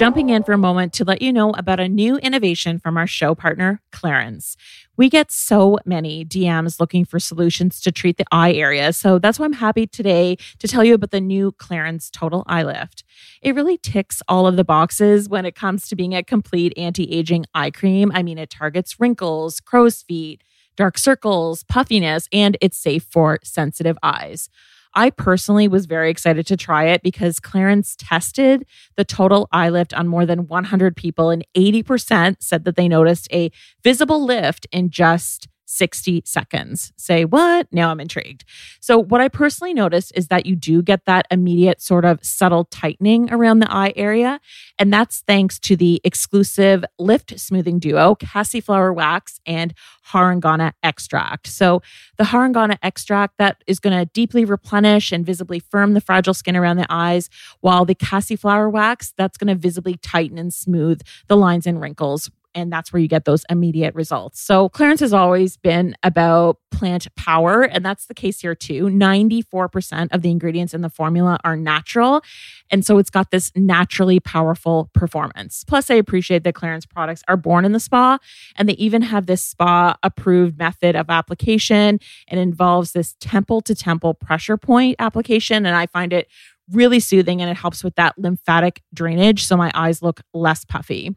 Jumping 0.00 0.30
in 0.30 0.42
for 0.44 0.52
a 0.54 0.56
moment 0.56 0.94
to 0.94 1.04
let 1.04 1.20
you 1.20 1.30
know 1.30 1.50
about 1.50 1.78
a 1.78 1.86
new 1.86 2.16
innovation 2.16 2.78
from 2.78 2.96
our 2.96 3.06
show 3.06 3.34
partner, 3.34 3.82
Clarins. 3.92 4.56
We 4.96 5.10
get 5.10 5.30
so 5.30 5.78
many 5.84 6.24
DMs 6.24 6.80
looking 6.80 7.04
for 7.04 7.18
solutions 7.18 7.82
to 7.82 7.92
treat 7.92 8.16
the 8.16 8.24
eye 8.32 8.54
area. 8.54 8.94
So 8.94 9.18
that's 9.18 9.38
why 9.38 9.44
I'm 9.44 9.52
happy 9.52 9.86
today 9.86 10.38
to 10.58 10.66
tell 10.66 10.82
you 10.82 10.94
about 10.94 11.10
the 11.10 11.20
new 11.20 11.52
Clarins 11.52 12.10
Total 12.10 12.44
Eye 12.46 12.62
Lift. 12.62 13.04
It 13.42 13.54
really 13.54 13.76
ticks 13.76 14.22
all 14.26 14.46
of 14.46 14.56
the 14.56 14.64
boxes 14.64 15.28
when 15.28 15.44
it 15.44 15.54
comes 15.54 15.86
to 15.88 15.96
being 15.96 16.14
a 16.14 16.22
complete 16.22 16.72
anti 16.78 17.12
aging 17.12 17.44
eye 17.54 17.70
cream. 17.70 18.10
I 18.14 18.22
mean, 18.22 18.38
it 18.38 18.48
targets 18.48 18.98
wrinkles, 18.98 19.60
crow's 19.60 20.00
feet 20.00 20.42
dark 20.76 20.98
circles, 20.98 21.62
puffiness, 21.64 22.28
and 22.32 22.56
it's 22.60 22.76
safe 22.76 23.04
for 23.10 23.38
sensitive 23.42 23.98
eyes. 24.02 24.48
I 24.94 25.10
personally 25.10 25.68
was 25.68 25.86
very 25.86 26.10
excited 26.10 26.46
to 26.48 26.56
try 26.56 26.86
it 26.86 27.02
because 27.02 27.38
Clarins 27.38 27.94
tested 27.96 28.66
the 28.96 29.04
total 29.04 29.48
eye 29.52 29.68
lift 29.68 29.94
on 29.94 30.08
more 30.08 30.26
than 30.26 30.48
100 30.48 30.96
people, 30.96 31.30
and 31.30 31.46
80% 31.56 32.36
said 32.40 32.64
that 32.64 32.76
they 32.76 32.88
noticed 32.88 33.28
a 33.32 33.50
visible 33.84 34.24
lift 34.24 34.66
in 34.72 34.90
just 34.90 35.48
60 35.70 36.22
seconds. 36.26 36.92
Say 36.96 37.24
what? 37.24 37.68
Now 37.70 37.90
I'm 37.90 38.00
intrigued. 38.00 38.44
So, 38.80 38.98
what 38.98 39.20
I 39.20 39.28
personally 39.28 39.72
noticed 39.72 40.12
is 40.16 40.28
that 40.28 40.44
you 40.44 40.56
do 40.56 40.82
get 40.82 41.04
that 41.06 41.26
immediate 41.30 41.80
sort 41.80 42.04
of 42.04 42.24
subtle 42.24 42.64
tightening 42.64 43.32
around 43.32 43.60
the 43.60 43.72
eye 43.72 43.92
area. 43.94 44.40
And 44.78 44.92
that's 44.92 45.20
thanks 45.20 45.58
to 45.60 45.76
the 45.76 46.00
exclusive 46.04 46.84
lift 46.98 47.38
smoothing 47.38 47.78
duo, 47.78 48.16
Cassiflower 48.16 48.92
Wax 48.92 49.40
and 49.46 49.72
Harungana 50.08 50.72
extract. 50.82 51.46
So, 51.46 51.82
the 52.18 52.24
Harungana 52.24 52.76
extract 52.82 53.38
that 53.38 53.62
is 53.66 53.78
going 53.78 53.96
to 53.96 54.06
deeply 54.06 54.44
replenish 54.44 55.12
and 55.12 55.24
visibly 55.24 55.60
firm 55.60 55.94
the 55.94 56.00
fragile 56.00 56.34
skin 56.34 56.56
around 56.56 56.78
the 56.78 56.86
eyes, 56.90 57.30
while 57.60 57.84
the 57.84 57.94
Cassiflower 57.94 58.68
Wax 58.68 59.12
that's 59.16 59.38
going 59.38 59.48
to 59.48 59.54
visibly 59.54 59.96
tighten 59.96 60.36
and 60.36 60.52
smooth 60.52 61.00
the 61.28 61.36
lines 61.36 61.66
and 61.66 61.80
wrinkles 61.80 62.28
and 62.54 62.72
that's 62.72 62.92
where 62.92 63.00
you 63.00 63.08
get 63.08 63.24
those 63.24 63.44
immediate 63.50 63.94
results. 63.94 64.40
So, 64.40 64.68
Clarins 64.68 65.00
has 65.00 65.12
always 65.12 65.56
been 65.56 65.96
about 66.02 66.58
plant 66.70 67.14
power, 67.16 67.62
and 67.62 67.84
that's 67.84 68.06
the 68.06 68.14
case 68.14 68.40
here 68.40 68.54
too. 68.54 68.84
94% 68.84 70.08
of 70.12 70.22
the 70.22 70.30
ingredients 70.30 70.72
in 70.72 70.80
the 70.80 70.88
formula 70.88 71.38
are 71.44 71.56
natural. 71.56 72.22
And 72.70 72.86
so 72.86 72.98
it's 72.98 73.10
got 73.10 73.30
this 73.30 73.50
naturally 73.56 74.20
powerful 74.20 74.90
performance. 74.94 75.64
Plus, 75.64 75.90
I 75.90 75.94
appreciate 75.94 76.44
that 76.44 76.54
Clarins 76.54 76.88
products 76.88 77.22
are 77.28 77.36
born 77.36 77.64
in 77.64 77.72
the 77.72 77.80
spa, 77.80 78.18
and 78.56 78.68
they 78.68 78.74
even 78.74 79.02
have 79.02 79.26
this 79.26 79.42
spa 79.42 79.96
approved 80.02 80.58
method 80.58 80.96
of 80.96 81.10
application 81.10 81.98
It 82.30 82.38
involves 82.38 82.92
this 82.92 83.16
temple 83.20 83.60
to 83.62 83.74
temple 83.74 84.14
pressure 84.14 84.56
point 84.56 84.96
application. 84.98 85.66
And 85.66 85.76
I 85.76 85.86
find 85.86 86.12
it 86.12 86.28
really 86.72 87.00
soothing 87.00 87.40
and 87.40 87.50
it 87.50 87.56
helps 87.56 87.82
with 87.82 87.94
that 87.96 88.18
lymphatic 88.18 88.82
drainage 88.94 89.44
so 89.44 89.56
my 89.56 89.70
eyes 89.74 90.02
look 90.02 90.20
less 90.32 90.64
puffy. 90.64 91.14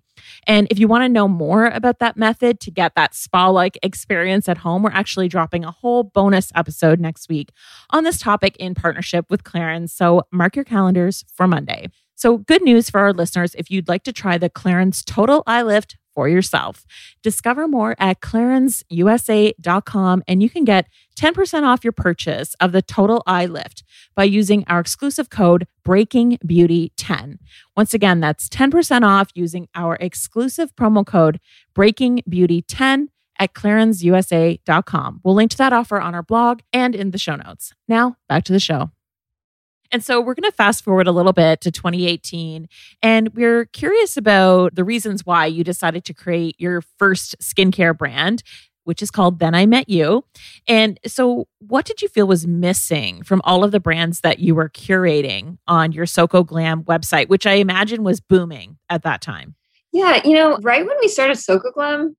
And 0.47 0.67
if 0.69 0.79
you 0.79 0.87
want 0.87 1.03
to 1.03 1.09
know 1.09 1.27
more 1.27 1.65
about 1.67 1.99
that 1.99 2.17
method 2.17 2.59
to 2.61 2.71
get 2.71 2.93
that 2.95 3.15
spa 3.15 3.49
like 3.49 3.77
experience 3.83 4.47
at 4.47 4.59
home, 4.59 4.83
we're 4.83 4.91
actually 4.91 5.27
dropping 5.27 5.65
a 5.65 5.71
whole 5.71 6.03
bonus 6.03 6.51
episode 6.55 6.99
next 6.99 7.29
week 7.29 7.49
on 7.89 8.03
this 8.03 8.19
topic 8.19 8.55
in 8.57 8.75
partnership 8.75 9.25
with 9.29 9.43
Clarins. 9.43 9.89
So 9.89 10.23
mark 10.31 10.55
your 10.55 10.65
calendars 10.65 11.25
for 11.33 11.47
Monday. 11.47 11.87
So, 12.15 12.37
good 12.37 12.61
news 12.61 12.89
for 12.89 12.99
our 12.99 13.11
listeners 13.11 13.55
if 13.55 13.71
you'd 13.71 13.89
like 13.89 14.03
to 14.03 14.13
try 14.13 14.37
the 14.37 14.49
Clarins 14.49 15.03
Total 15.03 15.43
Eye 15.47 15.63
Lift 15.63 15.97
for 16.13 16.27
yourself. 16.27 16.85
Discover 17.21 17.67
more 17.67 17.95
at 17.99 18.21
clarinsusa.com 18.21 20.23
and 20.27 20.43
you 20.43 20.49
can 20.49 20.63
get 20.63 20.87
10% 21.17 21.63
off 21.63 21.83
your 21.83 21.93
purchase 21.93 22.55
of 22.59 22.71
the 22.71 22.81
Total 22.81 23.21
Eye 23.27 23.45
Lift 23.45 23.83
by 24.15 24.23
using 24.23 24.63
our 24.67 24.79
exclusive 24.79 25.29
code 25.29 25.67
BreakingBeauty10. 25.85 27.37
Once 27.75 27.93
again, 27.93 28.19
that's 28.19 28.49
10% 28.49 29.03
off 29.03 29.29
using 29.35 29.67
our 29.75 29.97
exclusive 29.99 30.75
promo 30.75 31.05
code 31.05 31.39
BreakingBeauty10 31.75 33.07
at 33.39 33.53
clarinsusa.com. 33.53 35.21
We'll 35.23 35.35
link 35.35 35.51
to 35.51 35.57
that 35.57 35.73
offer 35.73 35.99
on 35.99 36.15
our 36.15 36.23
blog 36.23 36.61
and 36.71 36.95
in 36.95 37.11
the 37.11 37.17
show 37.17 37.35
notes. 37.35 37.73
Now, 37.87 38.17
back 38.29 38.43
to 38.45 38.53
the 38.53 38.59
show. 38.59 38.91
And 39.93 40.03
so 40.03 40.19
we're 40.19 40.33
going 40.33 40.49
to 40.49 40.51
fast 40.51 40.83
forward 40.83 41.07
a 41.07 41.11
little 41.11 41.33
bit 41.33 41.61
to 41.61 41.71
2018. 41.71 42.67
And 43.03 43.33
we're 43.35 43.65
curious 43.65 44.17
about 44.17 44.73
the 44.73 44.83
reasons 44.83 45.23
why 45.23 45.45
you 45.45 45.63
decided 45.63 46.03
to 46.05 46.15
create 46.15 46.55
your 46.59 46.81
first 46.97 47.35
skincare 47.39 47.95
brand, 47.95 48.41
which 48.85 49.03
is 49.03 49.11
called 49.11 49.37
Then 49.37 49.53
I 49.53 49.67
Met 49.67 49.87
You. 49.87 50.25
And 50.67 50.99
so, 51.05 51.47
what 51.59 51.85
did 51.85 52.01
you 52.01 52.07
feel 52.07 52.25
was 52.25 52.47
missing 52.47 53.21
from 53.21 53.39
all 53.43 53.63
of 53.63 53.71
the 53.71 53.79
brands 53.79 54.21
that 54.21 54.39
you 54.39 54.55
were 54.55 54.67
curating 54.67 55.59
on 55.67 55.91
your 55.91 56.07
Soko 56.07 56.43
Glam 56.43 56.83
website, 56.85 57.29
which 57.29 57.45
I 57.45 57.53
imagine 57.53 58.03
was 58.03 58.19
booming 58.19 58.77
at 58.89 59.03
that 59.03 59.21
time? 59.21 59.53
Yeah, 59.91 60.25
you 60.25 60.33
know, 60.33 60.57
right 60.63 60.83
when 60.83 60.97
we 61.01 61.07
started 61.07 61.35
Soko 61.35 61.71
Glam, 61.71 62.15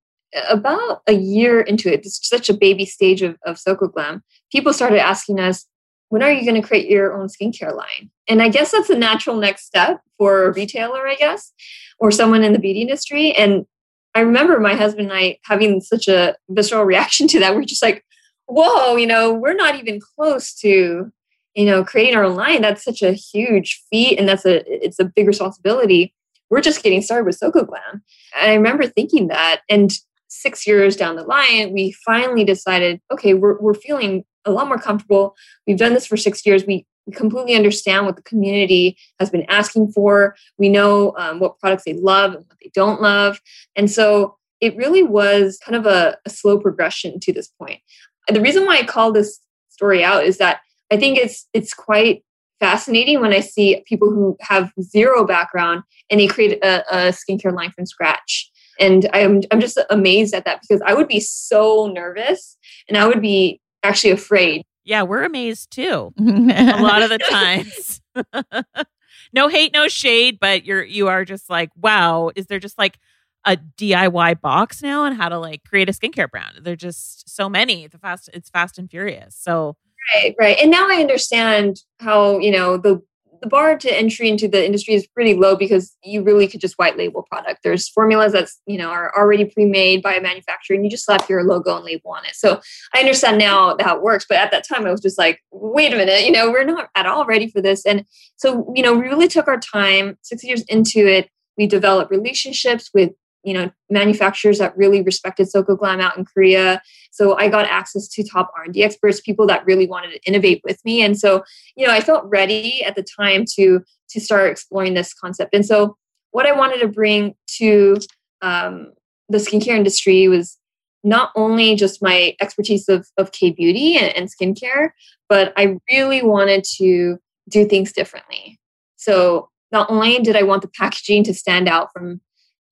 about 0.48 1.02
a 1.08 1.12
year 1.12 1.60
into 1.60 1.92
it, 1.92 2.06
it's 2.06 2.26
such 2.26 2.48
a 2.48 2.54
baby 2.54 2.84
stage 2.84 3.22
of, 3.22 3.36
of 3.44 3.58
Soko 3.58 3.88
Glam, 3.88 4.22
people 4.52 4.72
started 4.72 5.00
asking 5.00 5.40
us, 5.40 5.66
when 6.08 6.22
are 6.22 6.32
you 6.32 6.44
going 6.44 6.60
to 6.60 6.66
create 6.66 6.88
your 6.88 7.12
own 7.12 7.28
skincare 7.28 7.74
line? 7.74 8.10
And 8.28 8.42
I 8.42 8.48
guess 8.48 8.70
that's 8.70 8.90
a 8.90 8.98
natural 8.98 9.36
next 9.36 9.66
step 9.66 10.00
for 10.18 10.44
a 10.44 10.52
retailer, 10.52 11.06
I 11.06 11.14
guess, 11.16 11.52
or 11.98 12.10
someone 12.10 12.44
in 12.44 12.52
the 12.52 12.58
beauty 12.58 12.80
industry. 12.80 13.32
And 13.32 13.66
I 14.14 14.20
remember 14.20 14.60
my 14.60 14.74
husband 14.74 15.10
and 15.10 15.18
I 15.18 15.38
having 15.44 15.80
such 15.80 16.08
a 16.08 16.36
visceral 16.48 16.84
reaction 16.84 17.28
to 17.28 17.40
that. 17.40 17.54
We're 17.54 17.64
just 17.64 17.82
like, 17.82 18.04
whoa, 18.46 18.96
you 18.96 19.06
know, 19.06 19.32
we're 19.32 19.54
not 19.54 19.76
even 19.76 20.00
close 20.00 20.54
to, 20.60 21.10
you 21.54 21.64
know, 21.64 21.84
creating 21.84 22.16
our 22.16 22.24
own 22.24 22.36
line. 22.36 22.62
That's 22.62 22.84
such 22.84 23.02
a 23.02 23.12
huge 23.12 23.82
feat 23.90 24.18
and 24.18 24.28
that's 24.28 24.44
a 24.44 24.62
it's 24.66 24.98
a 24.98 25.04
big 25.04 25.26
responsibility. 25.26 26.14
We're 26.50 26.60
just 26.60 26.82
getting 26.82 27.02
started 27.02 27.24
with 27.24 27.36
Soko 27.36 27.64
Glam. 27.64 28.02
And 28.38 28.50
I 28.50 28.54
remember 28.54 28.86
thinking 28.86 29.28
that. 29.28 29.62
And 29.68 29.90
six 30.28 30.66
years 30.66 30.96
down 30.96 31.16
the 31.16 31.22
line, 31.22 31.72
we 31.72 31.92
finally 32.04 32.44
decided, 32.44 33.00
okay, 33.10 33.34
we're, 33.34 33.58
we're 33.60 33.74
feeling 33.74 34.24
a 34.44 34.50
lot 34.50 34.68
more 34.68 34.78
comfortable. 34.78 35.36
We've 35.66 35.78
done 35.78 35.94
this 35.94 36.06
for 36.06 36.16
six 36.16 36.44
years. 36.44 36.64
We, 36.66 36.86
completely 37.14 37.54
understand 37.54 38.06
what 38.06 38.16
the 38.16 38.22
community 38.22 38.96
has 39.20 39.28
been 39.28 39.44
asking 39.50 39.92
for. 39.92 40.34
We 40.56 40.70
know 40.70 41.14
um, 41.18 41.38
what 41.38 41.58
products 41.58 41.84
they 41.84 41.92
love 41.92 42.32
and 42.32 42.46
what 42.46 42.56
they 42.62 42.70
don't 42.74 43.02
love. 43.02 43.42
And 43.76 43.90
so 43.90 44.38
it 44.60 44.76
really 44.76 45.02
was 45.02 45.58
kind 45.62 45.76
of 45.76 45.84
a, 45.84 46.16
a 46.24 46.30
slow 46.30 46.58
progression 46.58 47.20
to 47.20 47.32
this 47.32 47.48
point. 47.48 47.80
The 48.28 48.40
reason 48.40 48.64
why 48.64 48.78
I 48.78 48.84
call 48.84 49.12
this 49.12 49.38
story 49.68 50.02
out 50.02 50.24
is 50.24 50.38
that 50.38 50.60
I 50.90 50.96
think 50.96 51.18
it's 51.18 51.46
it's 51.52 51.74
quite 51.74 52.24
fascinating 52.60 53.20
when 53.20 53.32
I 53.32 53.40
see 53.40 53.82
people 53.86 54.10
who 54.10 54.36
have 54.40 54.72
zero 54.80 55.24
background 55.26 55.82
and 56.08 56.20
they 56.20 56.26
create 56.26 56.64
a, 56.64 56.84
a 56.90 57.12
skincare 57.12 57.54
line 57.54 57.72
from 57.72 57.84
scratch. 57.84 58.50
And 58.80 59.08
I'm 59.12 59.42
I'm 59.50 59.60
just 59.60 59.78
amazed 59.90 60.34
at 60.34 60.44
that 60.46 60.62
because 60.62 60.80
I 60.86 60.94
would 60.94 61.08
be 61.08 61.20
so 61.20 61.90
nervous 61.92 62.56
and 62.88 62.96
I 62.96 63.06
would 63.06 63.20
be 63.20 63.60
actually 63.84 64.10
afraid. 64.10 64.64
Yeah, 64.84 65.02
we're 65.02 65.24
amazed 65.24 65.70
too. 65.70 66.12
a 66.18 66.82
lot 66.82 67.02
of 67.02 67.10
the 67.10 67.18
times. 67.18 68.00
no 69.32 69.48
hate, 69.48 69.72
no 69.72 69.88
shade, 69.88 70.38
but 70.40 70.64
you're 70.64 70.84
you 70.84 71.08
are 71.08 71.24
just 71.24 71.48
like, 71.48 71.70
wow, 71.76 72.30
is 72.36 72.46
there 72.46 72.58
just 72.58 72.78
like 72.78 72.98
a 73.46 73.56
DIY 73.56 74.40
box 74.40 74.82
now 74.82 75.02
on 75.02 75.14
how 75.14 75.28
to 75.28 75.38
like 75.38 75.64
create 75.64 75.88
a 75.88 75.92
skincare 75.92 76.30
brand? 76.30 76.60
There're 76.62 76.76
just 76.76 77.28
so 77.28 77.48
many. 77.48 77.86
The 77.86 77.98
fast 77.98 78.28
it's 78.32 78.50
fast 78.50 78.78
and 78.78 78.90
furious. 78.90 79.36
So 79.38 79.76
Right, 80.14 80.34
right. 80.38 80.58
And 80.60 80.70
now 80.70 80.88
I 80.88 81.00
understand 81.00 81.82
how, 81.98 82.38
you 82.38 82.50
know, 82.50 82.76
the 82.76 83.02
the 83.40 83.48
bar 83.48 83.76
to 83.78 83.96
entry 83.96 84.28
into 84.28 84.48
the 84.48 84.64
industry 84.64 84.94
is 84.94 85.06
pretty 85.06 85.34
low 85.34 85.56
because 85.56 85.96
you 86.02 86.22
really 86.22 86.46
could 86.46 86.60
just 86.60 86.78
white 86.78 86.96
label 86.96 87.22
product. 87.30 87.60
There's 87.62 87.88
formulas 87.88 88.32
that's 88.32 88.60
you 88.66 88.78
know 88.78 88.90
are 88.90 89.12
already 89.16 89.44
pre-made 89.44 90.02
by 90.02 90.14
a 90.14 90.20
manufacturer, 90.20 90.76
and 90.76 90.84
you 90.84 90.90
just 90.90 91.04
slap 91.04 91.28
your 91.28 91.44
logo 91.44 91.76
and 91.76 91.84
label 91.84 92.12
on 92.12 92.24
it. 92.24 92.34
So 92.34 92.60
I 92.94 93.00
understand 93.00 93.38
now 93.38 93.76
how 93.80 93.96
it 93.96 94.02
works, 94.02 94.26
but 94.28 94.38
at 94.38 94.50
that 94.50 94.66
time 94.66 94.86
I 94.86 94.90
was 94.90 95.00
just 95.00 95.18
like, 95.18 95.40
wait 95.50 95.92
a 95.92 95.96
minute, 95.96 96.24
you 96.24 96.32
know, 96.32 96.50
we're 96.50 96.64
not 96.64 96.88
at 96.94 97.06
all 97.06 97.24
ready 97.26 97.48
for 97.48 97.60
this. 97.60 97.84
And 97.84 98.04
so 98.36 98.72
you 98.74 98.82
know, 98.82 98.94
we 98.94 99.08
really 99.08 99.28
took 99.28 99.48
our 99.48 99.60
time. 99.60 100.18
Six 100.22 100.44
years 100.44 100.62
into 100.62 101.06
it, 101.06 101.30
we 101.56 101.66
developed 101.66 102.10
relationships 102.10 102.90
with 102.92 103.12
you 103.44 103.54
know 103.54 103.70
manufacturers 103.90 104.58
that 104.58 104.76
really 104.76 105.02
respected 105.02 105.48
Soko 105.48 105.76
Glam 105.76 106.00
out 106.00 106.16
in 106.16 106.24
Korea. 106.24 106.82
So 107.10 107.36
I 107.36 107.48
got 107.48 107.66
access 107.66 108.08
to 108.08 108.24
top 108.24 108.50
R&D 108.56 108.82
experts, 108.82 109.20
people 109.20 109.46
that 109.46 109.64
really 109.66 109.86
wanted 109.86 110.12
to 110.12 110.20
innovate 110.26 110.62
with 110.64 110.84
me. 110.84 111.02
And 111.02 111.18
so, 111.18 111.44
you 111.76 111.86
know, 111.86 111.92
I 111.92 112.00
felt 112.00 112.24
ready 112.24 112.82
at 112.84 112.96
the 112.96 113.04
time 113.04 113.44
to 113.56 113.80
to 114.10 114.20
start 114.20 114.50
exploring 114.50 114.94
this 114.94 115.14
concept. 115.14 115.54
And 115.54 115.64
so 115.64 115.96
what 116.30 116.46
I 116.46 116.52
wanted 116.52 116.80
to 116.80 116.88
bring 116.88 117.34
to 117.58 117.96
um, 118.42 118.92
the 119.28 119.38
skincare 119.38 119.76
industry 119.76 120.26
was 120.28 120.58
not 121.04 121.30
only 121.36 121.76
just 121.76 122.02
my 122.02 122.34
expertise 122.40 122.88
of, 122.88 123.06
of 123.18 123.30
K 123.32 123.50
beauty 123.50 123.96
and, 123.96 124.14
and 124.16 124.28
skincare, 124.28 124.90
but 125.28 125.52
I 125.56 125.76
really 125.90 126.22
wanted 126.22 126.64
to 126.78 127.18
do 127.48 127.66
things 127.66 127.92
differently. 127.92 128.58
So 128.96 129.50
not 129.70 129.90
only 129.90 130.18
did 130.18 130.34
I 130.34 130.42
want 130.42 130.62
the 130.62 130.68
packaging 130.68 131.24
to 131.24 131.34
stand 131.34 131.68
out 131.68 131.92
from 131.92 132.20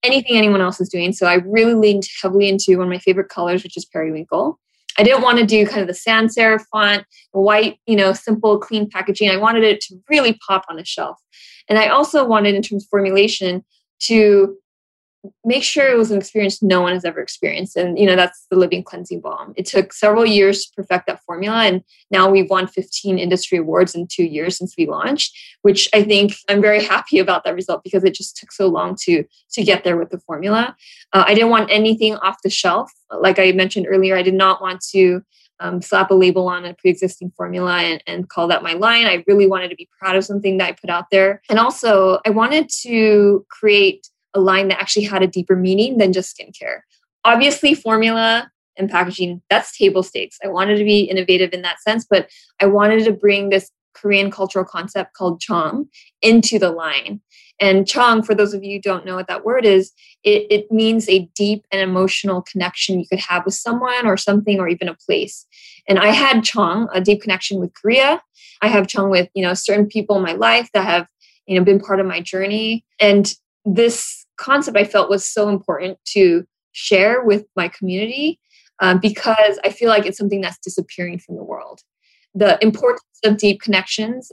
anything 0.02 0.36
anyone 0.36 0.60
else 0.60 0.80
is 0.80 0.88
doing. 0.88 1.12
So 1.12 1.26
I 1.26 1.34
really 1.34 1.74
leaned 1.74 2.04
heavily 2.20 2.48
into 2.48 2.76
one 2.76 2.86
of 2.86 2.92
my 2.92 2.98
favorite 2.98 3.28
colors, 3.28 3.62
which 3.62 3.76
is 3.76 3.84
periwinkle. 3.84 4.58
I 4.98 5.02
didn't 5.02 5.22
want 5.22 5.38
to 5.38 5.46
do 5.46 5.66
kind 5.66 5.80
of 5.80 5.86
the 5.86 5.94
sans 5.94 6.36
serif 6.36 6.64
font, 6.70 7.04
white, 7.32 7.78
you 7.86 7.96
know, 7.96 8.12
simple, 8.12 8.58
clean 8.58 8.90
packaging. 8.90 9.30
I 9.30 9.36
wanted 9.36 9.64
it 9.64 9.80
to 9.82 9.96
really 10.10 10.38
pop 10.46 10.64
on 10.68 10.78
a 10.78 10.84
shelf. 10.84 11.18
And 11.68 11.78
I 11.78 11.88
also 11.88 12.26
wanted, 12.26 12.54
in 12.54 12.62
terms 12.62 12.84
of 12.84 12.88
formulation, 12.90 13.64
to 14.00 14.56
make 15.44 15.62
sure 15.62 15.88
it 15.88 15.96
was 15.96 16.10
an 16.10 16.18
experience 16.18 16.62
no 16.62 16.80
one 16.80 16.92
has 16.92 17.04
ever 17.04 17.20
experienced. 17.20 17.76
And, 17.76 17.98
you 17.98 18.06
know, 18.06 18.16
that's 18.16 18.46
the 18.50 18.56
living 18.56 18.82
cleansing 18.82 19.20
balm. 19.20 19.52
It 19.56 19.66
took 19.66 19.92
several 19.92 20.26
years 20.26 20.66
to 20.66 20.72
perfect 20.74 21.06
that 21.06 21.22
formula. 21.22 21.62
And 21.62 21.82
now 22.10 22.28
we've 22.28 22.50
won 22.50 22.66
15 22.66 23.18
industry 23.18 23.58
awards 23.58 23.94
in 23.94 24.08
two 24.08 24.24
years 24.24 24.58
since 24.58 24.74
we 24.76 24.86
launched, 24.86 25.36
which 25.62 25.88
I 25.94 26.02
think 26.02 26.34
I'm 26.48 26.60
very 26.60 26.82
happy 26.82 27.18
about 27.18 27.44
that 27.44 27.54
result 27.54 27.84
because 27.84 28.04
it 28.04 28.14
just 28.14 28.36
took 28.36 28.50
so 28.50 28.66
long 28.66 28.96
to, 29.02 29.24
to 29.52 29.62
get 29.62 29.84
there 29.84 29.96
with 29.96 30.10
the 30.10 30.18
formula. 30.18 30.76
Uh, 31.12 31.24
I 31.26 31.34
didn't 31.34 31.50
want 31.50 31.70
anything 31.70 32.16
off 32.16 32.42
the 32.42 32.50
shelf. 32.50 32.90
Like 33.10 33.38
I 33.38 33.52
mentioned 33.52 33.86
earlier, 33.88 34.16
I 34.16 34.22
did 34.22 34.34
not 34.34 34.60
want 34.60 34.80
to 34.90 35.22
um, 35.60 35.80
slap 35.80 36.10
a 36.10 36.14
label 36.14 36.48
on 36.48 36.64
a 36.64 36.74
pre-existing 36.74 37.32
formula 37.36 37.78
and, 37.78 38.02
and, 38.08 38.28
call 38.28 38.48
that 38.48 38.64
my 38.64 38.72
line. 38.72 39.06
I 39.06 39.22
really 39.28 39.46
wanted 39.46 39.68
to 39.68 39.76
be 39.76 39.88
proud 39.96 40.16
of 40.16 40.24
something 40.24 40.58
that 40.58 40.68
I 40.68 40.72
put 40.72 40.90
out 40.90 41.04
there. 41.12 41.40
And 41.48 41.60
also 41.60 42.18
I 42.26 42.30
wanted 42.30 42.68
to 42.82 43.46
create 43.48 44.08
a 44.34 44.40
line 44.40 44.68
that 44.68 44.80
actually 44.80 45.04
had 45.04 45.22
a 45.22 45.26
deeper 45.26 45.56
meaning 45.56 45.98
than 45.98 46.12
just 46.12 46.36
skincare. 46.36 46.80
Obviously, 47.24 47.74
formula 47.74 48.50
and 48.76 48.90
packaging, 48.90 49.42
that's 49.50 49.76
table 49.76 50.02
stakes. 50.02 50.38
I 50.42 50.48
wanted 50.48 50.78
to 50.78 50.84
be 50.84 51.00
innovative 51.00 51.52
in 51.52 51.62
that 51.62 51.80
sense, 51.80 52.06
but 52.08 52.30
I 52.60 52.66
wanted 52.66 53.04
to 53.04 53.12
bring 53.12 53.50
this 53.50 53.70
Korean 53.94 54.30
cultural 54.30 54.64
concept 54.64 55.14
called 55.14 55.40
jeong 55.40 55.88
into 56.22 56.58
the 56.58 56.70
line. 56.70 57.20
And 57.60 57.84
jeong, 57.84 58.24
for 58.24 58.34
those 58.34 58.54
of 58.54 58.64
you 58.64 58.76
who 58.76 58.80
don't 58.80 59.04
know 59.04 59.14
what 59.14 59.28
that 59.28 59.44
word 59.44 59.64
is, 59.64 59.92
it, 60.24 60.46
it 60.50 60.72
means 60.72 61.08
a 61.08 61.28
deep 61.34 61.64
and 61.70 61.80
emotional 61.80 62.42
connection 62.42 62.98
you 62.98 63.06
could 63.06 63.20
have 63.20 63.44
with 63.44 63.54
someone 63.54 64.06
or 64.06 64.16
something 64.16 64.58
or 64.58 64.68
even 64.68 64.88
a 64.88 64.94
place. 64.94 65.46
And 65.86 65.98
I 65.98 66.08
had 66.08 66.38
jeong, 66.38 66.88
a 66.92 67.00
deep 67.00 67.22
connection 67.22 67.60
with 67.60 67.74
Korea. 67.74 68.22
I 68.62 68.68
have 68.68 68.86
jeong 68.86 69.10
with, 69.10 69.28
you 69.34 69.42
know, 69.42 69.54
certain 69.54 69.86
people 69.86 70.16
in 70.16 70.22
my 70.22 70.32
life 70.32 70.70
that 70.74 70.84
have, 70.84 71.06
you 71.46 71.58
know, 71.58 71.64
been 71.64 71.80
part 71.80 72.00
of 72.00 72.06
my 72.06 72.20
journey. 72.20 72.84
And 72.98 73.32
this 73.64 74.21
concept 74.42 74.76
I 74.76 74.84
felt 74.84 75.10
was 75.10 75.24
so 75.24 75.48
important 75.48 75.98
to 76.06 76.44
share 76.72 77.22
with 77.22 77.44
my 77.56 77.68
community 77.68 78.40
um, 78.80 78.98
because 78.98 79.58
I 79.64 79.70
feel 79.70 79.88
like 79.88 80.06
it's 80.06 80.18
something 80.18 80.40
that's 80.40 80.58
disappearing 80.58 81.18
from 81.18 81.36
the 81.36 81.44
world. 81.44 81.80
The 82.34 82.58
importance 82.62 83.02
of 83.24 83.36
deep 83.36 83.60
connections. 83.60 84.32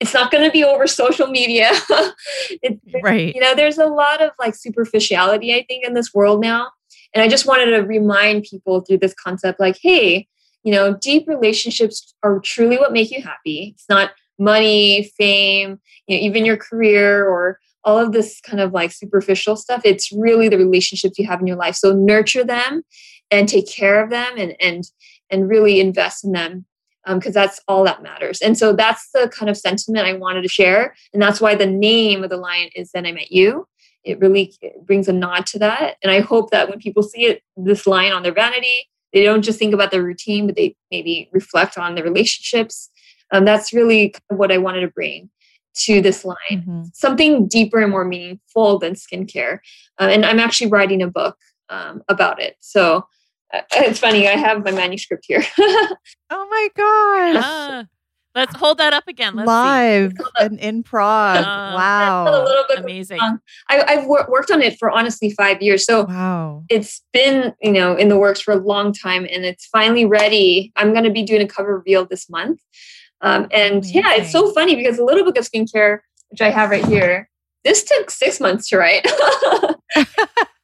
It's 0.00 0.14
not 0.14 0.30
going 0.30 0.44
to 0.44 0.52
be 0.52 0.62
over 0.62 0.86
social 0.86 1.26
media. 1.26 1.72
right. 3.02 3.34
You 3.34 3.40
know, 3.40 3.54
there's 3.54 3.78
a 3.78 3.86
lot 3.86 4.22
of 4.22 4.30
like 4.38 4.54
superficiality, 4.54 5.52
I 5.52 5.64
think, 5.66 5.84
in 5.84 5.94
this 5.94 6.14
world 6.14 6.40
now. 6.40 6.68
And 7.14 7.22
I 7.22 7.28
just 7.28 7.46
wanted 7.46 7.70
to 7.70 7.78
remind 7.78 8.44
people 8.44 8.80
through 8.82 8.98
this 8.98 9.14
concept 9.14 9.58
like, 9.58 9.78
hey, 9.82 10.28
you 10.62 10.72
know, 10.72 10.94
deep 10.94 11.26
relationships 11.26 12.14
are 12.22 12.38
truly 12.40 12.76
what 12.76 12.92
make 12.92 13.10
you 13.10 13.22
happy. 13.22 13.72
It's 13.74 13.88
not 13.88 14.12
money, 14.38 15.10
fame, 15.16 15.80
you 16.06 16.16
know, 16.16 16.22
even 16.22 16.44
your 16.44 16.56
career 16.56 17.26
or 17.26 17.58
all 17.84 17.98
of 17.98 18.12
this 18.12 18.40
kind 18.40 18.60
of 18.60 18.72
like 18.72 18.92
superficial 18.92 19.56
stuff. 19.56 19.82
It's 19.84 20.12
really 20.12 20.48
the 20.48 20.58
relationships 20.58 21.18
you 21.18 21.26
have 21.26 21.40
in 21.40 21.46
your 21.46 21.56
life. 21.56 21.74
So 21.74 21.94
nurture 21.94 22.44
them 22.44 22.82
and 23.30 23.48
take 23.48 23.68
care 23.68 24.02
of 24.02 24.10
them 24.10 24.34
and 24.36 24.54
and 24.60 24.84
and 25.30 25.48
really 25.48 25.80
invest 25.80 26.24
in 26.24 26.32
them 26.32 26.64
because 27.06 27.36
um, 27.36 27.40
that's 27.40 27.60
all 27.68 27.84
that 27.84 28.02
matters. 28.02 28.40
And 28.40 28.58
so 28.58 28.72
that's 28.74 29.10
the 29.12 29.28
kind 29.28 29.48
of 29.48 29.56
sentiment 29.56 30.06
I 30.06 30.14
wanted 30.14 30.42
to 30.42 30.48
share. 30.48 30.94
And 31.12 31.22
that's 31.22 31.40
why 31.40 31.54
the 31.54 31.66
name 31.66 32.22
of 32.22 32.30
the 32.30 32.36
line 32.36 32.70
is 32.74 32.90
Then 32.92 33.06
I 33.06 33.12
Met 33.12 33.30
You. 33.30 33.66
It 34.04 34.20
really 34.20 34.54
brings 34.84 35.08
a 35.08 35.12
nod 35.12 35.46
to 35.46 35.58
that. 35.60 35.96
And 36.02 36.10
I 36.10 36.20
hope 36.20 36.50
that 36.50 36.68
when 36.68 36.78
people 36.78 37.02
see 37.02 37.24
it, 37.24 37.42
this 37.56 37.86
line 37.86 38.12
on 38.12 38.22
their 38.22 38.32
vanity, 38.32 38.88
they 39.12 39.24
don't 39.24 39.42
just 39.42 39.58
think 39.58 39.72
about 39.72 39.90
their 39.90 40.02
routine, 40.02 40.46
but 40.46 40.56
they 40.56 40.76
maybe 40.90 41.30
reflect 41.32 41.78
on 41.78 41.94
the 41.94 42.02
relationships. 42.02 42.90
Um, 43.32 43.44
that's 43.44 43.72
really 43.72 44.14
what 44.28 44.52
I 44.52 44.58
wanted 44.58 44.80
to 44.80 44.88
bring 44.88 45.30
to 45.78 46.00
this 46.00 46.24
line 46.24 46.36
mm-hmm. 46.52 46.82
something 46.92 47.46
deeper 47.46 47.80
and 47.80 47.90
more 47.90 48.04
meaningful 48.04 48.78
than 48.78 48.94
skincare. 48.94 49.58
Uh, 49.98 50.08
and 50.10 50.24
I'm 50.24 50.38
actually 50.38 50.70
writing 50.70 51.02
a 51.02 51.08
book 51.08 51.36
um, 51.68 52.02
about 52.08 52.40
it. 52.40 52.56
So 52.60 53.06
uh, 53.52 53.62
it's 53.72 53.98
funny, 53.98 54.28
I 54.28 54.36
have 54.36 54.64
my 54.64 54.72
manuscript 54.72 55.24
here. 55.26 55.42
oh 55.58 55.96
my 56.30 56.68
gosh. 56.76 57.44
Uh, 57.44 57.84
let's 58.34 58.54
hold 58.56 58.78
that 58.78 58.92
up 58.92 59.08
again. 59.08 59.34
Let's 59.34 59.46
Live 59.46 60.12
and 60.38 60.58
in 60.58 60.82
Prague. 60.82 61.38
Uh, 61.38 61.74
wow. 61.76 62.46
Amazing. 62.76 63.20
I, 63.68 63.94
have 63.94 64.06
wor- 64.06 64.26
worked 64.28 64.50
on 64.50 64.62
it 64.62 64.78
for 64.78 64.90
honestly 64.90 65.30
five 65.30 65.62
years. 65.62 65.86
So 65.86 66.04
wow. 66.04 66.64
it's 66.68 67.02
been, 67.12 67.54
you 67.62 67.72
know, 67.72 67.96
in 67.96 68.08
the 68.08 68.18
works 68.18 68.40
for 68.40 68.52
a 68.52 68.58
long 68.58 68.92
time 68.92 69.26
and 69.30 69.44
it's 69.44 69.66
finally 69.66 70.04
ready. 70.04 70.72
I'm 70.76 70.92
going 70.92 71.04
to 71.04 71.10
be 71.10 71.22
doing 71.22 71.42
a 71.42 71.48
cover 71.48 71.76
reveal 71.76 72.06
this 72.06 72.28
month. 72.28 72.60
Um, 73.20 73.48
and 73.50 73.76
Amazing. 73.76 73.96
yeah, 73.96 74.14
it's 74.14 74.32
so 74.32 74.52
funny 74.52 74.76
because 74.76 74.96
the 74.96 75.04
little 75.04 75.24
book 75.24 75.38
of 75.38 75.44
skincare, 75.44 76.00
which 76.30 76.40
I 76.40 76.50
have 76.50 76.70
right 76.70 76.84
here, 76.84 77.28
this 77.64 77.84
took 77.84 78.10
six 78.10 78.40
months 78.40 78.68
to 78.68 78.78
write. 78.78 79.06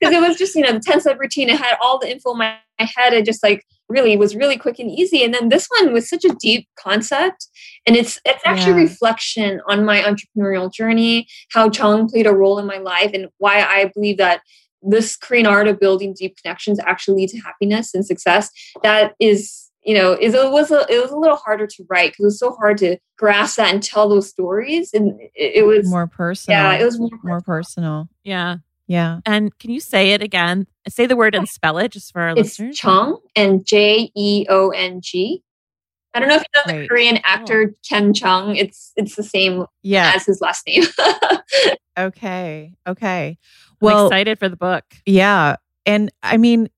Because 0.00 0.16
it 0.16 0.28
was 0.28 0.36
just, 0.36 0.54
you 0.54 0.60
know, 0.60 0.72
the 0.72 0.80
10 0.80 1.00
step 1.00 1.18
routine. 1.18 1.48
It 1.48 1.58
had 1.58 1.78
all 1.80 1.98
the 1.98 2.10
info 2.10 2.32
in 2.32 2.38
my 2.38 2.58
head. 2.78 3.14
It 3.14 3.24
just 3.24 3.42
like 3.42 3.64
really 3.88 4.18
was 4.18 4.36
really 4.36 4.58
quick 4.58 4.78
and 4.78 4.90
easy. 4.90 5.24
And 5.24 5.32
then 5.32 5.48
this 5.48 5.66
one 5.78 5.94
was 5.94 6.10
such 6.10 6.26
a 6.26 6.34
deep 6.34 6.68
concept. 6.78 7.48
And 7.86 7.96
it's 7.96 8.20
it's 8.26 8.42
actually 8.44 8.82
yeah. 8.82 8.88
reflection 8.88 9.60
on 9.66 9.86
my 9.86 10.00
entrepreneurial 10.02 10.70
journey, 10.70 11.26
how 11.52 11.70
Jeong 11.70 12.10
played 12.10 12.26
a 12.26 12.34
role 12.34 12.58
in 12.58 12.66
my 12.66 12.76
life, 12.76 13.12
and 13.14 13.28
why 13.38 13.62
I 13.62 13.90
believe 13.94 14.18
that 14.18 14.42
this 14.82 15.16
Korean 15.16 15.46
art 15.46 15.68
of 15.68 15.80
building 15.80 16.12
deep 16.12 16.36
connections 16.42 16.78
actually 16.80 17.22
lead 17.22 17.30
to 17.30 17.38
happiness 17.38 17.94
and 17.94 18.04
success. 18.04 18.50
That 18.82 19.14
is 19.18 19.70
you 19.84 19.94
know, 19.94 20.12
it 20.12 20.30
was 20.50 20.70
a, 20.70 20.86
it 20.88 21.00
was 21.00 21.10
a 21.10 21.16
little 21.16 21.36
harder 21.36 21.66
to 21.66 21.86
write 21.88 22.12
because 22.12 22.22
it 22.22 22.26
was 22.26 22.38
so 22.38 22.52
hard 22.52 22.78
to 22.78 22.96
grasp 23.18 23.56
that 23.56 23.72
and 23.72 23.82
tell 23.82 24.08
those 24.08 24.28
stories, 24.28 24.92
and 24.94 25.20
it, 25.34 25.56
it 25.56 25.66
was 25.66 25.88
more 25.88 26.06
personal. 26.06 26.58
Yeah, 26.58 26.74
it 26.74 26.84
was 26.84 26.98
more 26.98 27.10
personal. 27.10 27.28
more 27.28 27.40
personal. 27.42 28.08
Yeah, 28.22 28.56
yeah. 28.86 29.20
And 29.26 29.56
can 29.58 29.70
you 29.70 29.80
say 29.80 30.12
it 30.12 30.22
again? 30.22 30.66
Say 30.88 31.06
the 31.06 31.16
word 31.16 31.34
and 31.34 31.48
spell 31.48 31.78
it 31.78 31.92
just 31.92 32.12
for 32.12 32.22
our 32.22 32.30
it's 32.30 32.38
listeners. 32.38 32.78
Jeong 32.78 33.18
and 33.36 33.64
J 33.66 34.10
E 34.16 34.46
O 34.48 34.70
N 34.70 35.00
G. 35.02 35.42
I 36.14 36.20
don't 36.20 36.28
know 36.28 36.36
if 36.36 36.42
you 36.42 36.60
know 36.60 36.72
the 36.72 36.80
right. 36.80 36.88
Korean 36.88 37.16
oh. 37.18 37.22
actor 37.24 37.72
oh. 37.72 37.78
Ken 37.88 38.12
Jeong. 38.12 38.56
It's 38.56 38.92
it's 38.96 39.16
the 39.16 39.22
same 39.22 39.66
yeah. 39.82 40.12
as 40.14 40.26
his 40.26 40.40
last 40.40 40.66
name. 40.66 40.84
okay. 41.98 42.72
Okay. 42.86 43.38
Well, 43.80 44.06
I'm 44.06 44.06
excited 44.06 44.38
for 44.38 44.48
the 44.48 44.56
book. 44.56 44.84
Yeah. 45.04 45.56
And 45.86 46.10
I 46.22 46.36
mean, 46.36 46.68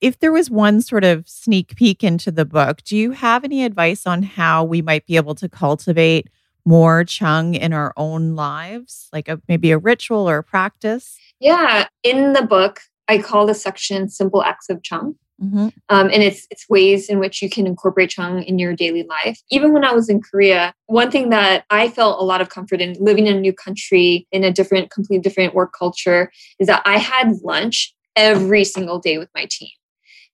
if 0.00 0.20
there 0.20 0.32
was 0.32 0.50
one 0.50 0.80
sort 0.80 1.04
of 1.04 1.28
sneak 1.28 1.76
peek 1.76 2.04
into 2.04 2.30
the 2.30 2.44
book, 2.44 2.82
do 2.84 2.96
you 2.96 3.12
have 3.12 3.44
any 3.44 3.64
advice 3.64 4.06
on 4.06 4.22
how 4.22 4.64
we 4.64 4.82
might 4.82 5.06
be 5.06 5.16
able 5.16 5.34
to 5.36 5.48
cultivate 5.48 6.28
more 6.64 7.04
jeong 7.04 7.58
in 7.58 7.72
our 7.72 7.92
own 7.96 8.34
lives, 8.34 9.08
like 9.12 9.28
a, 9.28 9.40
maybe 9.48 9.70
a 9.70 9.78
ritual 9.78 10.28
or 10.28 10.38
a 10.38 10.44
practice? 10.44 11.18
Yeah, 11.40 11.86
in 12.02 12.32
the 12.32 12.42
book, 12.42 12.80
I 13.08 13.18
call 13.18 13.46
the 13.46 13.54
section 13.54 14.08
"Simple 14.08 14.42
Acts 14.42 14.68
of 14.68 14.82
Jeong," 14.82 15.14
mm-hmm. 15.42 15.68
um, 15.88 16.10
and 16.10 16.22
it's 16.22 16.46
it's 16.50 16.68
ways 16.68 17.08
in 17.08 17.18
which 17.18 17.40
you 17.40 17.48
can 17.48 17.66
incorporate 17.66 18.10
jeong 18.10 18.44
in 18.44 18.58
your 18.58 18.74
daily 18.74 19.04
life. 19.04 19.40
Even 19.50 19.72
when 19.72 19.84
I 19.84 19.92
was 19.92 20.08
in 20.08 20.20
Korea, 20.20 20.74
one 20.86 21.10
thing 21.10 21.30
that 21.30 21.64
I 21.70 21.88
felt 21.88 22.20
a 22.20 22.24
lot 22.24 22.40
of 22.40 22.50
comfort 22.50 22.80
in 22.80 22.96
living 23.00 23.26
in 23.26 23.36
a 23.36 23.40
new 23.40 23.52
country 23.52 24.26
in 24.30 24.44
a 24.44 24.52
different, 24.52 24.90
completely 24.90 25.22
different 25.22 25.54
work 25.54 25.72
culture 25.76 26.30
is 26.58 26.66
that 26.66 26.82
I 26.84 26.98
had 26.98 27.32
lunch 27.42 27.94
every 28.14 28.64
single 28.64 28.98
day 28.98 29.16
with 29.16 29.30
my 29.34 29.46
team. 29.50 29.70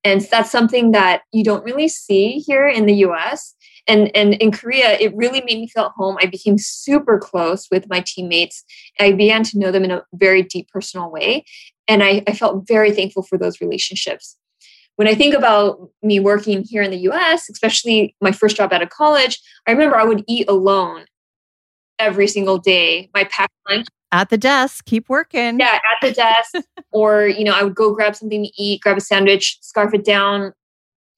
And 0.04 0.20
that's 0.20 0.50
something 0.50 0.92
that 0.92 1.22
you 1.32 1.42
don't 1.42 1.64
really 1.64 1.88
see 1.88 2.44
here 2.46 2.68
in 2.68 2.86
the 2.86 2.94
US. 3.06 3.54
And, 3.88 4.14
and 4.14 4.34
in 4.34 4.52
Korea, 4.52 4.98
it 4.98 5.14
really 5.16 5.40
made 5.40 5.58
me 5.58 5.68
feel 5.68 5.84
at 5.84 5.92
home. 5.96 6.16
I 6.20 6.26
became 6.26 6.58
super 6.58 7.18
close 7.18 7.68
with 7.70 7.88
my 7.88 8.02
teammates. 8.06 8.64
I 9.00 9.12
began 9.12 9.42
to 9.44 9.58
know 9.58 9.70
them 9.72 9.84
in 9.84 9.90
a 9.90 10.02
very 10.14 10.42
deep 10.42 10.68
personal 10.68 11.10
way. 11.10 11.44
And 11.88 12.02
I, 12.02 12.22
I 12.26 12.32
felt 12.32 12.66
very 12.66 12.92
thankful 12.92 13.22
for 13.22 13.36
those 13.36 13.60
relationships. 13.60 14.36
When 14.96 15.08
I 15.08 15.14
think 15.14 15.34
about 15.34 15.90
me 16.02 16.20
working 16.20 16.62
here 16.62 16.82
in 16.82 16.90
the 16.90 17.08
US, 17.10 17.50
especially 17.50 18.14
my 18.20 18.30
first 18.30 18.56
job 18.56 18.72
out 18.72 18.82
of 18.82 18.90
college, 18.90 19.40
I 19.66 19.72
remember 19.72 19.96
I 19.96 20.04
would 20.04 20.24
eat 20.28 20.48
alone 20.48 21.06
every 21.98 22.26
single 22.26 22.58
day. 22.58 23.10
My 23.14 23.24
packed 23.24 23.52
lunch 23.68 23.86
at 24.14 24.30
the 24.30 24.38
desk, 24.38 24.84
keep 24.84 25.08
working. 25.08 25.58
Yeah, 25.58 25.74
at 25.74 25.98
the 26.00 26.12
desk. 26.12 26.54
or, 26.92 27.26
you 27.26 27.42
know, 27.42 27.52
I 27.52 27.64
would 27.64 27.74
go 27.74 27.92
grab 27.92 28.14
something 28.14 28.44
to 28.44 28.62
eat, 28.62 28.80
grab 28.80 28.96
a 28.96 29.00
sandwich, 29.00 29.58
scarf 29.60 29.92
it 29.92 30.04
down 30.04 30.52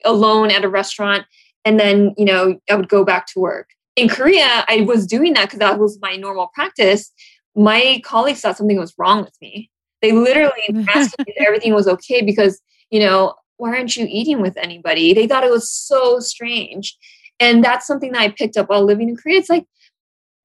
alone 0.05 0.51
at 0.51 0.65
a 0.65 0.69
restaurant. 0.69 1.27
And 1.67 1.79
then, 1.79 2.15
you 2.17 2.25
know, 2.25 2.59
I 2.71 2.75
would 2.75 2.89
go 2.89 3.05
back 3.05 3.27
to 3.29 3.41
work. 3.41 3.69
In 3.97 4.09
Korea, 4.09 4.65
I 4.69 4.81
was 4.83 5.07
doing 5.07 5.35
that 5.35 5.47
because 5.47 5.59
that 5.59 5.79
was 5.79 5.99
my 6.01 6.17
normal 6.17 6.49
practice. 6.55 7.13
My 7.55 8.01
colleagues 8.03 8.41
thought 8.41 8.57
something 8.57 8.79
was 8.79 8.95
wrong 8.97 9.23
with 9.23 9.37
me. 9.43 9.71
They 10.01 10.13
literally 10.13 10.63
asked 10.95 11.19
me 11.19 11.27
if 11.29 11.47
everything 11.47 11.75
was 11.75 11.89
okay 11.89 12.23
because, 12.23 12.61
you 12.91 13.01
know, 13.01 13.35
why 13.59 13.71
aren't 13.71 13.97
you 13.97 14.07
eating 14.09 14.41
with 14.41 14.57
anybody? 14.57 15.13
They 15.13 15.27
thought 15.27 15.45
it 15.45 15.51
was 15.51 15.71
so 15.71 16.19
strange. 16.21 16.97
And 17.41 17.63
that's 17.63 17.87
something 17.87 18.13
that 18.13 18.23
I 18.23 18.29
picked 18.31 18.57
up 18.57 18.71
while 18.71 18.85
living 18.85 19.11
in 19.11 19.17
Korea. 19.17 19.39
It's 19.39 19.51
like, 19.51 19.67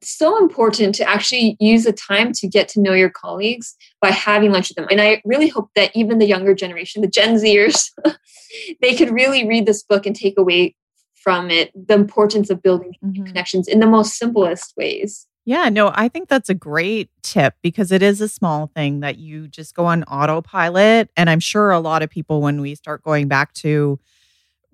so 0.04 0.38
important 0.38 0.96
to 0.96 1.10
actually 1.10 1.58
use 1.60 1.84
the 1.84 1.94
time 1.94 2.32
to 2.34 2.48
get 2.48 2.68
to 2.70 2.82
know 2.82 2.94
your 2.94 3.10
colleagues 3.10 3.76
by 4.02 4.10
having 4.10 4.52
lunch 4.52 4.70
with 4.70 4.78
them. 4.78 4.88
And 4.90 5.02
I 5.02 5.22
really 5.26 5.48
hope 5.48 5.70
that 5.76 5.92
even 5.96 6.20
the 6.20 6.28
younger 6.28 6.56
generation, 6.56 7.02
the 7.02 7.08
Gen 7.08 7.36
Zers, 7.36 7.92
they 8.82 8.96
could 8.96 9.12
really 9.12 9.48
read 9.48 9.66
this 9.66 9.84
book 9.84 10.06
and 10.06 10.16
take 10.16 10.38
away 10.38 10.76
from 11.24 11.52
it 11.52 11.72
the 11.76 11.94
importance 11.94 12.50
of 12.50 12.64
building 12.64 12.94
mm-hmm. 13.04 13.26
connections 13.26 13.68
in 13.68 13.80
the 13.80 13.88
most 13.88 14.18
simplest 14.18 14.74
ways. 14.76 15.28
Yeah, 15.46 15.70
no, 15.70 15.92
I 15.96 16.08
think 16.08 16.30
that's 16.30 16.50
a 16.50 16.56
great 16.56 17.10
tip 17.24 17.56
because 17.64 17.92
it 17.92 18.04
is 18.04 18.22
a 18.22 18.30
small 18.30 18.68
thing 18.68 19.00
that 19.00 19.18
you 19.18 19.48
just 19.48 19.74
go 19.74 19.86
on 19.86 20.04
autopilot. 20.04 21.10
And 21.18 21.30
I'm 21.30 21.40
sure 21.40 21.72
a 21.72 21.80
lot 21.80 22.04
of 22.04 22.12
people, 22.12 22.42
when 22.42 22.62
we 22.62 22.76
start 22.76 23.04
going 23.04 23.28
back 23.28 23.54
to 23.56 24.00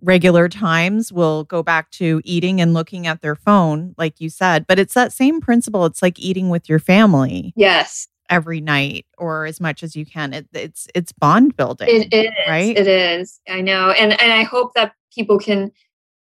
regular 0.01 0.47
times 0.47 1.11
will 1.11 1.43
go 1.45 1.63
back 1.63 1.89
to 1.91 2.21
eating 2.23 2.61
and 2.61 2.73
looking 2.73 3.07
at 3.07 3.21
their 3.21 3.35
phone, 3.35 3.95
like 3.97 4.19
you 4.19 4.29
said. 4.29 4.67
But 4.67 4.79
it's 4.79 4.93
that 4.93 5.11
same 5.11 5.41
principle. 5.41 5.85
It's 5.85 6.01
like 6.01 6.19
eating 6.19 6.49
with 6.49 6.69
your 6.69 6.79
family. 6.79 7.53
Yes. 7.55 8.07
Every 8.29 8.59
night 8.59 9.05
or 9.17 9.45
as 9.45 9.61
much 9.61 9.83
as 9.83 9.95
you 9.95 10.05
can. 10.05 10.33
It, 10.33 10.47
it's 10.53 10.87
it's 10.93 11.11
bond 11.13 11.55
building. 11.55 11.87
It 11.89 12.13
is. 12.13 12.31
Right? 12.47 12.77
It 12.77 12.87
is. 12.87 13.39
I 13.49 13.61
know. 13.61 13.91
And 13.91 14.19
and 14.21 14.33
I 14.33 14.43
hope 14.43 14.73
that 14.73 14.93
people 15.13 15.39
can 15.39 15.71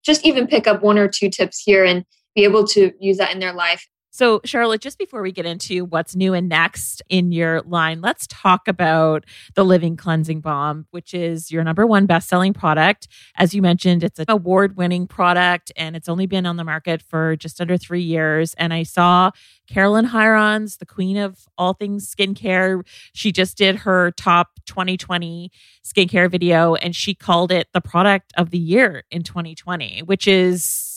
just 0.03 0.25
even 0.25 0.45
pick 0.45 0.67
up 0.67 0.83
one 0.83 0.99
or 0.99 1.07
two 1.07 1.29
tips 1.29 1.59
here 1.59 1.83
and 1.83 2.05
be 2.35 2.43
able 2.43 2.67
to 2.67 2.91
use 2.99 3.17
that 3.17 3.33
in 3.33 3.39
their 3.39 3.53
life 3.53 3.87
so, 4.15 4.39
Charlotte, 4.45 4.79
just 4.79 4.97
before 4.97 5.21
we 5.21 5.33
get 5.33 5.45
into 5.45 5.83
what's 5.83 6.15
new 6.15 6.33
and 6.33 6.47
next 6.47 7.01
in 7.09 7.33
your 7.33 7.59
line, 7.63 7.99
let's 7.99 8.25
talk 8.27 8.69
about 8.69 9.25
the 9.55 9.65
Living 9.65 9.97
Cleansing 9.97 10.39
Balm, 10.39 10.87
which 10.91 11.13
is 11.13 11.51
your 11.51 11.65
number 11.65 11.85
one 11.85 12.05
best 12.05 12.29
selling 12.29 12.53
product. 12.53 13.09
As 13.35 13.53
you 13.53 13.61
mentioned, 13.61 14.05
it's 14.05 14.17
an 14.17 14.27
award 14.29 14.77
winning 14.77 15.05
product 15.05 15.69
and 15.75 15.97
it's 15.97 16.07
only 16.07 16.27
been 16.27 16.45
on 16.45 16.55
the 16.55 16.63
market 16.63 17.01
for 17.01 17.35
just 17.35 17.59
under 17.59 17.75
three 17.75 18.03
years. 18.03 18.53
And 18.53 18.73
I 18.73 18.83
saw 18.83 19.31
Caroline 19.67 20.07
Hirons, 20.07 20.77
the 20.77 20.85
queen 20.85 21.17
of 21.17 21.45
all 21.57 21.73
things 21.73 22.09
skincare. 22.09 22.87
She 23.11 23.33
just 23.33 23.57
did 23.57 23.75
her 23.79 24.11
top 24.11 24.61
2020 24.65 25.51
skincare 25.83 26.31
video 26.31 26.75
and 26.75 26.95
she 26.95 27.15
called 27.15 27.51
it 27.51 27.67
the 27.73 27.81
product 27.81 28.31
of 28.37 28.51
the 28.51 28.57
year 28.57 29.03
in 29.11 29.23
2020, 29.23 30.03
which 30.03 30.25
is 30.25 30.94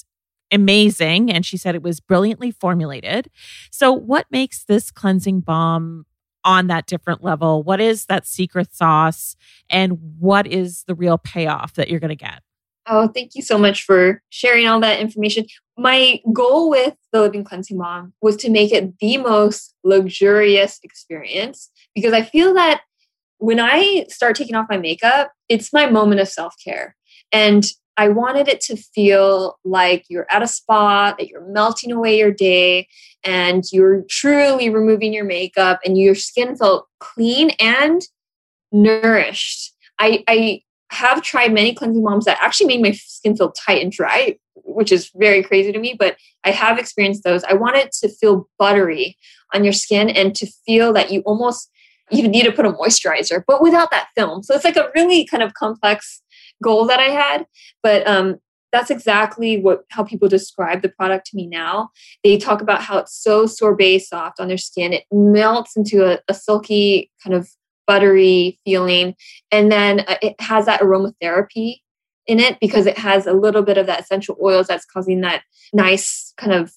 amazing. 0.52 1.30
And 1.30 1.44
she 1.44 1.56
said 1.56 1.74
it 1.74 1.82
was 1.82 2.00
brilliantly 2.00 2.50
formulated. 2.50 3.30
So, 3.70 3.92
what 3.92 4.26
makes 4.30 4.64
this 4.64 4.90
cleansing 4.90 5.40
balm 5.40 6.06
on 6.44 6.66
that 6.68 6.87
different 6.87 7.22
level? 7.22 7.62
What 7.62 7.80
is 7.80 8.06
that 8.06 8.26
secret 8.26 8.74
sauce 8.74 9.37
and 9.68 9.98
what 10.18 10.46
is 10.46 10.84
the 10.84 10.94
real 10.94 11.18
payoff 11.18 11.74
that 11.74 11.88
you're 11.88 12.00
going 12.00 12.08
to 12.11 12.16
get? 12.16 12.42
Oh, 12.90 13.08
thank 13.08 13.34
you 13.34 13.42
so 13.42 13.58
much 13.58 13.82
for 13.82 14.22
sharing 14.30 14.66
all 14.66 14.80
that 14.80 14.98
information. 14.98 15.44
My 15.76 16.20
goal 16.32 16.70
with 16.70 16.94
the 17.12 17.20
Living 17.20 17.44
Cleansing 17.44 17.76
Balm 17.76 18.14
was 18.22 18.37
to 18.37 18.50
make 18.50 18.72
it 18.72 18.98
the 18.98 19.18
most 19.18 19.74
luxurious 19.84 20.80
experience 20.82 21.70
because 21.94 22.14
I 22.14 22.22
feel 22.22 22.54
that 22.54 22.80
when 23.38 23.61
I 23.61 24.06
start 24.08 24.37
taking 24.37 24.56
off 24.56 24.66
my 24.70 24.78
makeup, 24.78 25.32
it's 25.48 25.72
my 25.72 25.88
moment 25.88 26.20
of 26.20 26.28
self 26.28 26.54
care. 26.64 26.96
And 27.30 27.64
I 27.98 28.08
wanted 28.08 28.46
it 28.46 28.61
to 28.62 28.76
feel 28.76 29.58
like 29.64 30.04
you're 30.08 30.26
at 30.30 30.42
a 30.42 30.46
spa, 30.46 31.14
that 31.18 31.28
you're 31.28 31.46
melting 31.48 31.90
away 31.90 32.16
your 32.16 32.30
day, 32.30 32.87
and 33.24 33.64
you're 33.72 34.04
truly 34.08 34.70
removing 34.70 35.12
your 35.12 35.24
makeup, 35.24 35.80
and 35.84 35.98
your 35.98 36.14
skin 36.14 36.56
felt 36.56 36.87
clean 37.00 37.50
and 37.58 38.00
nourished. 38.70 39.74
I, 39.98 40.22
I 40.28 40.62
have 40.90 41.22
tried 41.22 41.52
many 41.52 41.74
cleansing 41.74 42.02
balms 42.04 42.24
that 42.26 42.38
actually 42.40 42.68
made 42.68 42.82
my 42.82 42.92
skin 42.92 43.37
feel 43.37 43.50
tight 43.50 43.82
and 43.82 43.90
dry, 43.90 44.38
which 44.54 44.92
is 44.92 45.11
very 45.16 45.42
crazy 45.42 45.72
to 45.72 45.78
me, 45.80 45.96
but 45.98 46.16
I 46.44 46.52
have 46.52 46.78
experienced 46.78 47.24
those. 47.24 47.42
I 47.44 47.54
want 47.54 47.76
it 47.76 47.90
to 48.00 48.08
feel 48.08 48.48
buttery 48.61 49.18
on 49.52 49.64
your 49.64 49.72
skin 49.72 50.08
and 50.08 50.37
to 50.37 50.46
feel 50.64 50.92
that 50.92 51.11
you 51.11 51.22
almost 51.22 51.68
you 52.11 52.26
need 52.26 52.44
to 52.44 52.52
put 52.52 52.64
a 52.64 52.72
moisturizer, 52.72 53.42
but 53.46 53.61
without 53.61 53.90
that 53.90 54.08
film. 54.16 54.42
So 54.42 54.54
it's 54.54 54.64
like 54.64 54.76
a 54.76 54.90
really 54.94 55.26
kind 55.26 55.42
of 55.42 55.52
complex 55.52 56.22
goal 56.62 56.87
that 56.87 57.01
I 57.01 57.11
had. 57.11 57.47
But 57.83 58.07
um, 58.07 58.37
that's 58.73 58.90
exactly 58.90 59.61
what 59.61 59.85
how 59.90 60.05
people 60.05 60.29
describe 60.29 60.83
the 60.83 60.88
product 60.88 61.27
to 61.27 61.37
me 61.37 61.47
now. 61.47 61.90
They 62.23 62.37
talk 62.37 62.61
about 62.61 62.83
how 62.83 62.99
it's 62.99 63.14
so 63.14 63.47
sorbet 63.47 64.01
soft 64.01 64.40
on 64.40 64.49
their 64.49 64.59
skin. 64.59 64.92
It 64.92 65.05
melts 65.11 65.77
into 65.77 66.05
a, 66.05 66.21
a 66.29 66.35
silky 66.35 67.11
kind 67.23 67.35
of 67.35 67.49
buttery 67.87 68.61
feeling. 68.64 69.14
And 69.51 69.73
then 69.73 70.01
uh, 70.01 70.16
it 70.23 70.40
has 70.40 70.66
that 70.66 70.81
aromatherapy 70.81 71.79
in 72.27 72.38
it 72.38 72.61
because 72.61 72.87
it 72.87 72.99
has 72.99 73.27
a 73.27 73.33
little 73.33 73.62
bit 73.62 73.79
of 73.79 73.87
that 73.87 74.01
essential 74.01 74.37
oils 74.42 74.66
that's 74.66 74.85
causing 74.85 75.23
that 75.23 75.42
nice 75.73 76.35
kind 76.37 76.53
of 76.53 76.73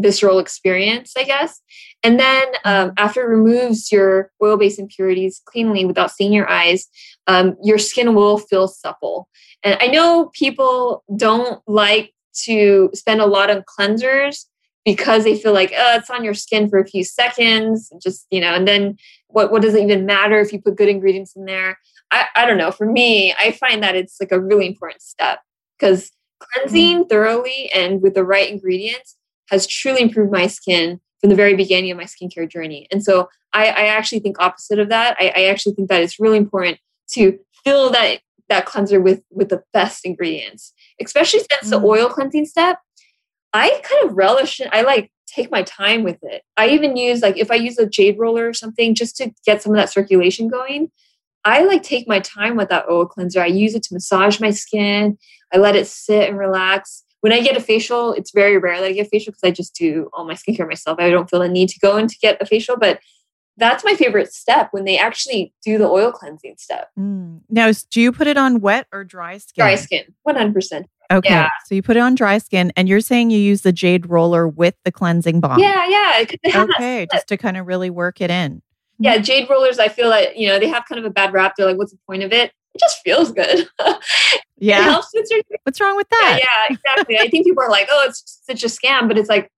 visceral 0.00 0.38
experience, 0.38 1.12
I 1.16 1.24
guess. 1.24 1.60
And 2.02 2.18
then 2.18 2.44
um, 2.64 2.92
after 2.96 3.22
it 3.22 3.36
removes 3.36 3.92
your 3.92 4.30
oil 4.42 4.56
based 4.56 4.78
impurities 4.78 5.40
cleanly 5.44 5.84
without 5.84 6.10
seeing 6.10 6.32
your 6.32 6.48
eyes, 6.48 6.88
um, 7.26 7.56
your 7.62 7.78
skin 7.78 8.14
will 8.14 8.38
feel 8.38 8.68
supple. 8.68 9.28
And 9.62 9.76
I 9.80 9.88
know 9.88 10.30
people 10.32 11.04
don't 11.16 11.60
like 11.66 12.14
to 12.44 12.90
spend 12.94 13.20
a 13.20 13.26
lot 13.26 13.50
on 13.50 13.62
cleansers 13.62 14.46
because 14.84 15.24
they 15.24 15.36
feel 15.36 15.52
like 15.52 15.72
oh 15.76 15.96
it's 15.96 16.10
on 16.10 16.24
your 16.24 16.34
skin 16.34 16.68
for 16.68 16.78
a 16.78 16.86
few 16.86 17.04
seconds 17.04 17.92
just 18.02 18.26
you 18.30 18.40
know 18.40 18.54
and 18.54 18.66
then 18.66 18.96
what 19.28 19.52
what 19.52 19.62
does 19.62 19.74
it 19.74 19.82
even 19.82 20.06
matter 20.06 20.40
if 20.40 20.52
you 20.52 20.60
put 20.60 20.76
good 20.76 20.88
ingredients 20.88 21.36
in 21.36 21.44
there 21.44 21.78
i, 22.10 22.24
I 22.34 22.46
don't 22.46 22.56
know 22.56 22.70
for 22.70 22.86
me 22.86 23.34
i 23.38 23.52
find 23.52 23.82
that 23.82 23.94
it's 23.94 24.16
like 24.20 24.32
a 24.32 24.40
really 24.40 24.66
important 24.66 25.02
step 25.02 25.40
because 25.78 26.10
cleansing 26.40 27.04
mm. 27.04 27.08
thoroughly 27.08 27.70
and 27.74 28.00
with 28.00 28.14
the 28.14 28.24
right 28.24 28.50
ingredients 28.50 29.16
has 29.50 29.66
truly 29.66 30.02
improved 30.02 30.32
my 30.32 30.46
skin 30.46 31.00
from 31.20 31.30
the 31.30 31.36
very 31.36 31.54
beginning 31.54 31.90
of 31.90 31.96
my 31.96 32.04
skincare 32.04 32.48
journey 32.48 32.86
and 32.90 33.04
so 33.04 33.28
i, 33.52 33.66
I 33.66 33.86
actually 33.86 34.20
think 34.20 34.40
opposite 34.40 34.78
of 34.78 34.88
that 34.88 35.16
I, 35.20 35.32
I 35.36 35.44
actually 35.44 35.74
think 35.74 35.88
that 35.88 36.02
it's 36.02 36.20
really 36.20 36.38
important 36.38 36.78
to 37.12 37.38
fill 37.64 37.90
that 37.90 38.20
that 38.48 38.66
cleanser 38.66 39.00
with 39.00 39.22
with 39.30 39.48
the 39.48 39.62
best 39.72 40.04
ingredients 40.04 40.72
especially 41.00 41.40
since 41.40 41.66
mm. 41.66 41.70
the 41.70 41.86
oil 41.86 42.08
cleansing 42.08 42.46
step 42.46 42.78
I 43.52 43.80
kind 43.82 44.08
of 44.08 44.16
relish 44.16 44.60
it. 44.60 44.68
I 44.72 44.82
like 44.82 45.10
take 45.26 45.50
my 45.50 45.62
time 45.62 46.02
with 46.02 46.18
it. 46.22 46.42
I 46.56 46.68
even 46.68 46.96
use 46.96 47.22
like 47.22 47.36
if 47.36 47.50
I 47.50 47.56
use 47.56 47.78
a 47.78 47.86
jade 47.86 48.18
roller 48.18 48.48
or 48.48 48.54
something 48.54 48.94
just 48.94 49.16
to 49.16 49.32
get 49.46 49.62
some 49.62 49.72
of 49.72 49.76
that 49.76 49.92
circulation 49.92 50.48
going. 50.48 50.90
I 51.44 51.64
like 51.64 51.82
take 51.82 52.06
my 52.06 52.20
time 52.20 52.56
with 52.56 52.68
that 52.68 52.84
oil 52.90 53.06
cleanser. 53.06 53.40
I 53.40 53.46
use 53.46 53.74
it 53.74 53.82
to 53.84 53.94
massage 53.94 54.40
my 54.40 54.50
skin. 54.50 55.16
I 55.52 55.56
let 55.56 55.74
it 55.74 55.86
sit 55.86 56.28
and 56.28 56.38
relax. 56.38 57.02
When 57.20 57.32
I 57.32 57.40
get 57.40 57.56
a 57.56 57.60
facial, 57.60 58.12
it's 58.12 58.30
very 58.30 58.56
rare 58.56 58.80
that 58.80 58.86
I 58.86 58.92
get 58.92 59.06
a 59.06 59.10
facial 59.10 59.32
because 59.32 59.44
I 59.44 59.50
just 59.50 59.74
do 59.74 60.08
all 60.12 60.24
my 60.24 60.34
skincare 60.34 60.66
myself. 60.66 60.98
I 60.98 61.10
don't 61.10 61.28
feel 61.28 61.40
the 61.40 61.48
need 61.48 61.68
to 61.70 61.78
go 61.78 61.96
in 61.96 62.06
to 62.06 62.16
get 62.20 62.40
a 62.40 62.46
facial, 62.46 62.76
but 62.76 63.00
that's 63.56 63.84
my 63.84 63.94
favorite 63.94 64.32
step 64.32 64.68
when 64.70 64.84
they 64.84 64.96
actually 64.96 65.52
do 65.62 65.76
the 65.76 65.86
oil 65.86 66.12
cleansing 66.12 66.54
step. 66.56 66.88
Mm. 66.98 67.40
Now, 67.50 67.70
do 67.90 68.00
you 68.00 68.10
put 68.10 68.26
it 68.26 68.38
on 68.38 68.60
wet 68.60 68.86
or 68.90 69.04
dry 69.04 69.36
skin? 69.36 69.62
Dry 69.62 69.74
skin, 69.74 70.04
100%. 70.26 70.84
Okay. 71.12 71.28
Yeah. 71.28 71.48
So 71.66 71.74
you 71.74 71.82
put 71.82 71.96
it 71.96 72.00
on 72.00 72.14
dry 72.14 72.38
skin 72.38 72.72
and 72.76 72.88
you're 72.88 73.00
saying 73.00 73.30
you 73.30 73.38
use 73.38 73.62
the 73.62 73.72
jade 73.72 74.08
roller 74.08 74.48
with 74.48 74.76
the 74.84 74.92
cleansing 74.92 75.40
balm. 75.40 75.58
Yeah, 75.58 75.86
yeah. 75.88 76.24
Okay. 76.54 77.06
Just 77.12 77.26
to 77.28 77.36
kind 77.36 77.56
of 77.56 77.66
really 77.66 77.90
work 77.90 78.20
it 78.20 78.30
in. 78.30 78.62
Yeah, 78.98 79.18
jade 79.18 79.48
rollers, 79.50 79.78
I 79.78 79.88
feel 79.88 80.08
like, 80.08 80.32
you 80.36 80.46
know, 80.46 80.58
they 80.58 80.68
have 80.68 80.84
kind 80.86 80.98
of 80.98 81.04
a 81.04 81.10
bad 81.10 81.32
rap. 81.32 81.54
They're 81.56 81.66
like, 81.66 81.78
what's 81.78 81.92
the 81.92 81.98
point 82.06 82.22
of 82.22 82.32
it? 82.32 82.52
It 82.74 82.80
just 82.80 83.00
feels 83.02 83.32
good. 83.32 83.68
yeah. 84.58 84.82
Helps 84.82 85.10
with 85.12 85.28
What's 85.64 85.80
wrong 85.80 85.96
with 85.96 86.08
that? 86.10 86.38
Yeah, 86.40 86.46
yeah 86.68 86.76
exactly. 86.76 87.18
I 87.18 87.28
think 87.28 87.46
people 87.46 87.62
are 87.62 87.70
like, 87.70 87.88
oh, 87.90 88.04
it's 88.08 88.40
such 88.44 88.62
a 88.62 88.66
scam, 88.66 89.08
but 89.08 89.18
it's 89.18 89.28
like, 89.28 89.50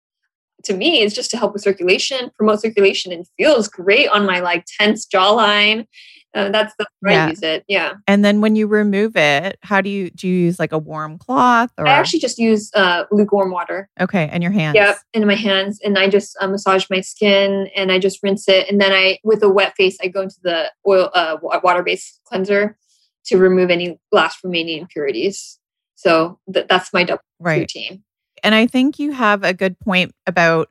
to 0.63 0.75
me, 0.75 1.01
it's 1.01 1.15
just 1.15 1.31
to 1.31 1.37
help 1.37 1.53
with 1.53 1.63
circulation, 1.63 2.29
promote 2.37 2.61
circulation, 2.61 3.11
and 3.11 3.25
feels 3.37 3.67
great 3.67 4.07
on 4.09 4.25
my 4.25 4.39
like 4.39 4.65
tense 4.79 5.07
jawline. 5.07 5.87
Uh, 6.33 6.49
that's 6.49 6.73
the 6.79 6.85
way 7.01 7.11
yeah. 7.13 7.25
I 7.25 7.29
use 7.29 7.41
it. 7.41 7.65
Yeah. 7.67 7.93
And 8.07 8.23
then 8.23 8.39
when 8.39 8.55
you 8.55 8.67
remove 8.67 9.17
it, 9.17 9.57
how 9.63 9.81
do 9.81 9.89
you 9.89 10.09
do 10.11 10.27
you 10.27 10.45
use 10.45 10.59
like 10.59 10.71
a 10.71 10.77
warm 10.77 11.17
cloth 11.17 11.71
or 11.77 11.85
I 11.87 11.91
actually 11.91 12.19
just 12.19 12.37
use 12.37 12.71
uh, 12.73 13.03
lukewarm 13.11 13.51
water. 13.51 13.89
Okay, 13.99 14.29
and 14.31 14.41
your 14.41 14.51
hands. 14.51 14.75
Yep, 14.75 14.97
in 15.13 15.27
my 15.27 15.35
hands, 15.35 15.79
and 15.83 15.97
I 15.97 16.07
just 16.07 16.37
uh, 16.39 16.47
massage 16.47 16.85
my 16.89 17.01
skin 17.01 17.67
and 17.75 17.91
I 17.91 17.99
just 17.99 18.23
rinse 18.23 18.47
it, 18.47 18.69
and 18.69 18.79
then 18.79 18.93
I 18.93 19.19
with 19.23 19.43
a 19.43 19.49
wet 19.49 19.75
face 19.75 19.97
I 20.01 20.07
go 20.07 20.21
into 20.21 20.37
the 20.41 20.71
oil 20.87 21.09
uh, 21.13 21.37
water 21.41 21.83
based 21.83 22.21
cleanser 22.25 22.77
to 23.25 23.37
remove 23.37 23.69
any 23.69 23.99
last 24.11 24.43
remaining 24.43 24.79
impurities. 24.79 25.59
So 25.95 26.39
th- 26.51 26.67
that's 26.67 26.93
my 26.93 27.03
double 27.03 27.21
right. 27.39 27.59
routine. 27.59 28.03
And 28.43 28.55
I 28.55 28.65
think 28.67 28.97
you 28.99 29.11
have 29.11 29.43
a 29.43 29.53
good 29.53 29.79
point 29.79 30.13
about 30.25 30.69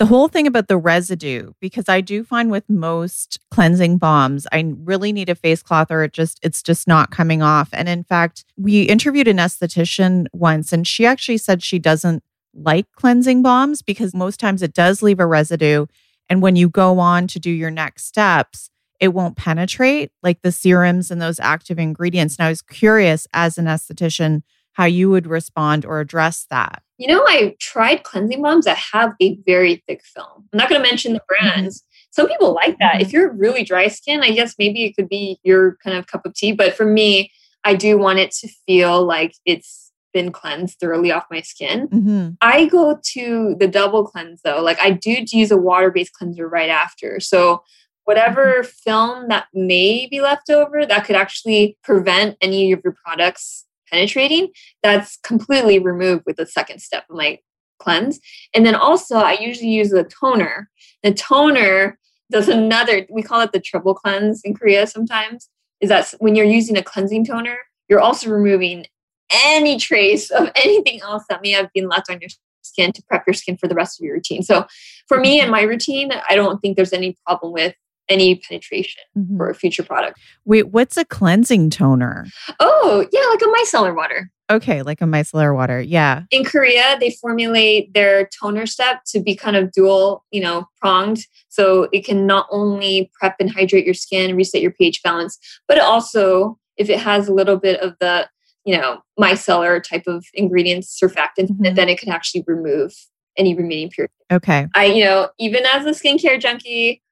the 0.00 0.06
whole 0.06 0.28
thing 0.28 0.46
about 0.46 0.66
the 0.66 0.78
residue 0.78 1.52
because 1.60 1.86
i 1.86 2.00
do 2.00 2.24
find 2.24 2.50
with 2.50 2.68
most 2.70 3.38
cleansing 3.50 3.98
balms 3.98 4.46
i 4.50 4.74
really 4.78 5.12
need 5.12 5.28
a 5.28 5.34
face 5.34 5.62
cloth 5.62 5.90
or 5.90 6.02
it 6.02 6.14
just 6.14 6.40
it's 6.42 6.62
just 6.62 6.88
not 6.88 7.10
coming 7.10 7.42
off 7.42 7.68
and 7.72 7.86
in 7.86 8.02
fact 8.02 8.44
we 8.56 8.82
interviewed 8.82 9.28
an 9.28 9.36
esthetician 9.36 10.26
once 10.32 10.72
and 10.72 10.88
she 10.88 11.04
actually 11.04 11.36
said 11.36 11.62
she 11.62 11.78
doesn't 11.78 12.24
like 12.54 12.86
cleansing 12.96 13.42
balms 13.42 13.82
because 13.82 14.14
most 14.14 14.40
times 14.40 14.62
it 14.62 14.72
does 14.72 15.02
leave 15.02 15.20
a 15.20 15.26
residue 15.26 15.84
and 16.30 16.40
when 16.40 16.56
you 16.56 16.70
go 16.70 16.98
on 16.98 17.26
to 17.26 17.38
do 17.38 17.50
your 17.50 17.70
next 17.70 18.06
steps 18.06 18.70
it 19.00 19.08
won't 19.08 19.36
penetrate 19.36 20.12
like 20.22 20.42
the 20.42 20.52
serums 20.52 21.10
and 21.10 21.20
those 21.20 21.40
active 21.40 21.78
ingredients 21.78 22.36
and 22.38 22.46
i 22.46 22.48
was 22.48 22.62
curious 22.62 23.26
as 23.32 23.58
an 23.58 23.66
esthetician 23.66 24.42
how 24.74 24.84
you 24.84 25.10
would 25.10 25.26
respond 25.26 25.84
or 25.84 26.00
address 26.00 26.46
that 26.50 26.82
you 27.00 27.06
know, 27.06 27.24
I 27.26 27.56
tried 27.58 28.02
cleansing 28.02 28.42
balms 28.42 28.66
that 28.66 28.76
have 28.92 29.14
a 29.22 29.38
very 29.46 29.82
thick 29.88 30.04
film. 30.04 30.46
I'm 30.52 30.58
not 30.58 30.68
going 30.68 30.82
to 30.82 30.86
mention 30.86 31.14
the 31.14 31.20
mm-hmm. 31.20 31.46
brands. 31.46 31.80
Mm-hmm. 31.80 31.86
Some 32.10 32.28
people 32.28 32.52
like 32.52 32.78
that. 32.78 32.96
Mm-hmm. 32.96 33.00
If 33.00 33.12
you're 33.14 33.32
really 33.32 33.64
dry 33.64 33.88
skin, 33.88 34.20
I 34.20 34.32
guess 34.32 34.54
maybe 34.58 34.84
it 34.84 34.94
could 34.96 35.08
be 35.08 35.40
your 35.42 35.78
kind 35.82 35.96
of 35.96 36.06
cup 36.06 36.26
of 36.26 36.34
tea. 36.34 36.52
But 36.52 36.74
for 36.74 36.84
me, 36.84 37.32
I 37.64 37.74
do 37.74 37.96
want 37.96 38.18
it 38.18 38.32
to 38.32 38.48
feel 38.66 39.02
like 39.02 39.32
it's 39.46 39.92
been 40.12 40.30
cleansed 40.30 40.78
thoroughly 40.78 41.10
off 41.10 41.24
my 41.30 41.40
skin. 41.40 41.88
Mm-hmm. 41.88 42.30
I 42.42 42.66
go 42.66 43.00
to 43.12 43.56
the 43.58 43.66
double 43.66 44.04
cleanse 44.04 44.42
though. 44.42 44.60
Like 44.60 44.78
I 44.78 44.90
do 44.90 45.24
use 45.32 45.50
a 45.50 45.56
water 45.56 45.90
based 45.90 46.12
cleanser 46.12 46.46
right 46.46 46.68
after. 46.68 47.18
So 47.18 47.62
whatever 48.10 48.64
film 48.64 49.28
that 49.28 49.46
may 49.54 50.08
be 50.08 50.20
left 50.20 50.50
over 50.50 50.84
that 50.84 51.04
could 51.04 51.14
actually 51.14 51.78
prevent 51.84 52.36
any 52.40 52.72
of 52.72 52.80
your 52.82 52.92
products 53.04 53.66
penetrating, 53.88 54.48
that's 54.82 55.16
completely 55.18 55.78
removed 55.78 56.24
with 56.26 56.34
the 56.34 56.44
second 56.44 56.80
step 56.80 57.04
of 57.08 57.14
my 57.14 57.38
cleanse. 57.78 58.18
And 58.52 58.66
then 58.66 58.74
also, 58.74 59.18
I 59.18 59.34
usually 59.34 59.70
use 59.70 59.90
the 59.90 60.02
toner. 60.02 60.68
The 61.04 61.14
toner 61.14 62.00
does 62.32 62.48
another, 62.48 63.06
we 63.10 63.22
call 63.22 63.42
it 63.42 63.52
the 63.52 63.60
triple 63.60 63.94
cleanse 63.94 64.40
in 64.42 64.54
Korea 64.54 64.88
sometimes, 64.88 65.48
is 65.80 65.88
that 65.90 66.12
when 66.18 66.34
you're 66.34 66.44
using 66.44 66.76
a 66.76 66.82
cleansing 66.82 67.26
toner, 67.26 67.58
you're 67.88 68.00
also 68.00 68.28
removing 68.28 68.86
any 69.30 69.78
trace 69.78 70.32
of 70.32 70.50
anything 70.56 71.00
else 71.02 71.22
that 71.28 71.42
may 71.42 71.52
have 71.52 71.72
been 71.72 71.88
left 71.88 72.10
on 72.10 72.18
your 72.20 72.30
skin 72.62 72.90
to 72.92 73.04
prep 73.04 73.22
your 73.24 73.34
skin 73.34 73.56
for 73.56 73.68
the 73.68 73.76
rest 73.76 74.00
of 74.00 74.04
your 74.04 74.14
routine. 74.14 74.42
So 74.42 74.66
for 75.06 75.20
me 75.20 75.40
and 75.40 75.48
my 75.48 75.62
routine, 75.62 76.10
I 76.28 76.34
don't 76.34 76.58
think 76.58 76.74
there's 76.74 76.92
any 76.92 77.16
problem 77.24 77.52
with 77.52 77.76
any 78.10 78.34
penetration 78.34 79.02
mm-hmm. 79.16 79.36
for 79.38 79.48
a 79.48 79.54
future 79.54 79.82
product. 79.82 80.18
Wait, 80.44 80.68
what's 80.68 80.96
a 80.96 81.04
cleansing 81.04 81.70
toner? 81.70 82.26
Oh, 82.58 83.06
yeah, 83.10 83.20
like 83.30 83.40
a 83.40 83.46
micellar 83.46 83.96
water. 83.96 84.30
Okay, 84.50 84.82
like 84.82 85.00
a 85.00 85.04
micellar 85.04 85.54
water. 85.54 85.80
Yeah. 85.80 86.24
In 86.32 86.44
Korea, 86.44 86.98
they 86.98 87.10
formulate 87.12 87.94
their 87.94 88.28
toner 88.40 88.66
step 88.66 89.02
to 89.06 89.20
be 89.20 89.36
kind 89.36 89.56
of 89.56 89.70
dual, 89.70 90.24
you 90.32 90.42
know, 90.42 90.68
pronged. 90.80 91.24
So 91.48 91.88
it 91.92 92.04
can 92.04 92.26
not 92.26 92.48
only 92.50 93.12
prep 93.18 93.36
and 93.38 93.48
hydrate 93.48 93.84
your 93.84 93.94
skin, 93.94 94.34
reset 94.36 94.60
your 94.60 94.72
pH 94.72 95.02
balance, 95.04 95.38
but 95.68 95.78
also 95.78 96.58
if 96.76 96.90
it 96.90 96.98
has 96.98 97.28
a 97.28 97.32
little 97.32 97.56
bit 97.56 97.80
of 97.80 97.94
the, 98.00 98.28
you 98.64 98.76
know, 98.76 99.00
micellar 99.18 99.80
type 99.80 100.04
of 100.08 100.24
ingredients, 100.34 100.98
surfactant, 101.00 101.50
mm-hmm. 101.50 101.74
then 101.74 101.88
it 101.88 102.00
can 102.00 102.08
actually 102.08 102.42
remove 102.48 102.92
any 103.36 103.54
remaining 103.54 103.90
purity. 103.90 104.12
Okay. 104.32 104.66
I, 104.74 104.86
you 104.86 105.04
know, 105.04 105.28
even 105.38 105.64
as 105.66 105.86
a 105.86 105.90
skincare 105.90 106.40
junkie, 106.40 107.02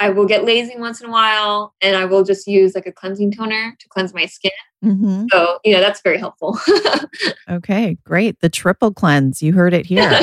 I 0.00 0.10
will 0.10 0.26
get 0.26 0.44
lazy 0.44 0.76
once 0.76 1.00
in 1.00 1.08
a 1.08 1.10
while 1.10 1.74
and 1.80 1.96
I 1.96 2.04
will 2.04 2.22
just 2.22 2.46
use 2.46 2.76
like 2.76 2.86
a 2.86 2.92
cleansing 2.92 3.32
toner 3.32 3.74
to 3.76 3.88
cleanse 3.88 4.14
my 4.14 4.26
skin. 4.26 4.52
Mm-hmm. 4.84 5.24
So, 5.32 5.58
you 5.64 5.72
know, 5.74 5.80
that's 5.80 6.00
very 6.02 6.18
helpful. 6.18 6.56
okay, 7.50 7.98
great. 8.04 8.38
The 8.38 8.48
triple 8.48 8.92
cleanse. 8.92 9.42
You 9.42 9.54
heard 9.54 9.74
it 9.74 9.86
here. 9.86 10.08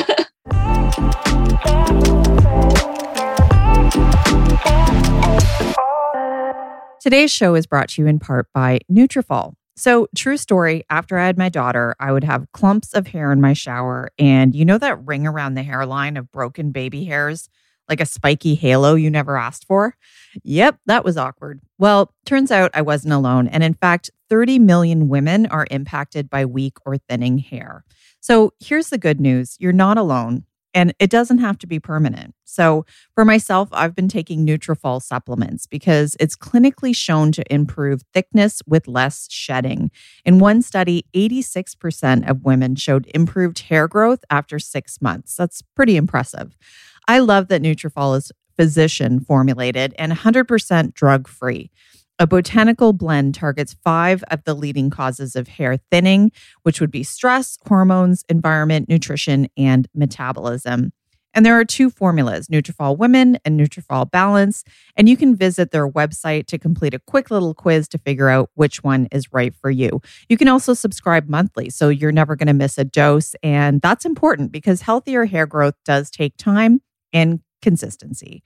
Today's 7.02 7.30
show 7.30 7.54
is 7.54 7.66
brought 7.66 7.90
to 7.90 8.02
you 8.02 8.08
in 8.08 8.18
part 8.18 8.50
by 8.54 8.80
Nutrafol. 8.90 9.52
So, 9.78 10.08
true 10.16 10.38
story, 10.38 10.84
after 10.88 11.18
I 11.18 11.26
had 11.26 11.36
my 11.36 11.50
daughter, 11.50 11.94
I 12.00 12.10
would 12.10 12.24
have 12.24 12.50
clumps 12.52 12.94
of 12.94 13.08
hair 13.08 13.30
in 13.30 13.42
my 13.42 13.52
shower. 13.52 14.10
And 14.18 14.54
you 14.54 14.64
know 14.64 14.78
that 14.78 15.04
ring 15.04 15.26
around 15.26 15.52
the 15.52 15.62
hairline 15.62 16.16
of 16.16 16.32
broken 16.32 16.72
baby 16.72 17.04
hairs? 17.04 17.50
Like 17.88 18.00
a 18.00 18.06
spiky 18.06 18.54
halo 18.54 18.94
you 18.94 19.10
never 19.10 19.36
asked 19.36 19.66
for? 19.66 19.96
Yep, 20.42 20.78
that 20.86 21.04
was 21.04 21.16
awkward. 21.16 21.60
Well, 21.78 22.12
turns 22.24 22.50
out 22.50 22.70
I 22.74 22.82
wasn't 22.82 23.14
alone. 23.14 23.48
And 23.48 23.62
in 23.62 23.74
fact, 23.74 24.10
30 24.28 24.58
million 24.58 25.08
women 25.08 25.46
are 25.46 25.66
impacted 25.70 26.28
by 26.28 26.44
weak 26.44 26.76
or 26.84 26.98
thinning 26.98 27.38
hair. 27.38 27.84
So 28.20 28.52
here's 28.60 28.90
the 28.90 28.98
good 28.98 29.20
news 29.20 29.56
you're 29.60 29.72
not 29.72 29.98
alone 29.98 30.44
and 30.76 30.94
it 30.98 31.08
doesn't 31.08 31.38
have 31.38 31.56
to 31.58 31.66
be 31.66 31.80
permanent. 31.80 32.34
So, 32.44 32.84
for 33.14 33.24
myself, 33.24 33.70
I've 33.72 33.94
been 33.94 34.08
taking 34.08 34.46
Nutrafol 34.46 35.02
supplements 35.02 35.66
because 35.66 36.16
it's 36.20 36.36
clinically 36.36 36.94
shown 36.94 37.32
to 37.32 37.52
improve 37.52 38.02
thickness 38.12 38.60
with 38.66 38.86
less 38.86 39.26
shedding. 39.30 39.90
In 40.26 40.38
one 40.38 40.60
study, 40.60 41.06
86% 41.14 42.28
of 42.28 42.44
women 42.44 42.76
showed 42.76 43.10
improved 43.14 43.60
hair 43.60 43.88
growth 43.88 44.22
after 44.28 44.58
6 44.58 45.00
months. 45.00 45.34
That's 45.34 45.62
pretty 45.62 45.96
impressive. 45.96 46.58
I 47.08 47.20
love 47.20 47.48
that 47.48 47.62
Nutrafol 47.62 48.16
is 48.16 48.32
physician 48.56 49.20
formulated 49.20 49.94
and 49.98 50.12
100% 50.12 50.94
drug 50.94 51.28
free. 51.28 51.70
A 52.18 52.26
botanical 52.26 52.94
blend 52.94 53.34
targets 53.34 53.76
five 53.84 54.24
of 54.30 54.42
the 54.44 54.54
leading 54.54 54.88
causes 54.88 55.36
of 55.36 55.48
hair 55.48 55.76
thinning, 55.90 56.32
which 56.62 56.80
would 56.80 56.90
be 56.90 57.02
stress, 57.02 57.58
hormones, 57.66 58.24
environment, 58.28 58.88
nutrition, 58.88 59.48
and 59.56 59.86
metabolism. 59.94 60.92
And 61.34 61.44
there 61.44 61.60
are 61.60 61.66
two 61.66 61.90
formulas, 61.90 62.48
Nutrafol 62.48 62.96
Women 62.96 63.38
and 63.44 63.60
Nutrafol 63.60 64.10
Balance, 64.10 64.64
and 64.96 65.06
you 65.06 65.18
can 65.18 65.36
visit 65.36 65.70
their 65.70 65.86
website 65.86 66.46
to 66.46 66.58
complete 66.58 66.94
a 66.94 66.98
quick 66.98 67.30
little 67.30 67.52
quiz 67.52 67.86
to 67.88 67.98
figure 67.98 68.30
out 68.30 68.48
which 68.54 68.82
one 68.82 69.06
is 69.12 69.30
right 69.34 69.54
for 69.54 69.70
you. 69.70 70.00
You 70.30 70.38
can 70.38 70.48
also 70.48 70.72
subscribe 70.72 71.28
monthly, 71.28 71.68
so 71.68 71.90
you're 71.90 72.10
never 72.10 72.36
going 72.36 72.46
to 72.46 72.54
miss 72.54 72.78
a 72.78 72.84
dose, 72.84 73.36
and 73.42 73.82
that's 73.82 74.06
important 74.06 74.50
because 74.50 74.80
healthier 74.80 75.26
hair 75.26 75.44
growth 75.44 75.74
does 75.84 76.10
take 76.10 76.38
time 76.38 76.80
and 77.16 77.40
consistency. 77.62 78.42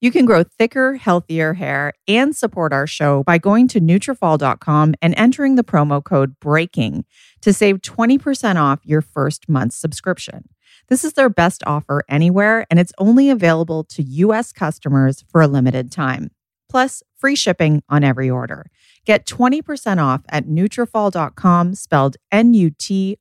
You 0.00 0.10
can 0.12 0.24
grow 0.26 0.42
thicker, 0.42 0.94
healthier 0.96 1.54
hair 1.54 1.92
and 2.06 2.36
support 2.36 2.72
our 2.72 2.86
show 2.86 3.22
by 3.24 3.38
going 3.38 3.68
to 3.68 3.80
Nutrafol.com 3.80 4.94
and 5.00 5.14
entering 5.16 5.54
the 5.54 5.64
promo 5.64 6.04
code 6.04 6.38
BREAKING 6.40 7.04
to 7.40 7.52
save 7.52 7.80
20% 7.80 8.56
off 8.56 8.80
your 8.84 9.00
first 9.00 9.48
month's 9.48 9.76
subscription. 9.76 10.48
This 10.88 11.04
is 11.04 11.14
their 11.14 11.30
best 11.30 11.62
offer 11.66 12.04
anywhere, 12.08 12.66
and 12.70 12.78
it's 12.78 12.92
only 12.98 13.30
available 13.30 13.84
to 13.84 14.02
U.S. 14.02 14.52
customers 14.52 15.24
for 15.28 15.40
a 15.40 15.46
limited 15.46 15.90
time. 15.90 16.30
Plus, 16.68 17.02
free 17.16 17.36
shipping 17.36 17.82
on 17.88 18.04
every 18.04 18.28
order. 18.28 18.66
Get 19.06 19.26
20% 19.26 20.02
off 20.02 20.20
at 20.28 20.46
Nutrafol.com, 20.46 21.74
spelled 21.74 22.16
N-U-T-R-A-F-O-L 22.30 23.18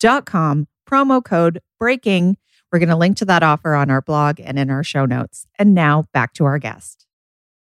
dot 0.00 0.26
com, 0.26 0.66
promo 0.88 1.24
code 1.24 1.60
BREAKING 1.80 2.36
we're 2.70 2.78
going 2.78 2.88
to 2.88 2.96
link 2.96 3.16
to 3.18 3.24
that 3.26 3.42
offer 3.42 3.74
on 3.74 3.90
our 3.90 4.02
blog 4.02 4.40
and 4.40 4.58
in 4.58 4.70
our 4.70 4.84
show 4.84 5.06
notes. 5.06 5.46
And 5.58 5.74
now 5.74 6.06
back 6.12 6.34
to 6.34 6.44
our 6.44 6.58
guest. 6.58 7.07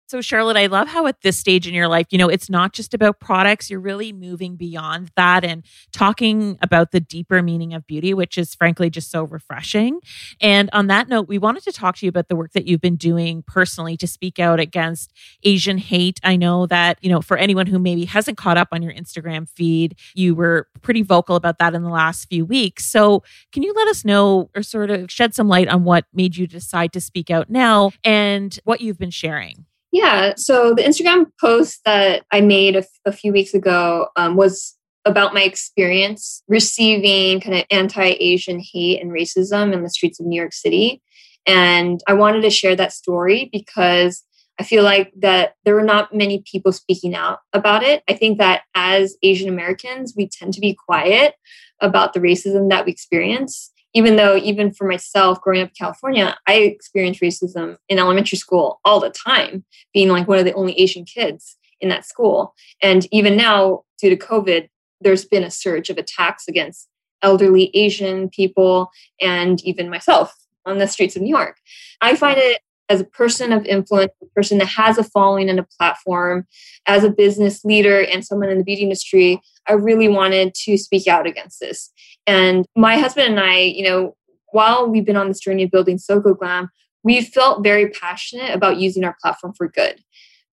So, 0.08 0.20
Charlotte, 0.20 0.56
I 0.56 0.66
love 0.66 0.86
how 0.86 1.08
at 1.08 1.22
this 1.22 1.36
stage 1.36 1.66
in 1.66 1.74
your 1.74 1.88
life, 1.88 2.06
you 2.10 2.18
know, 2.18 2.28
it's 2.28 2.48
not 2.48 2.72
just 2.72 2.94
about 2.94 3.18
products. 3.18 3.68
You're 3.68 3.80
really 3.80 4.12
moving 4.12 4.54
beyond 4.54 5.10
that 5.16 5.44
and 5.44 5.64
talking 5.92 6.58
about 6.62 6.92
the 6.92 7.00
deeper 7.00 7.42
meaning 7.42 7.74
of 7.74 7.84
beauty, 7.88 8.14
which 8.14 8.38
is 8.38 8.54
frankly 8.54 8.88
just 8.88 9.10
so 9.10 9.24
refreshing. 9.24 9.98
And 10.40 10.70
on 10.72 10.86
that 10.86 11.08
note, 11.08 11.26
we 11.26 11.38
wanted 11.38 11.64
to 11.64 11.72
talk 11.72 11.96
to 11.96 12.06
you 12.06 12.08
about 12.08 12.28
the 12.28 12.36
work 12.36 12.52
that 12.52 12.68
you've 12.68 12.80
been 12.80 12.94
doing 12.94 13.42
personally 13.48 13.96
to 13.96 14.06
speak 14.06 14.38
out 14.38 14.60
against 14.60 15.12
Asian 15.42 15.76
hate. 15.76 16.20
I 16.22 16.36
know 16.36 16.66
that, 16.66 16.98
you 17.02 17.10
know, 17.10 17.20
for 17.20 17.36
anyone 17.36 17.66
who 17.66 17.80
maybe 17.80 18.04
hasn't 18.04 18.38
caught 18.38 18.56
up 18.56 18.68
on 18.70 18.82
your 18.82 18.92
Instagram 18.92 19.48
feed, 19.48 19.98
you 20.14 20.36
were 20.36 20.68
pretty 20.82 21.02
vocal 21.02 21.34
about 21.34 21.58
that 21.58 21.74
in 21.74 21.82
the 21.82 21.90
last 21.90 22.28
few 22.28 22.44
weeks. 22.44 22.84
So, 22.86 23.24
can 23.50 23.64
you 23.64 23.72
let 23.74 23.88
us 23.88 24.04
know 24.04 24.50
or 24.54 24.62
sort 24.62 24.92
of 24.92 25.10
shed 25.10 25.34
some 25.34 25.48
light 25.48 25.66
on 25.68 25.82
what 25.82 26.04
made 26.14 26.36
you 26.36 26.46
decide 26.46 26.92
to 26.92 27.00
speak 27.00 27.28
out 27.28 27.50
now 27.50 27.90
and 28.04 28.56
what 28.62 28.80
you've 28.80 28.98
been 28.98 29.10
sharing? 29.10 29.66
Yeah. 29.96 30.34
So 30.36 30.74
the 30.74 30.82
Instagram 30.82 31.24
post 31.40 31.80
that 31.86 32.22
I 32.30 32.42
made 32.42 32.76
a, 33.06 33.12
few 33.12 33.32
weeks 33.32 33.54
ago 33.54 34.08
um, 34.14 34.36
was 34.36 34.76
about 35.06 35.32
my 35.32 35.40
experience 35.40 36.42
receiving 36.48 37.40
kind 37.40 37.56
of 37.56 37.64
anti 37.70 38.14
Asian 38.20 38.60
hate 38.60 39.00
and 39.00 39.10
racism 39.10 39.72
in 39.72 39.82
the 39.82 39.88
streets 39.88 40.20
of 40.20 40.26
New 40.26 40.38
York 40.38 40.52
City. 40.52 41.00
And 41.46 42.02
I 42.06 42.12
wanted 42.12 42.42
to 42.42 42.50
share 42.50 42.76
that 42.76 42.92
story 42.92 43.48
because 43.50 44.22
I 44.60 44.64
feel 44.64 44.84
like 44.84 45.14
that 45.18 45.54
there 45.64 45.74
were 45.74 45.82
not 45.82 46.14
many 46.14 46.44
people 46.44 46.72
speaking 46.72 47.14
out 47.14 47.38
about 47.54 47.82
it. 47.82 48.02
I 48.06 48.12
think 48.12 48.36
that 48.36 48.64
as 48.74 49.16
Asian 49.22 49.48
Americans, 49.48 50.12
we 50.14 50.28
tend 50.28 50.52
to 50.52 50.60
be 50.60 50.74
quiet 50.74 51.36
about 51.80 52.12
the 52.12 52.20
racism 52.20 52.68
that 52.68 52.84
we 52.84 52.92
experience 52.92 53.72
even 53.96 54.16
though 54.16 54.36
even 54.36 54.70
for 54.70 54.86
myself 54.86 55.40
growing 55.40 55.62
up 55.62 55.68
in 55.68 55.74
california 55.74 56.36
i 56.46 56.54
experienced 56.54 57.20
racism 57.20 57.76
in 57.88 57.98
elementary 57.98 58.38
school 58.38 58.80
all 58.84 59.00
the 59.00 59.10
time 59.10 59.64
being 59.94 60.08
like 60.08 60.28
one 60.28 60.38
of 60.38 60.44
the 60.44 60.54
only 60.54 60.78
asian 60.78 61.04
kids 61.04 61.56
in 61.80 61.88
that 61.88 62.06
school. 62.06 62.54
And 62.82 63.06
even 63.10 63.36
now 63.36 63.84
due 63.98 64.10
to 64.10 64.16
covid 64.16 64.68
there's 65.00 65.24
been 65.24 65.44
a 65.44 65.50
surge 65.50 65.90
of 65.90 65.98
attacks 65.98 66.48
against 66.48 66.88
elderly 67.22 67.70
asian 67.74 68.28
people 68.30 68.90
and 69.20 69.62
even 69.64 69.90
myself 69.90 70.34
on 70.64 70.78
the 70.78 70.88
streets 70.88 71.16
of 71.16 71.22
new 71.22 71.34
york. 71.34 71.58
I 72.00 72.16
find 72.16 72.38
it 72.38 72.60
as 72.88 73.00
a 73.00 73.04
person 73.04 73.52
of 73.52 73.64
influence, 73.66 74.12
a 74.22 74.26
person 74.26 74.58
that 74.58 74.66
has 74.66 74.98
a 74.98 75.04
following 75.04 75.48
and 75.48 75.58
a 75.58 75.66
platform, 75.78 76.46
as 76.86 77.04
a 77.04 77.10
business 77.10 77.64
leader 77.64 78.00
and 78.00 78.24
someone 78.24 78.48
in 78.48 78.58
the 78.58 78.64
beauty 78.64 78.82
industry, 78.82 79.40
I 79.68 79.72
really 79.72 80.08
wanted 80.08 80.54
to 80.64 80.76
speak 80.76 81.08
out 81.08 81.26
against 81.26 81.60
this. 81.60 81.90
And 82.26 82.64
my 82.76 82.96
husband 82.96 83.28
and 83.28 83.40
I, 83.40 83.58
you 83.58 83.82
know, 83.82 84.16
while 84.52 84.88
we've 84.88 85.04
been 85.04 85.16
on 85.16 85.28
this 85.28 85.40
journey 85.40 85.64
of 85.64 85.70
building 85.70 85.98
Soko 85.98 86.34
Glam, 86.34 86.70
we 87.02 87.20
felt 87.22 87.62
very 87.62 87.90
passionate 87.90 88.54
about 88.54 88.78
using 88.78 89.04
our 89.04 89.16
platform 89.20 89.52
for 89.56 89.68
good. 89.68 90.00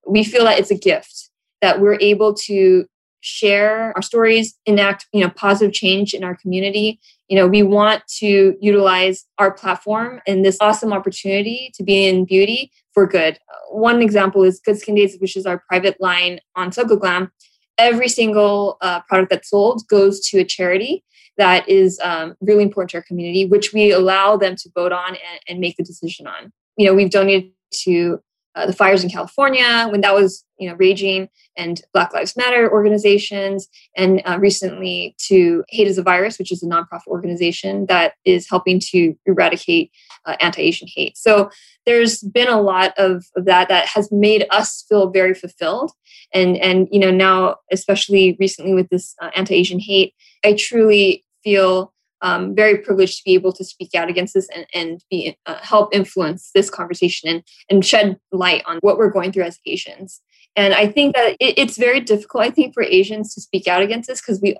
We 0.08 0.24
feel 0.24 0.44
that 0.44 0.60
it's 0.60 0.72
a 0.72 0.78
gift 0.78 1.30
that 1.62 1.80
we're 1.80 1.98
able 2.00 2.34
to 2.34 2.86
share 3.24 3.94
our 3.96 4.02
stories, 4.02 4.54
enact, 4.66 5.08
you 5.14 5.22
know, 5.22 5.30
positive 5.30 5.74
change 5.74 6.14
in 6.14 6.26
our 6.26 6.36
community. 6.36 7.00
You 7.30 7.38
know, 7.38 7.48
we 7.48 7.64
want 7.64 8.06
to 8.20 8.56
utilize 8.60 9.26
our 9.40 9.50
platform 9.50 10.20
and 10.28 10.44
this 10.44 10.58
awesome 10.60 10.92
opportunity 10.92 11.72
to 11.76 11.84
be 11.84 12.06
in 12.06 12.26
beauty 12.26 12.70
for 12.94 13.08
good. 13.08 13.40
One 13.72 14.02
example 14.02 14.44
is 14.44 14.60
Good 14.60 14.78
Skin 14.78 14.96
Days, 14.96 15.18
which 15.20 15.38
is 15.38 15.46
our 15.46 15.64
private 15.70 16.00
line 16.02 16.40
on 16.58 16.74
Soko 16.74 16.98
Glam. 16.98 17.32
Every 17.78 18.10
single 18.10 18.78
uh, 18.82 19.00
product 19.08 19.32
that's 19.32 19.50
sold 19.50 19.88
goes 19.88 20.20
to 20.28 20.40
a 20.40 20.44
charity 20.44 21.04
that 21.38 21.68
is 21.68 22.00
um, 22.04 22.36
really 22.42 22.64
important 22.64 22.92
to 22.92 22.98
our 22.98 23.04
community, 23.04 23.48
which 23.48 23.72
we 23.74 23.92
allow 23.92 24.36
them 24.36 24.56
to 24.58 24.70
vote 24.76 24.92
on 24.92 25.12
and, 25.12 25.40
and 25.48 25.60
make 25.60 25.78
the 25.78 25.84
decision 25.84 26.28
on. 26.28 26.52
You 26.76 26.88
know, 26.88 26.94
we've 26.94 27.10
donated 27.10 27.52
to 27.84 28.20
uh, 28.56 28.66
the 28.66 28.74
fires 28.74 29.04
in 29.04 29.10
California 29.10 29.88
when 29.90 30.02
that 30.02 30.14
was 30.14 30.44
you 30.58 30.70
know 30.70 30.76
raging, 30.76 31.30
and 31.58 31.82
Black 31.94 32.14
Lives 32.14 32.36
Matter 32.38 32.72
organizations, 32.72 33.68
and 33.96 34.22
uh, 34.26 34.38
recently 34.40 35.16
to 35.28 35.64
Hate 35.70 35.88
is 35.88 35.98
a 35.98 36.04
Virus, 36.04 36.38
which 36.38 36.52
is 36.52 36.64
a 36.64 36.68
nonprofit 36.68 37.08
organization 37.08 37.86
that 37.88 38.14
is 38.26 38.50
helping 38.50 38.80
to 38.92 39.16
eradicate 39.26 39.92
uh, 40.26 40.36
anti-Asian 40.40 40.88
hate. 40.94 41.18
So 41.18 41.50
there's 41.86 42.22
been 42.22 42.48
a 42.48 42.62
lot 42.62 42.94
of, 42.98 43.26
of 43.36 43.46
that 43.46 43.68
that 43.70 43.88
has 43.88 44.12
made 44.12 44.46
us 44.52 44.86
feel 44.88 45.10
very 45.10 45.34
fulfilled, 45.34 45.92
and 46.34 46.58
and 46.58 46.88
you 46.92 47.00
know 47.00 47.12
now 47.12 47.58
especially 47.72 48.38
recently 48.40 48.74
with 48.74 48.90
this 48.90 49.16
uh, 49.22 49.32
anti-Asian 49.36 49.80
hate, 49.80 50.14
I 50.44 50.54
truly 50.54 51.24
feel 51.44 51.93
um, 52.24 52.56
very 52.56 52.78
privileged 52.78 53.18
to 53.18 53.24
be 53.26 53.34
able 53.34 53.54
to 53.54 53.64
speak 53.64 53.94
out 53.94 54.10
against 54.10 54.34
this 54.34 54.48
and, 54.56 54.66
and 54.74 55.04
be 55.12 55.38
uh, 55.46 55.58
help 55.62 55.94
influence 55.94 56.50
this 56.56 56.70
conversation 56.70 57.30
and, 57.30 57.44
and 57.70 57.86
shed 57.86 58.18
light 58.32 58.64
on 58.66 58.80
what 58.82 58.98
we're 58.98 59.12
going 59.12 59.32
through 59.32 59.44
as 59.44 59.60
Asians. 59.68 60.22
And 60.56 60.74
I 60.74 60.88
think 60.88 61.16
that 61.16 61.36
it, 61.40 61.58
it's 61.58 61.78
very 61.78 62.00
difficult, 62.00 62.44
I 62.44 62.50
think, 62.50 62.74
for 62.74 62.82
Asians 62.82 63.34
to 63.36 63.42
speak 63.42 63.68
out 63.68 63.82
against 63.82 64.08
this 64.08 64.22
because 64.22 64.42
we, 64.42 64.56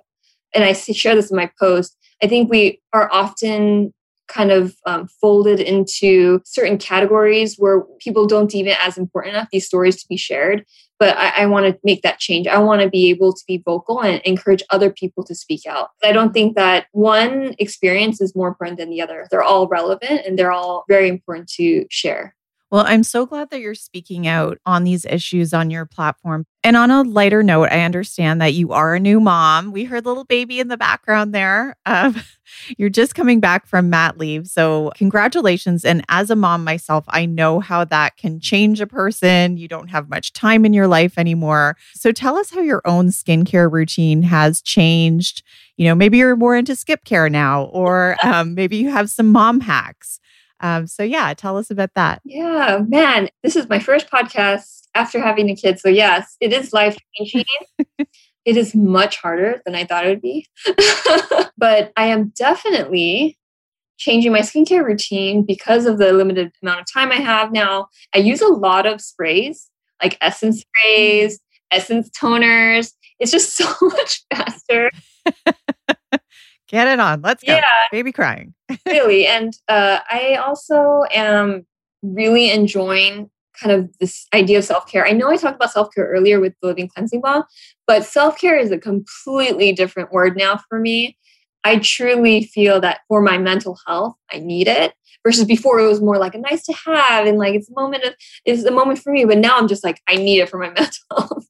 and 0.54 0.62
I 0.62 0.72
share 0.72 1.14
this 1.14 1.30
in 1.30 1.36
my 1.36 1.50
post, 1.58 1.96
I 2.22 2.26
think 2.26 2.50
we 2.50 2.80
are 2.92 3.10
often 3.12 3.92
kind 4.28 4.50
of 4.50 4.74
um, 4.86 5.08
folded 5.20 5.60
into 5.60 6.40
certain 6.44 6.78
categories 6.78 7.56
where 7.56 7.82
people 8.00 8.26
don't 8.26 8.50
deem 8.50 8.66
it 8.66 8.78
as 8.80 8.96
important 8.96 9.34
enough 9.34 9.48
these 9.52 9.66
stories 9.66 10.00
to 10.00 10.08
be 10.08 10.16
shared 10.16 10.64
but 10.98 11.16
I, 11.16 11.42
I 11.42 11.46
want 11.46 11.66
to 11.66 11.78
make 11.84 12.02
that 12.02 12.18
change. 12.18 12.46
I 12.46 12.58
want 12.58 12.82
to 12.82 12.88
be 12.88 13.10
able 13.10 13.32
to 13.32 13.44
be 13.46 13.62
vocal 13.64 14.02
and 14.02 14.20
encourage 14.24 14.62
other 14.70 14.90
people 14.90 15.24
to 15.24 15.34
speak 15.34 15.66
out. 15.66 15.90
I 16.02 16.12
don't 16.12 16.32
think 16.32 16.56
that 16.56 16.86
one 16.92 17.54
experience 17.58 18.20
is 18.20 18.34
more 18.34 18.48
important 18.48 18.78
than 18.78 18.90
the 18.90 19.00
other. 19.00 19.26
They're 19.30 19.42
all 19.42 19.68
relevant 19.68 20.22
and 20.26 20.38
they're 20.38 20.52
all 20.52 20.84
very 20.88 21.08
important 21.08 21.48
to 21.56 21.86
share. 21.90 22.34
Well, 22.74 22.82
I'm 22.88 23.04
so 23.04 23.24
glad 23.24 23.50
that 23.50 23.60
you're 23.60 23.76
speaking 23.76 24.26
out 24.26 24.58
on 24.66 24.82
these 24.82 25.04
issues 25.04 25.54
on 25.54 25.70
your 25.70 25.86
platform. 25.86 26.44
And 26.64 26.76
on 26.76 26.90
a 26.90 27.04
lighter 27.04 27.40
note, 27.44 27.68
I 27.70 27.82
understand 27.82 28.40
that 28.40 28.54
you 28.54 28.72
are 28.72 28.96
a 28.96 28.98
new 28.98 29.20
mom. 29.20 29.70
We 29.70 29.84
heard 29.84 30.04
little 30.04 30.24
baby 30.24 30.58
in 30.58 30.66
the 30.66 30.76
background 30.76 31.32
there. 31.32 31.76
Um, 31.86 32.20
you're 32.76 32.88
just 32.90 33.14
coming 33.14 33.38
back 33.38 33.68
from 33.68 33.90
mat 33.90 34.18
leave. 34.18 34.48
So, 34.48 34.90
congratulations. 34.96 35.84
And 35.84 36.04
as 36.08 36.30
a 36.30 36.34
mom 36.34 36.64
myself, 36.64 37.04
I 37.06 37.26
know 37.26 37.60
how 37.60 37.84
that 37.84 38.16
can 38.16 38.40
change 38.40 38.80
a 38.80 38.88
person. 38.88 39.56
You 39.56 39.68
don't 39.68 39.90
have 39.90 40.08
much 40.08 40.32
time 40.32 40.64
in 40.64 40.72
your 40.72 40.88
life 40.88 41.16
anymore. 41.16 41.76
So, 41.94 42.10
tell 42.10 42.36
us 42.36 42.50
how 42.50 42.60
your 42.60 42.82
own 42.86 43.10
skincare 43.10 43.70
routine 43.70 44.22
has 44.24 44.60
changed. 44.60 45.44
You 45.76 45.86
know, 45.86 45.94
maybe 45.94 46.18
you're 46.18 46.34
more 46.34 46.56
into 46.56 46.74
skip 46.74 47.04
care 47.04 47.28
now, 47.30 47.66
or 47.66 48.16
um, 48.24 48.56
maybe 48.56 48.78
you 48.78 48.90
have 48.90 49.10
some 49.10 49.30
mom 49.30 49.60
hacks. 49.60 50.18
Um, 50.60 50.86
so 50.86 51.02
yeah, 51.02 51.32
tell 51.34 51.56
us 51.56 51.70
about 51.70 51.90
that. 51.94 52.22
Yeah, 52.24 52.80
man, 52.86 53.28
this 53.42 53.56
is 53.56 53.68
my 53.68 53.78
first 53.78 54.10
podcast 54.10 54.88
after 54.94 55.20
having 55.20 55.50
a 55.50 55.56
kid. 55.56 55.78
So 55.78 55.88
yes, 55.88 56.36
it 56.40 56.52
is 56.52 56.72
life 56.72 56.96
changing. 57.16 57.44
it 58.44 58.56
is 58.56 58.74
much 58.74 59.18
harder 59.18 59.62
than 59.64 59.74
I 59.74 59.84
thought 59.84 60.06
it 60.06 60.10
would 60.10 60.22
be. 60.22 60.46
but 61.56 61.92
I 61.96 62.06
am 62.06 62.32
definitely 62.36 63.38
changing 63.96 64.32
my 64.32 64.40
skincare 64.40 64.84
routine 64.84 65.44
because 65.44 65.86
of 65.86 65.98
the 65.98 66.12
limited 66.12 66.52
amount 66.62 66.80
of 66.80 66.86
time 66.92 67.12
I 67.12 67.16
have 67.16 67.52
now. 67.52 67.88
I 68.14 68.18
use 68.18 68.40
a 68.40 68.48
lot 68.48 68.86
of 68.86 69.00
sprays, 69.00 69.70
like 70.02 70.18
essence 70.20 70.62
sprays, 70.62 71.40
essence 71.70 72.10
toners. 72.10 72.92
It's 73.18 73.32
just 73.32 73.56
so 73.56 73.72
much 73.82 74.24
faster. 74.34 74.90
Get 76.74 76.88
it 76.88 76.98
on. 76.98 77.22
Let's 77.22 77.44
go. 77.44 77.54
Yeah. 77.54 77.62
Baby 77.92 78.10
crying. 78.10 78.52
really. 78.86 79.28
And 79.28 79.56
uh, 79.68 80.00
I 80.10 80.34
also 80.44 81.04
am 81.14 81.64
really 82.02 82.50
enjoying 82.50 83.30
kind 83.56 83.70
of 83.70 83.96
this 84.00 84.26
idea 84.34 84.58
of 84.58 84.64
self 84.64 84.90
care. 84.90 85.06
I 85.06 85.12
know 85.12 85.30
I 85.30 85.36
talked 85.36 85.54
about 85.54 85.70
self 85.70 85.94
care 85.94 86.08
earlier 86.08 86.40
with 86.40 86.52
the 86.60 86.66
Living 86.66 86.88
Cleansing 86.88 87.20
Balm, 87.20 87.44
but 87.86 88.04
self 88.04 88.40
care 88.40 88.58
is 88.58 88.72
a 88.72 88.78
completely 88.78 89.70
different 89.70 90.10
word 90.10 90.36
now 90.36 90.58
for 90.68 90.80
me. 90.80 91.16
I 91.62 91.78
truly 91.78 92.42
feel 92.42 92.80
that 92.80 93.02
for 93.06 93.22
my 93.22 93.38
mental 93.38 93.78
health, 93.86 94.16
I 94.32 94.40
need 94.40 94.66
it 94.66 94.94
versus 95.24 95.44
before 95.44 95.80
it 95.80 95.86
was 95.86 96.00
more 96.00 96.18
like 96.18 96.34
a 96.34 96.38
nice 96.38 96.62
to 96.62 96.72
have 96.86 97.26
and 97.26 97.38
like 97.38 97.54
it's 97.54 97.70
a 97.70 97.74
moment 97.74 98.04
of 98.04 98.14
it's 98.44 98.64
a 98.64 98.70
moment 98.70 98.98
for 98.98 99.12
me 99.12 99.24
but 99.24 99.38
now 99.38 99.56
i'm 99.56 99.66
just 99.66 99.82
like 99.82 100.00
i 100.08 100.14
need 100.14 100.38
it 100.38 100.48
for 100.48 100.58
my 100.58 100.68
mental 100.78 101.02
health 101.10 101.46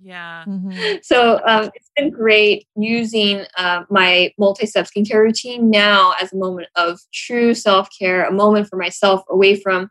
yeah 0.00 0.44
mm-hmm. 0.46 0.96
so 1.02 1.40
um, 1.46 1.70
it's 1.74 1.90
been 1.96 2.10
great 2.10 2.66
using 2.76 3.44
uh, 3.56 3.84
my 3.88 4.32
multi-step 4.38 4.86
skincare 4.86 5.22
routine 5.22 5.70
now 5.70 6.14
as 6.20 6.32
a 6.32 6.36
moment 6.36 6.68
of 6.76 6.98
true 7.12 7.54
self-care 7.54 8.24
a 8.24 8.32
moment 8.32 8.68
for 8.68 8.76
myself 8.76 9.22
away 9.30 9.54
from 9.54 9.90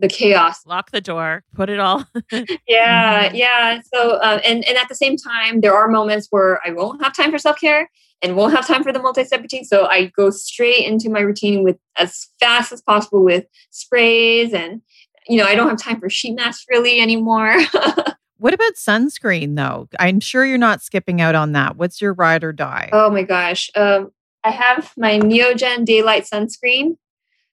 the 0.00 0.08
chaos 0.08 0.66
lock 0.66 0.90
the 0.90 1.00
door 1.00 1.44
put 1.54 1.68
it 1.68 1.78
all 1.78 2.04
yeah 2.66 3.26
mm-hmm. 3.26 3.36
yeah 3.36 3.80
so 3.92 4.12
uh, 4.12 4.40
and 4.44 4.64
and 4.66 4.76
at 4.76 4.88
the 4.88 4.94
same 4.94 5.16
time 5.16 5.60
there 5.60 5.74
are 5.74 5.88
moments 5.88 6.28
where 6.30 6.60
i 6.66 6.70
won't 6.70 7.02
have 7.02 7.14
time 7.14 7.30
for 7.30 7.38
self-care 7.38 7.88
and 8.22 8.36
won't 8.36 8.54
have 8.54 8.66
time 8.66 8.82
for 8.82 8.92
the 8.92 9.00
multi-step 9.00 9.40
routine. 9.40 9.64
So 9.64 9.86
I 9.86 10.06
go 10.06 10.30
straight 10.30 10.86
into 10.86 11.08
my 11.08 11.20
routine 11.20 11.62
with 11.62 11.78
as 11.96 12.28
fast 12.38 12.72
as 12.72 12.82
possible 12.82 13.24
with 13.24 13.46
sprays 13.70 14.52
and 14.52 14.82
you 15.28 15.36
know, 15.36 15.44
I 15.44 15.54
don't 15.54 15.68
have 15.68 15.78
time 15.78 16.00
for 16.00 16.10
sheet 16.10 16.34
masks 16.34 16.64
really 16.68 16.98
anymore. 16.98 17.54
what 18.38 18.54
about 18.54 18.74
sunscreen 18.74 19.54
though? 19.54 19.86
I'm 20.00 20.18
sure 20.18 20.44
you're 20.44 20.58
not 20.58 20.82
skipping 20.82 21.20
out 21.20 21.34
on 21.34 21.52
that. 21.52 21.76
What's 21.76 22.00
your 22.00 22.14
ride 22.14 22.42
or 22.42 22.52
die? 22.52 22.88
Oh 22.92 23.10
my 23.10 23.22
gosh. 23.22 23.70
Um, 23.76 24.10
I 24.42 24.50
have 24.50 24.92
my 24.96 25.18
Neogen 25.18 25.84
Daylight 25.84 26.24
sunscreen. 26.24 26.96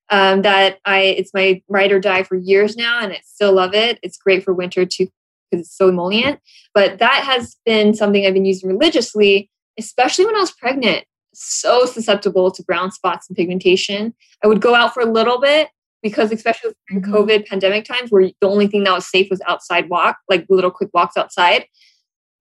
Um, 0.10 0.42
that 0.44 0.80
I 0.86 1.00
it's 1.00 1.34
my 1.34 1.62
ride 1.68 1.92
or 1.92 2.00
die 2.00 2.24
for 2.24 2.36
years 2.36 2.78
now, 2.78 3.00
and 3.02 3.12
I 3.12 3.22
still 3.26 3.54
love 3.54 3.74
it. 3.74 4.00
It's 4.02 4.18
great 4.18 4.44
for 4.44 4.54
winter 4.54 4.86
too 4.86 5.10
because 5.52 5.66
it's 5.66 5.78
so 5.78 5.90
emollient. 5.90 6.40
But 6.74 7.00
that 7.00 7.24
has 7.24 7.58
been 7.66 7.94
something 7.94 8.26
I've 8.26 8.34
been 8.34 8.46
using 8.46 8.70
religiously 8.70 9.50
especially 9.78 10.26
when 10.26 10.36
I 10.36 10.40
was 10.40 10.52
pregnant, 10.52 11.06
so 11.34 11.86
susceptible 11.86 12.52
to 12.52 12.64
brown 12.64 12.92
spots 12.92 13.30
and 13.30 13.38
pigmentation. 13.38 14.14
I 14.44 14.48
would 14.48 14.62
go 14.62 14.76
out 14.76 14.94
for 14.94 15.02
a 15.02 15.12
little 15.12 15.40
bit 15.40 15.70
because, 16.02 16.32
especially 16.32 16.74
in 16.90 17.02
mm-hmm. 17.02 17.14
COVID 17.14 17.48
pandemic 17.48 17.86
times, 17.86 18.10
where 18.10 18.30
the 18.42 18.48
only 18.48 18.68
thing 18.68 18.84
that 18.84 18.94
was 18.94 19.10
safe 19.10 19.30
was 19.30 19.42
outside 19.48 19.90
walk, 19.90 20.18
like 20.30 20.46
little 20.50 20.72
quick 20.72 20.90
walks 20.94 21.18
outside. 21.18 21.66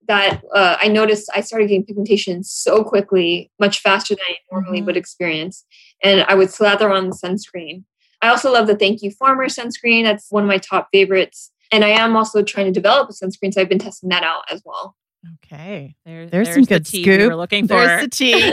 That 0.08 0.40
uh, 0.54 0.76
I 0.80 0.86
noticed 0.86 1.28
I 1.34 1.40
started 1.40 1.66
getting 1.66 1.84
pigmentation 1.84 2.44
so 2.44 2.84
quickly, 2.84 3.50
much 3.58 3.80
faster 3.80 4.14
than 4.14 4.24
I 4.28 4.36
normally 4.52 4.78
mm-hmm. 4.78 4.86
would 4.86 4.96
experience. 4.96 5.64
And 6.02 6.22
I 6.28 6.34
would 6.34 6.50
slather 6.50 6.90
on 6.90 7.08
the 7.08 7.16
sunscreen. 7.16 7.84
I 8.22 8.28
also 8.28 8.52
love 8.52 8.66
the 8.66 8.76
Thank 8.76 9.02
You 9.02 9.10
Farmer 9.10 9.46
sunscreen. 9.46 10.04
That's 10.04 10.30
one 10.30 10.42
of 10.42 10.48
my 10.48 10.58
top 10.58 10.88
favorites. 10.92 11.52
And 11.72 11.84
I 11.84 11.88
am 11.88 12.16
also 12.16 12.42
trying 12.42 12.66
to 12.66 12.72
develop 12.72 13.10
a 13.10 13.12
sunscreen, 13.12 13.52
so 13.52 13.60
I've 13.60 13.68
been 13.68 13.78
testing 13.78 14.08
that 14.10 14.22
out 14.22 14.44
as 14.50 14.62
well. 14.64 14.96
Okay, 15.44 15.96
there, 16.04 16.26
there's, 16.26 16.46
there's, 16.46 16.54
some 16.54 16.64
good 16.64 16.84
the 16.84 16.90
tea 16.90 17.02
scoop. 17.02 17.18
We 17.18 17.28
were 17.28 17.36
looking 17.36 17.66
for 17.66 17.74
there's 17.74 18.02
the 18.02 18.08
tea. 18.08 18.52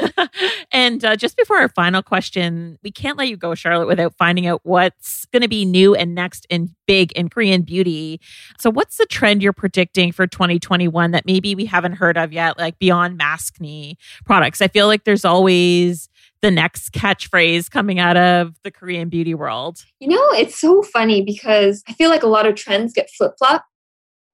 and 0.71 1.03
uh, 1.03 1.15
just 1.15 1.37
before 1.37 1.57
our 1.57 1.69
final 1.69 2.01
question, 2.01 2.77
we 2.83 2.91
can't 2.91 3.17
let 3.17 3.27
you 3.27 3.37
go, 3.37 3.53
Charlotte, 3.55 3.87
without 3.87 4.15
finding 4.17 4.47
out 4.47 4.61
what's 4.63 5.25
going 5.25 5.41
to 5.41 5.47
be 5.47 5.65
new 5.65 5.93
and 5.93 6.15
next 6.15 6.47
and 6.49 6.69
big 6.87 7.11
in 7.13 7.29
Korean 7.29 7.61
beauty. 7.61 8.19
So, 8.59 8.69
what's 8.69 8.97
the 8.97 9.05
trend 9.05 9.43
you're 9.43 9.53
predicting 9.53 10.11
for 10.11 10.25
2021 10.25 11.11
that 11.11 11.25
maybe 11.25 11.55
we 11.55 11.65
haven't 11.65 11.93
heard 11.93 12.17
of 12.17 12.33
yet, 12.33 12.57
like 12.57 12.79
beyond 12.79 13.19
maskne 13.19 13.95
products? 14.25 14.61
I 14.61 14.67
feel 14.67 14.87
like 14.87 15.03
there's 15.03 15.25
always 15.25 16.09
the 16.43 16.51
next 16.51 16.91
catchphrase 16.91 17.71
coming 17.71 17.99
out 17.99 18.17
of 18.17 18.53
the 18.63 18.69
Korean 18.69 19.07
beauty 19.07 19.33
world. 19.33 19.85
You 20.01 20.09
know, 20.09 20.31
it's 20.33 20.59
so 20.59 20.83
funny 20.83 21.23
because 21.23 21.81
I 21.87 21.93
feel 21.93 22.09
like 22.09 22.21
a 22.21 22.27
lot 22.27 22.45
of 22.45 22.55
trends 22.55 22.91
get 22.91 23.09
flip 23.09 23.31
flop 23.39 23.65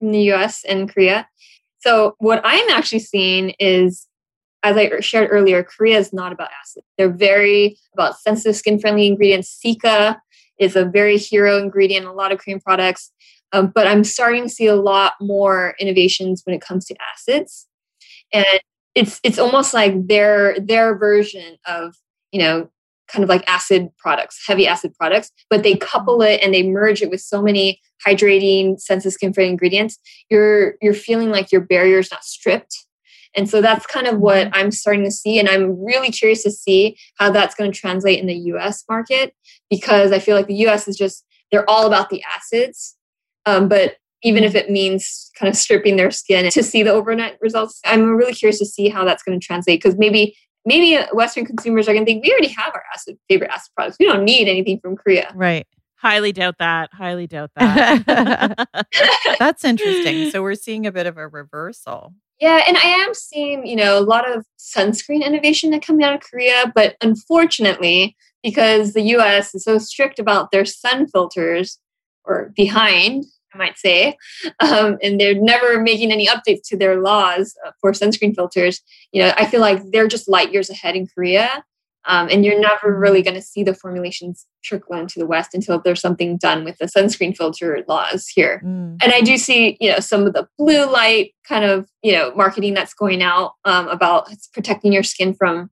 in 0.00 0.10
the 0.10 0.32
US 0.32 0.64
and 0.64 0.92
Korea. 0.92 1.28
So, 1.78 2.16
what 2.18 2.42
I'm 2.44 2.68
actually 2.70 2.98
seeing 2.98 3.50
is, 3.60 4.08
as 4.64 4.76
I 4.76 4.98
shared 4.98 5.28
earlier, 5.30 5.62
Korea 5.62 5.98
is 5.98 6.12
not 6.12 6.32
about 6.32 6.50
acid. 6.60 6.82
They're 6.98 7.08
very 7.08 7.78
about 7.94 8.18
sensitive 8.18 8.56
skin 8.56 8.80
friendly 8.80 9.06
ingredients. 9.06 9.58
Cica 9.64 10.18
is 10.58 10.74
a 10.74 10.84
very 10.84 11.16
hero 11.16 11.58
ingredient 11.58 12.04
in 12.04 12.10
a 12.10 12.14
lot 12.14 12.32
of 12.32 12.38
Korean 12.38 12.60
products. 12.60 13.12
Um, 13.52 13.68
but 13.68 13.86
I'm 13.86 14.02
starting 14.02 14.42
to 14.42 14.48
see 14.48 14.66
a 14.66 14.76
lot 14.76 15.12
more 15.20 15.74
innovations 15.78 16.42
when 16.44 16.56
it 16.56 16.60
comes 16.60 16.86
to 16.86 16.96
acids. 17.14 17.68
And 18.32 18.60
it's 18.94 19.20
it's 19.22 19.38
almost 19.38 19.74
like 19.74 20.06
their 20.06 20.58
their 20.60 20.96
version 20.96 21.56
of 21.66 21.94
you 22.32 22.40
know 22.40 22.70
kind 23.08 23.24
of 23.24 23.28
like 23.28 23.48
acid 23.48 23.88
products, 23.98 24.40
heavy 24.46 24.66
acid 24.66 24.94
products, 24.94 25.32
but 25.48 25.64
they 25.64 25.76
couple 25.76 26.22
it 26.22 26.40
and 26.42 26.54
they 26.54 26.62
merge 26.62 27.02
it 27.02 27.10
with 27.10 27.20
so 27.20 27.42
many 27.42 27.80
hydrating, 28.06 28.78
sensitive 28.80 29.12
skin 29.12 29.32
friendly 29.32 29.50
ingredients. 29.50 29.98
You're 30.30 30.74
you're 30.80 30.94
feeling 30.94 31.30
like 31.30 31.50
your 31.52 31.60
barrier 31.60 31.98
is 31.98 32.10
not 32.10 32.24
stripped. 32.24 32.76
And 33.36 33.48
so 33.48 33.60
that's 33.60 33.86
kind 33.86 34.06
of 34.06 34.18
what 34.18 34.46
mm-hmm. 34.46 34.54
I'm 34.54 34.70
starting 34.70 35.04
to 35.04 35.10
see. 35.10 35.38
And 35.38 35.48
I'm 35.48 35.82
really 35.82 36.10
curious 36.10 36.42
to 36.42 36.50
see 36.50 36.96
how 37.16 37.30
that's 37.30 37.54
going 37.54 37.70
to 37.70 37.78
translate 37.78 38.18
in 38.18 38.26
the 38.26 38.34
US 38.34 38.84
market 38.88 39.34
because 39.68 40.12
I 40.12 40.18
feel 40.18 40.36
like 40.36 40.46
the 40.48 40.66
US 40.66 40.88
is 40.88 40.96
just, 40.96 41.24
they're 41.52 41.68
all 41.68 41.86
about 41.86 42.10
the 42.10 42.22
acids. 42.24 42.96
Um, 43.46 43.68
but 43.68 43.96
even 44.22 44.44
if 44.44 44.54
it 44.54 44.70
means 44.70 45.30
kind 45.38 45.48
of 45.48 45.56
stripping 45.56 45.96
their 45.96 46.10
skin 46.10 46.50
to 46.50 46.62
see 46.62 46.82
the 46.82 46.92
overnight 46.92 47.38
results, 47.40 47.80
I'm 47.84 48.10
really 48.16 48.34
curious 48.34 48.58
to 48.58 48.66
see 48.66 48.88
how 48.88 49.04
that's 49.04 49.22
going 49.22 49.38
to 49.38 49.44
translate 49.44 49.82
because 49.82 49.98
maybe 49.98 50.36
maybe 50.66 51.02
Western 51.12 51.46
consumers 51.46 51.88
are 51.88 51.92
going 51.92 52.04
to 52.04 52.10
think 52.10 52.24
we 52.24 52.30
already 52.30 52.48
have 52.48 52.72
our 52.74 52.84
acid 52.94 53.18
favorite 53.28 53.50
acid 53.50 53.72
products. 53.74 53.96
We 53.98 54.06
don't 54.06 54.24
need 54.24 54.48
anything 54.48 54.78
from 54.80 54.96
Korea. 54.96 55.32
Right. 55.34 55.66
Highly 55.96 56.32
doubt 56.32 56.56
that. 56.58 56.90
Highly 56.92 57.26
doubt 57.26 57.50
that. 57.56 58.68
That's 59.38 59.64
interesting. 59.64 60.30
So 60.30 60.42
we're 60.42 60.54
seeing 60.54 60.86
a 60.86 60.92
bit 60.92 61.06
of 61.06 61.18
a 61.18 61.28
reversal. 61.28 62.14
Yeah, 62.40 62.62
and 62.66 62.78
I 62.78 62.86
am 62.86 63.12
seeing, 63.12 63.66
you 63.66 63.76
know, 63.76 63.98
a 63.98 64.00
lot 64.00 64.30
of 64.30 64.46
sunscreen 64.58 65.22
innovation 65.24 65.70
that 65.70 65.84
coming 65.84 66.02
out 66.02 66.14
of 66.14 66.22
Korea, 66.22 66.72
but 66.74 66.96
unfortunately, 67.02 68.16
because 68.42 68.94
the 68.94 69.02
US 69.16 69.54
is 69.54 69.64
so 69.64 69.76
strict 69.76 70.18
about 70.18 70.50
their 70.50 70.64
sun 70.64 71.06
filters 71.06 71.78
or 72.24 72.50
behind 72.56 73.26
I 73.54 73.58
might 73.58 73.78
say, 73.78 74.16
um, 74.60 74.98
and 75.02 75.20
they're 75.20 75.34
never 75.34 75.80
making 75.80 76.12
any 76.12 76.26
updates 76.26 76.62
to 76.66 76.76
their 76.76 77.00
laws 77.00 77.56
uh, 77.66 77.72
for 77.80 77.92
sunscreen 77.92 78.34
filters. 78.34 78.80
You 79.12 79.22
know, 79.22 79.32
I 79.36 79.46
feel 79.46 79.60
like 79.60 79.82
they're 79.90 80.08
just 80.08 80.28
light 80.28 80.52
years 80.52 80.70
ahead 80.70 80.94
in 80.94 81.06
Korea, 81.06 81.64
um, 82.06 82.28
and 82.30 82.44
you're 82.44 82.58
never 82.58 82.98
really 82.98 83.22
going 83.22 83.34
to 83.34 83.42
see 83.42 83.62
the 83.62 83.74
formulations 83.74 84.46
trickle 84.62 84.96
into 84.96 85.18
the 85.18 85.26
West 85.26 85.54
until 85.54 85.80
there's 85.80 86.00
something 86.00 86.38
done 86.38 86.64
with 86.64 86.78
the 86.78 86.86
sunscreen 86.86 87.36
filter 87.36 87.84
laws 87.88 88.26
here. 88.28 88.62
Mm. 88.64 88.96
And 89.02 89.12
I 89.12 89.20
do 89.20 89.36
see, 89.36 89.76
you 89.80 89.90
know, 89.90 89.98
some 89.98 90.26
of 90.26 90.32
the 90.32 90.48
blue 90.56 90.90
light 90.90 91.34
kind 91.46 91.64
of, 91.64 91.88
you 92.02 92.12
know, 92.12 92.32
marketing 92.34 92.74
that's 92.74 92.94
going 92.94 93.22
out 93.22 93.52
um, 93.64 93.88
about 93.88 94.28
protecting 94.54 94.92
your 94.92 95.02
skin 95.02 95.34
from 95.34 95.70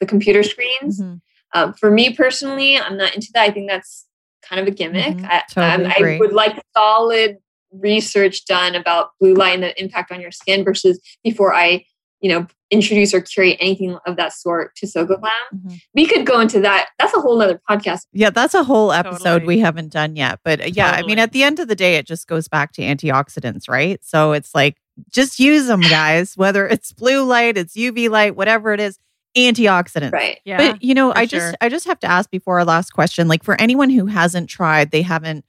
the 0.00 0.06
computer 0.06 0.42
screens. 0.42 1.00
Mm-hmm. 1.00 1.16
Um, 1.54 1.72
for 1.74 1.90
me 1.90 2.14
personally, 2.14 2.78
I'm 2.78 2.96
not 2.96 3.14
into 3.14 3.28
that. 3.34 3.42
I 3.42 3.50
think 3.50 3.68
that's 3.68 4.06
kind 4.44 4.60
of 4.60 4.66
a 4.66 4.70
gimmick. 4.70 5.16
Mm-hmm. 5.16 5.26
I, 5.26 5.42
totally 5.50 5.86
um, 5.86 5.92
I 5.96 6.18
would 6.20 6.32
like 6.32 6.62
solid 6.76 7.38
research 7.72 8.46
done 8.46 8.74
about 8.74 9.10
blue 9.20 9.34
light 9.34 9.54
and 9.54 9.62
the 9.62 9.82
impact 9.82 10.12
on 10.12 10.20
your 10.20 10.30
skin 10.30 10.64
versus 10.64 11.00
before 11.22 11.54
I, 11.54 11.84
you 12.20 12.30
know, 12.30 12.46
introduce 12.70 13.12
or 13.12 13.20
curate 13.20 13.56
anything 13.60 13.98
of 14.06 14.16
that 14.16 14.32
sort 14.32 14.74
to 14.76 14.86
Soko 14.86 15.16
Glam. 15.16 15.32
Mhm. 15.54 15.80
We 15.94 16.06
could 16.06 16.26
go 16.26 16.40
into 16.40 16.60
that. 16.60 16.88
That's 16.98 17.14
a 17.14 17.20
whole 17.20 17.40
other 17.40 17.60
podcast. 17.68 18.02
Yeah, 18.12 18.30
that's 18.30 18.54
a 18.54 18.64
whole 18.64 18.92
episode 18.92 19.24
Totally. 19.24 19.56
we 19.56 19.60
haven't 19.60 19.92
done 19.92 20.16
yet. 20.16 20.40
But 20.44 20.60
uh, 20.60 20.70
yeah, 20.72 20.90
I 20.90 21.02
mean, 21.02 21.18
at 21.18 21.32
the 21.32 21.42
end 21.42 21.60
of 21.60 21.68
the 21.68 21.76
day, 21.76 21.96
it 21.96 22.06
just 22.06 22.26
goes 22.26 22.48
back 22.48 22.72
to 22.72 22.82
antioxidants, 22.82 23.68
right? 23.68 24.02
So 24.04 24.32
it's 24.32 24.54
like, 24.54 24.78
just 25.10 25.40
use 25.40 25.66
them, 25.66 25.80
guys, 25.80 26.36
whether 26.36 26.68
it's 26.68 26.92
blue 26.92 27.24
light, 27.24 27.58
it's 27.58 27.76
UV 27.76 28.08
light, 28.08 28.36
whatever 28.36 28.72
it 28.72 28.80
is, 28.80 28.98
antioxidants. 29.36 30.12
Right. 30.12 30.40
Yeah. 30.44 30.56
But 30.58 30.82
you 30.82 30.94
know, 30.94 31.12
I 31.14 31.26
just 31.26 31.46
sure. 31.46 31.54
I 31.60 31.68
just 31.68 31.86
have 31.86 32.00
to 32.00 32.06
ask 32.06 32.30
before 32.30 32.58
our 32.58 32.64
last 32.64 32.92
question, 32.92 33.28
like 33.28 33.42
for 33.42 33.60
anyone 33.60 33.90
who 33.90 34.06
hasn't 34.06 34.48
tried, 34.48 34.90
they 34.90 35.02
haven't 35.02 35.44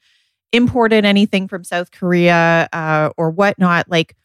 imported 0.52 1.06
anything 1.06 1.48
from 1.48 1.64
South 1.64 1.92
Korea 1.92 2.70
uh, 2.72 3.10
or 3.18 3.30
whatnot, 3.30 3.90
like 3.90 4.16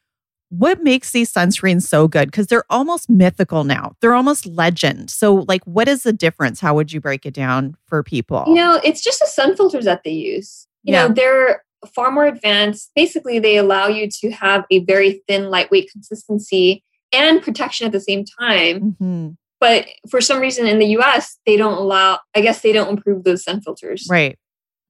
what 0.51 0.83
makes 0.83 1.13
these 1.13 1.33
sunscreens 1.33 1.83
so 1.83 2.09
good? 2.09 2.27
Because 2.29 2.49
they're 2.49 2.65
almost 2.69 3.09
mythical 3.09 3.63
now. 3.63 3.93
They're 4.01 4.15
almost 4.17 4.47
legend. 4.47 5.09
So, 5.09 5.45
like, 5.47 5.63
what 5.65 5.87
is 5.87 6.03
the 6.03 6.13
difference? 6.13 6.59
How 6.59 6.75
would 6.75 6.93
you 6.93 7.01
break 7.01 7.25
it 7.25 7.35
down 7.35 7.77
for 7.87 8.03
people? 8.03 8.45
You 8.49 8.57
know, 8.57 8.81
it's 8.83 9.01
just 9.01 9.21
the 9.21 9.27
sun 9.27 9.57
filters 9.57 9.85
that 9.85 10.03
they 10.05 10.11
use. 10.11 10.67
You 10.83 10.95
Yeah. 10.95 11.07
know, 11.07 11.15
they're 11.15 11.63
far 11.95 12.11
more 12.11 12.27
advanced. 12.27 12.91
Basically, 12.97 13.39
they 13.39 13.59
allow 13.59 13.87
you 13.87 14.09
to 14.23 14.31
have 14.33 14.65
a 14.73 14.81
very 14.81 15.23
thin, 15.29 15.51
lightweight 15.51 15.89
consistency 15.93 16.83
and 17.13 17.41
protection 17.41 17.87
at 17.87 17.93
the 17.93 18.01
same 18.01 18.25
time. 18.25 18.97
Mhm. 19.01 19.37
But 19.61 19.87
for 20.11 20.21
some 20.21 20.41
reason 20.41 20.67
in 20.67 20.79
the 20.79 20.87
US, 20.99 21.39
they 21.47 21.57
don't 21.57 21.77
allow, 21.79 22.19
I 22.35 22.41
guess 22.41 22.63
they 22.63 22.73
don't 22.73 22.89
improve 22.89 23.25
those 23.25 23.45
sun 23.45 23.61
filters. 23.61 24.07
Right. 24.11 24.39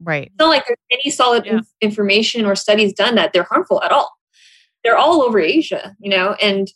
Right. 0.03 0.27
It's 0.29 0.39
not 0.39 0.49
like 0.49 0.65
there's 0.67 0.79
any 0.91 1.11
solid 1.11 1.45
Yeah. 1.45 1.55
inf- 1.55 1.69
information 1.81 2.47
or 2.47 2.55
studies 2.55 2.93
done 2.95 3.17
that 3.17 3.33
they're 3.33 3.43
harmful 3.43 3.83
at 3.83 3.93
all. 3.93 4.13
They're 4.83 4.97
all 4.97 5.23
over 5.23 5.39
Asia, 5.41 5.95
you 5.99 6.09
know, 6.11 6.35
and 6.41 6.69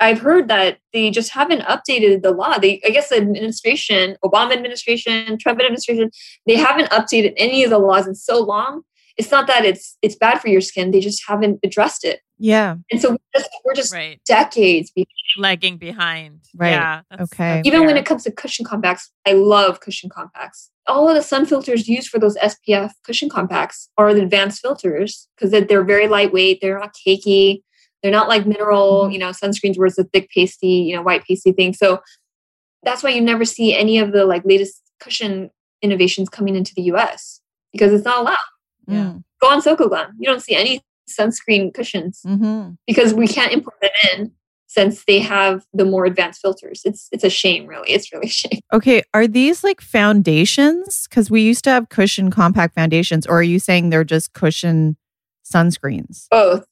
I've 0.00 0.18
heard 0.18 0.48
that 0.48 0.78
they 0.92 1.10
just 1.10 1.30
haven't 1.30 1.60
updated 1.62 2.22
the 2.22 2.32
law. 2.32 2.58
They, 2.58 2.80
I 2.84 2.90
guess, 2.90 3.10
the 3.10 3.16
administration, 3.16 4.16
Obama 4.24 4.52
administration, 4.52 5.38
Trump 5.38 5.60
administration, 5.60 6.10
they 6.46 6.56
haven't 6.56 6.90
updated 6.90 7.34
any 7.36 7.62
of 7.62 7.70
the 7.70 7.78
laws 7.78 8.08
in 8.08 8.16
so 8.16 8.42
long. 8.42 8.82
It's 9.16 9.30
not 9.30 9.46
that 9.46 9.64
it's 9.64 9.96
it's 10.02 10.16
bad 10.16 10.40
for 10.40 10.48
your 10.48 10.60
skin; 10.60 10.90
they 10.90 11.00
just 11.00 11.22
haven't 11.26 11.60
addressed 11.62 12.04
it, 12.04 12.20
Yeah. 12.38 12.76
and 12.90 13.00
so 13.00 13.10
we're 13.10 13.18
just, 13.36 13.50
we're 13.64 13.74
just 13.74 13.94
right. 13.94 14.20
decades 14.26 14.90
behind. 14.90 15.08
Lagging 15.36 15.76
behind. 15.78 16.40
Right. 16.54 16.70
Yeah. 16.70 17.02
Okay. 17.12 17.56
that's 17.56 17.66
Even 17.66 17.86
when 17.86 17.96
it 17.96 18.06
comes 18.06 18.24
to 18.24 18.32
cushion 18.32 18.64
compacts, 18.64 19.10
I 19.26 19.32
love 19.32 19.80
cushion 19.80 20.10
compacts. 20.10 20.70
All 20.86 21.08
of 21.08 21.14
the 21.14 21.22
sun 21.22 21.46
filters 21.46 21.88
used 21.88 22.08
for 22.08 22.18
those 22.18 22.36
SPF 22.36 22.92
cushion 23.04 23.28
compacts 23.28 23.88
are 23.96 24.14
the 24.14 24.22
advanced 24.22 24.60
filters 24.60 25.28
because 25.34 25.50
they're, 25.50 25.64
they're 25.64 25.84
very 25.84 26.06
lightweight. 26.06 26.60
They're 26.60 26.78
not 26.78 26.94
cakey. 27.06 27.62
They're 28.02 28.12
not 28.12 28.28
like 28.28 28.46
mineral, 28.46 29.04
mm-hmm. 29.04 29.12
you 29.12 29.18
know, 29.18 29.30
sunscreens 29.30 29.78
where 29.78 29.86
it's 29.86 29.98
a 29.98 30.04
thick 30.04 30.28
pasty, 30.30 30.68
you 30.68 30.94
know, 30.94 31.02
white 31.02 31.24
pasty 31.24 31.52
thing. 31.52 31.72
So 31.72 32.00
that's 32.82 33.02
why 33.02 33.10
you 33.10 33.20
never 33.20 33.44
see 33.44 33.74
any 33.74 33.98
of 33.98 34.12
the 34.12 34.26
like 34.26 34.44
latest 34.44 34.80
cushion 35.00 35.50
innovations 35.82 36.28
coming 36.28 36.54
into 36.54 36.74
the 36.76 36.82
US 36.82 37.40
because 37.72 37.92
it's 37.92 38.04
not 38.04 38.20
allowed. 38.20 38.36
Yeah. 38.86 39.14
Go 39.40 39.48
on 39.50 39.62
Soko 39.62 39.88
Glam. 39.88 40.14
You 40.18 40.28
don't 40.30 40.40
see 40.40 40.54
any 40.54 40.82
sunscreen 41.08 41.72
cushions 41.74 42.22
Mm-hmm. 42.26 42.72
because 42.86 43.12
we 43.14 43.26
can't 43.28 43.52
import 43.52 43.76
them 43.82 43.90
in 44.14 44.32
since 44.66 45.04
they 45.04 45.20
have 45.20 45.64
the 45.72 45.84
more 45.84 46.04
advanced 46.04 46.40
filters. 46.40 46.82
It's 46.84 47.08
it's 47.12 47.22
a 47.24 47.30
shame, 47.30 47.66
really. 47.66 47.90
It's 47.90 48.12
really 48.12 48.26
a 48.28 48.30
shame. 48.30 48.60
Okay. 48.72 49.02
Are 49.12 49.26
these 49.26 49.62
like 49.62 49.80
foundations? 49.80 51.06
Because 51.08 51.30
we 51.30 51.42
used 51.42 51.64
to 51.64 51.70
have 51.70 51.88
cushion 51.90 52.30
compact 52.30 52.74
foundations, 52.74 53.26
or 53.26 53.38
are 53.38 53.42
you 53.42 53.58
saying 53.58 53.90
they're 53.90 54.04
just 54.04 54.32
cushion 54.32 54.96
sunscreens? 55.44 56.26
Both, 56.30 56.66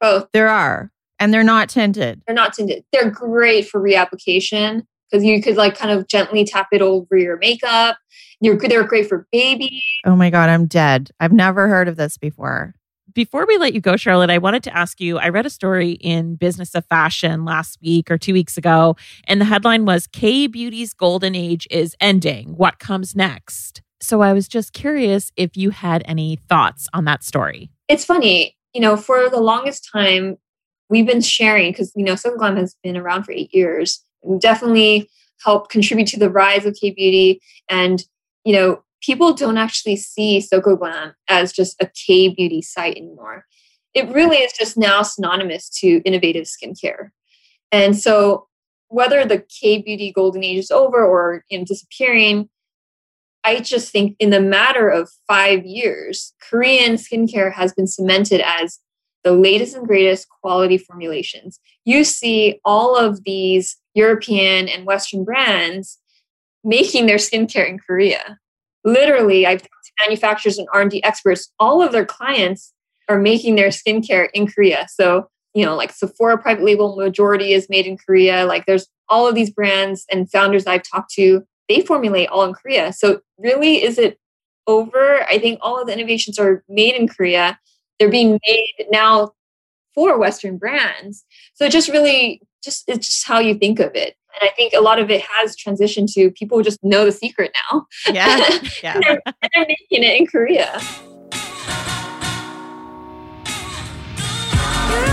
both. 0.00 0.28
There 0.32 0.48
are, 0.48 0.90
and 1.18 1.32
they're 1.32 1.42
not 1.42 1.68
tinted. 1.68 2.22
They're 2.26 2.34
not 2.36 2.52
tinted. 2.52 2.84
They're 2.92 3.10
great 3.10 3.68
for 3.68 3.80
reapplication 3.80 4.82
because 5.12 5.24
you 5.24 5.42
could 5.42 5.56
like 5.56 5.76
kind 5.76 5.90
of 5.90 6.08
gently 6.08 6.44
tap 6.44 6.68
it 6.72 6.80
over 6.80 7.16
your 7.16 7.36
makeup. 7.36 7.98
You're 8.40 8.58
they're 8.58 8.84
great 8.84 9.08
for 9.08 9.26
baby. 9.30 9.82
Oh 10.06 10.16
my 10.16 10.30
God, 10.30 10.48
I'm 10.48 10.66
dead. 10.66 11.10
I've 11.20 11.32
never 11.32 11.68
heard 11.68 11.88
of 11.88 11.96
this 11.96 12.16
before. 12.16 12.74
Before 13.14 13.44
we 13.46 13.58
let 13.58 13.74
you 13.74 13.80
go, 13.80 13.96
Charlotte, 13.96 14.30
I 14.30 14.38
wanted 14.38 14.62
to 14.64 14.76
ask 14.76 14.98
you 14.98 15.18
I 15.18 15.28
read 15.28 15.44
a 15.44 15.50
story 15.50 15.92
in 15.92 16.36
Business 16.36 16.74
of 16.74 16.86
Fashion 16.86 17.44
last 17.44 17.78
week 17.82 18.10
or 18.10 18.16
two 18.16 18.32
weeks 18.32 18.56
ago, 18.56 18.96
and 19.28 19.40
the 19.40 19.44
headline 19.44 19.84
was 19.84 20.06
K 20.06 20.46
Beauty's 20.46 20.94
golden 20.94 21.34
age 21.34 21.68
is 21.70 21.94
ending. 22.00 22.54
What 22.56 22.78
comes 22.78 23.14
next? 23.14 23.82
So 24.00 24.22
I 24.22 24.32
was 24.32 24.48
just 24.48 24.72
curious 24.72 25.30
if 25.36 25.56
you 25.56 25.70
had 25.70 26.02
any 26.06 26.36
thoughts 26.48 26.88
on 26.92 27.04
that 27.04 27.22
story. 27.22 27.70
It's 27.88 28.04
funny, 28.04 28.56
you 28.72 28.80
know, 28.80 28.96
for 28.96 29.28
the 29.28 29.40
longest 29.40 29.88
time 29.92 30.38
we've 30.88 31.06
been 31.06 31.20
sharing 31.20 31.70
because 31.70 31.92
you 31.94 32.04
know 32.04 32.14
Soko 32.14 32.38
Glam 32.38 32.56
has 32.56 32.76
been 32.82 32.96
around 32.96 33.24
for 33.24 33.32
eight 33.32 33.54
years. 33.54 34.02
Definitely 34.38 35.10
help 35.44 35.70
contribute 35.70 36.08
to 36.08 36.18
the 36.18 36.30
rise 36.30 36.64
of 36.64 36.76
K 36.80 36.90
beauty, 36.90 37.40
and 37.68 38.04
you 38.44 38.52
know, 38.52 38.82
people 39.02 39.34
don't 39.34 39.58
actually 39.58 39.96
see 39.96 40.40
Soko 40.40 40.76
Glam 40.76 41.14
as 41.28 41.52
just 41.52 41.80
a 41.80 41.86
K 41.86 42.28
beauty 42.28 42.62
site 42.62 42.96
anymore. 42.96 43.44
It 43.94 44.08
really 44.08 44.38
is 44.38 44.52
just 44.52 44.78
now 44.78 45.02
synonymous 45.02 45.68
to 45.80 46.00
innovative 46.04 46.44
skincare. 46.44 47.10
And 47.70 47.98
so, 47.98 48.48
whether 48.88 49.24
the 49.24 49.44
K 49.60 49.82
beauty 49.82 50.12
golden 50.12 50.44
age 50.44 50.58
is 50.58 50.70
over 50.70 51.04
or 51.04 51.44
you 51.48 51.58
know, 51.58 51.64
disappearing, 51.64 52.48
I 53.44 53.60
just 53.60 53.90
think 53.90 54.16
in 54.18 54.30
the 54.30 54.40
matter 54.40 54.88
of 54.88 55.10
five 55.26 55.64
years, 55.64 56.32
Korean 56.40 56.94
skincare 56.94 57.52
has 57.52 57.72
been 57.72 57.86
cemented 57.86 58.40
as 58.40 58.78
the 59.24 59.32
latest 59.32 59.76
and 59.76 59.86
greatest 59.86 60.28
quality 60.28 60.78
formulations. 60.78 61.60
You 61.84 62.04
see 62.04 62.60
all 62.64 62.96
of 62.96 63.24
these 63.24 63.76
European 63.94 64.68
and 64.68 64.86
Western 64.86 65.24
brands 65.24 65.98
making 66.64 67.06
their 67.06 67.16
skincare 67.16 67.68
in 67.68 67.78
Korea. 67.78 68.38
Literally, 68.84 69.46
I've 69.46 69.62
talked 69.62 69.84
to 69.84 69.92
manufacturers 70.06 70.58
and 70.58 70.68
R&D 70.72 71.02
experts. 71.04 71.52
All 71.58 71.82
of 71.82 71.92
their 71.92 72.04
clients 72.04 72.72
are 73.08 73.18
making 73.18 73.56
their 73.56 73.68
skincare 73.68 74.28
in 74.34 74.46
Korea. 74.46 74.86
So, 74.88 75.28
you 75.54 75.64
know, 75.64 75.76
like 75.76 75.92
Sephora 75.92 76.38
private 76.38 76.64
label 76.64 76.96
majority 76.96 77.52
is 77.52 77.68
made 77.68 77.86
in 77.86 77.96
Korea. 77.96 78.46
Like 78.46 78.66
there's 78.66 78.88
all 79.08 79.28
of 79.28 79.34
these 79.34 79.50
brands 79.50 80.06
and 80.10 80.30
founders 80.30 80.66
I've 80.66 80.82
talked 80.82 81.12
to, 81.14 81.42
they 81.68 81.80
formulate 81.80 82.28
all 82.28 82.44
in 82.44 82.54
Korea. 82.54 82.92
So 82.92 83.20
really, 83.38 83.82
is 83.82 83.98
it 83.98 84.18
over? 84.66 85.22
I 85.24 85.38
think 85.38 85.58
all 85.62 85.80
of 85.80 85.86
the 85.86 85.92
innovations 85.92 86.38
are 86.38 86.64
made 86.68 86.94
in 86.94 87.08
Korea. 87.08 87.58
They're 88.02 88.10
being 88.10 88.40
made 88.48 88.86
now 88.90 89.30
for 89.94 90.18
Western 90.18 90.58
brands. 90.58 91.24
So 91.54 91.66
it 91.66 91.70
just 91.70 91.88
really 91.88 92.42
just 92.64 92.82
it's 92.88 93.06
just 93.06 93.28
how 93.28 93.38
you 93.38 93.54
think 93.54 93.78
of 93.78 93.94
it. 93.94 94.16
And 94.34 94.50
I 94.50 94.52
think 94.56 94.72
a 94.72 94.80
lot 94.80 94.98
of 94.98 95.08
it 95.08 95.22
has 95.22 95.54
transitioned 95.54 96.12
to 96.14 96.32
people 96.32 96.60
just 96.62 96.82
know 96.82 97.04
the 97.04 97.12
secret 97.12 97.52
now. 97.70 97.86
Yeah. 98.12 98.58
Yeah. 98.82 98.94
and, 98.94 99.04
they're, 99.04 99.22
and 99.26 99.50
they're 99.54 99.66
making 99.68 100.02
it 100.02 100.20
in 100.20 100.26
Korea. 100.26 100.80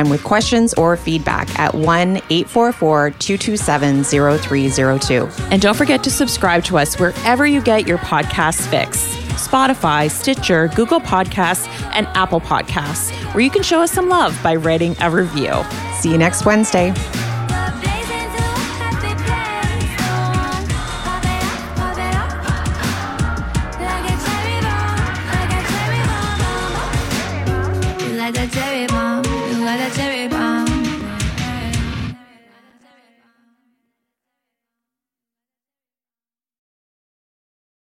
time 0.00 0.10
with 0.10 0.24
questions 0.24 0.74
or 0.74 0.96
feedback 0.96 1.46
at 1.58 1.74
1 1.74 2.16
844 2.16 3.10
227 3.10 4.04
0302. 4.04 5.28
And 5.50 5.62
don't 5.62 5.76
forget 5.76 6.02
to 6.04 6.10
subscribe 6.10 6.64
to 6.64 6.78
us 6.78 6.98
wherever 6.98 7.46
you 7.46 7.60
get 7.62 7.86
your 7.86 7.98
podcast 7.98 8.66
fix 8.68 9.16
Spotify, 9.40 10.10
Stitcher, 10.10 10.68
Google 10.68 11.00
Podcasts, 11.00 11.66
and 11.92 12.06
Apple 12.08 12.40
Podcasts, 12.40 13.10
where 13.32 13.42
you 13.42 13.50
can 13.50 13.62
show 13.62 13.80
us 13.80 13.90
some 13.90 14.08
love 14.08 14.38
by 14.42 14.54
writing 14.54 14.94
a 15.00 15.10
review. 15.10 15.52
See 16.00 16.10
you 16.10 16.18
next 16.18 16.44
Wednesday. 16.44 16.92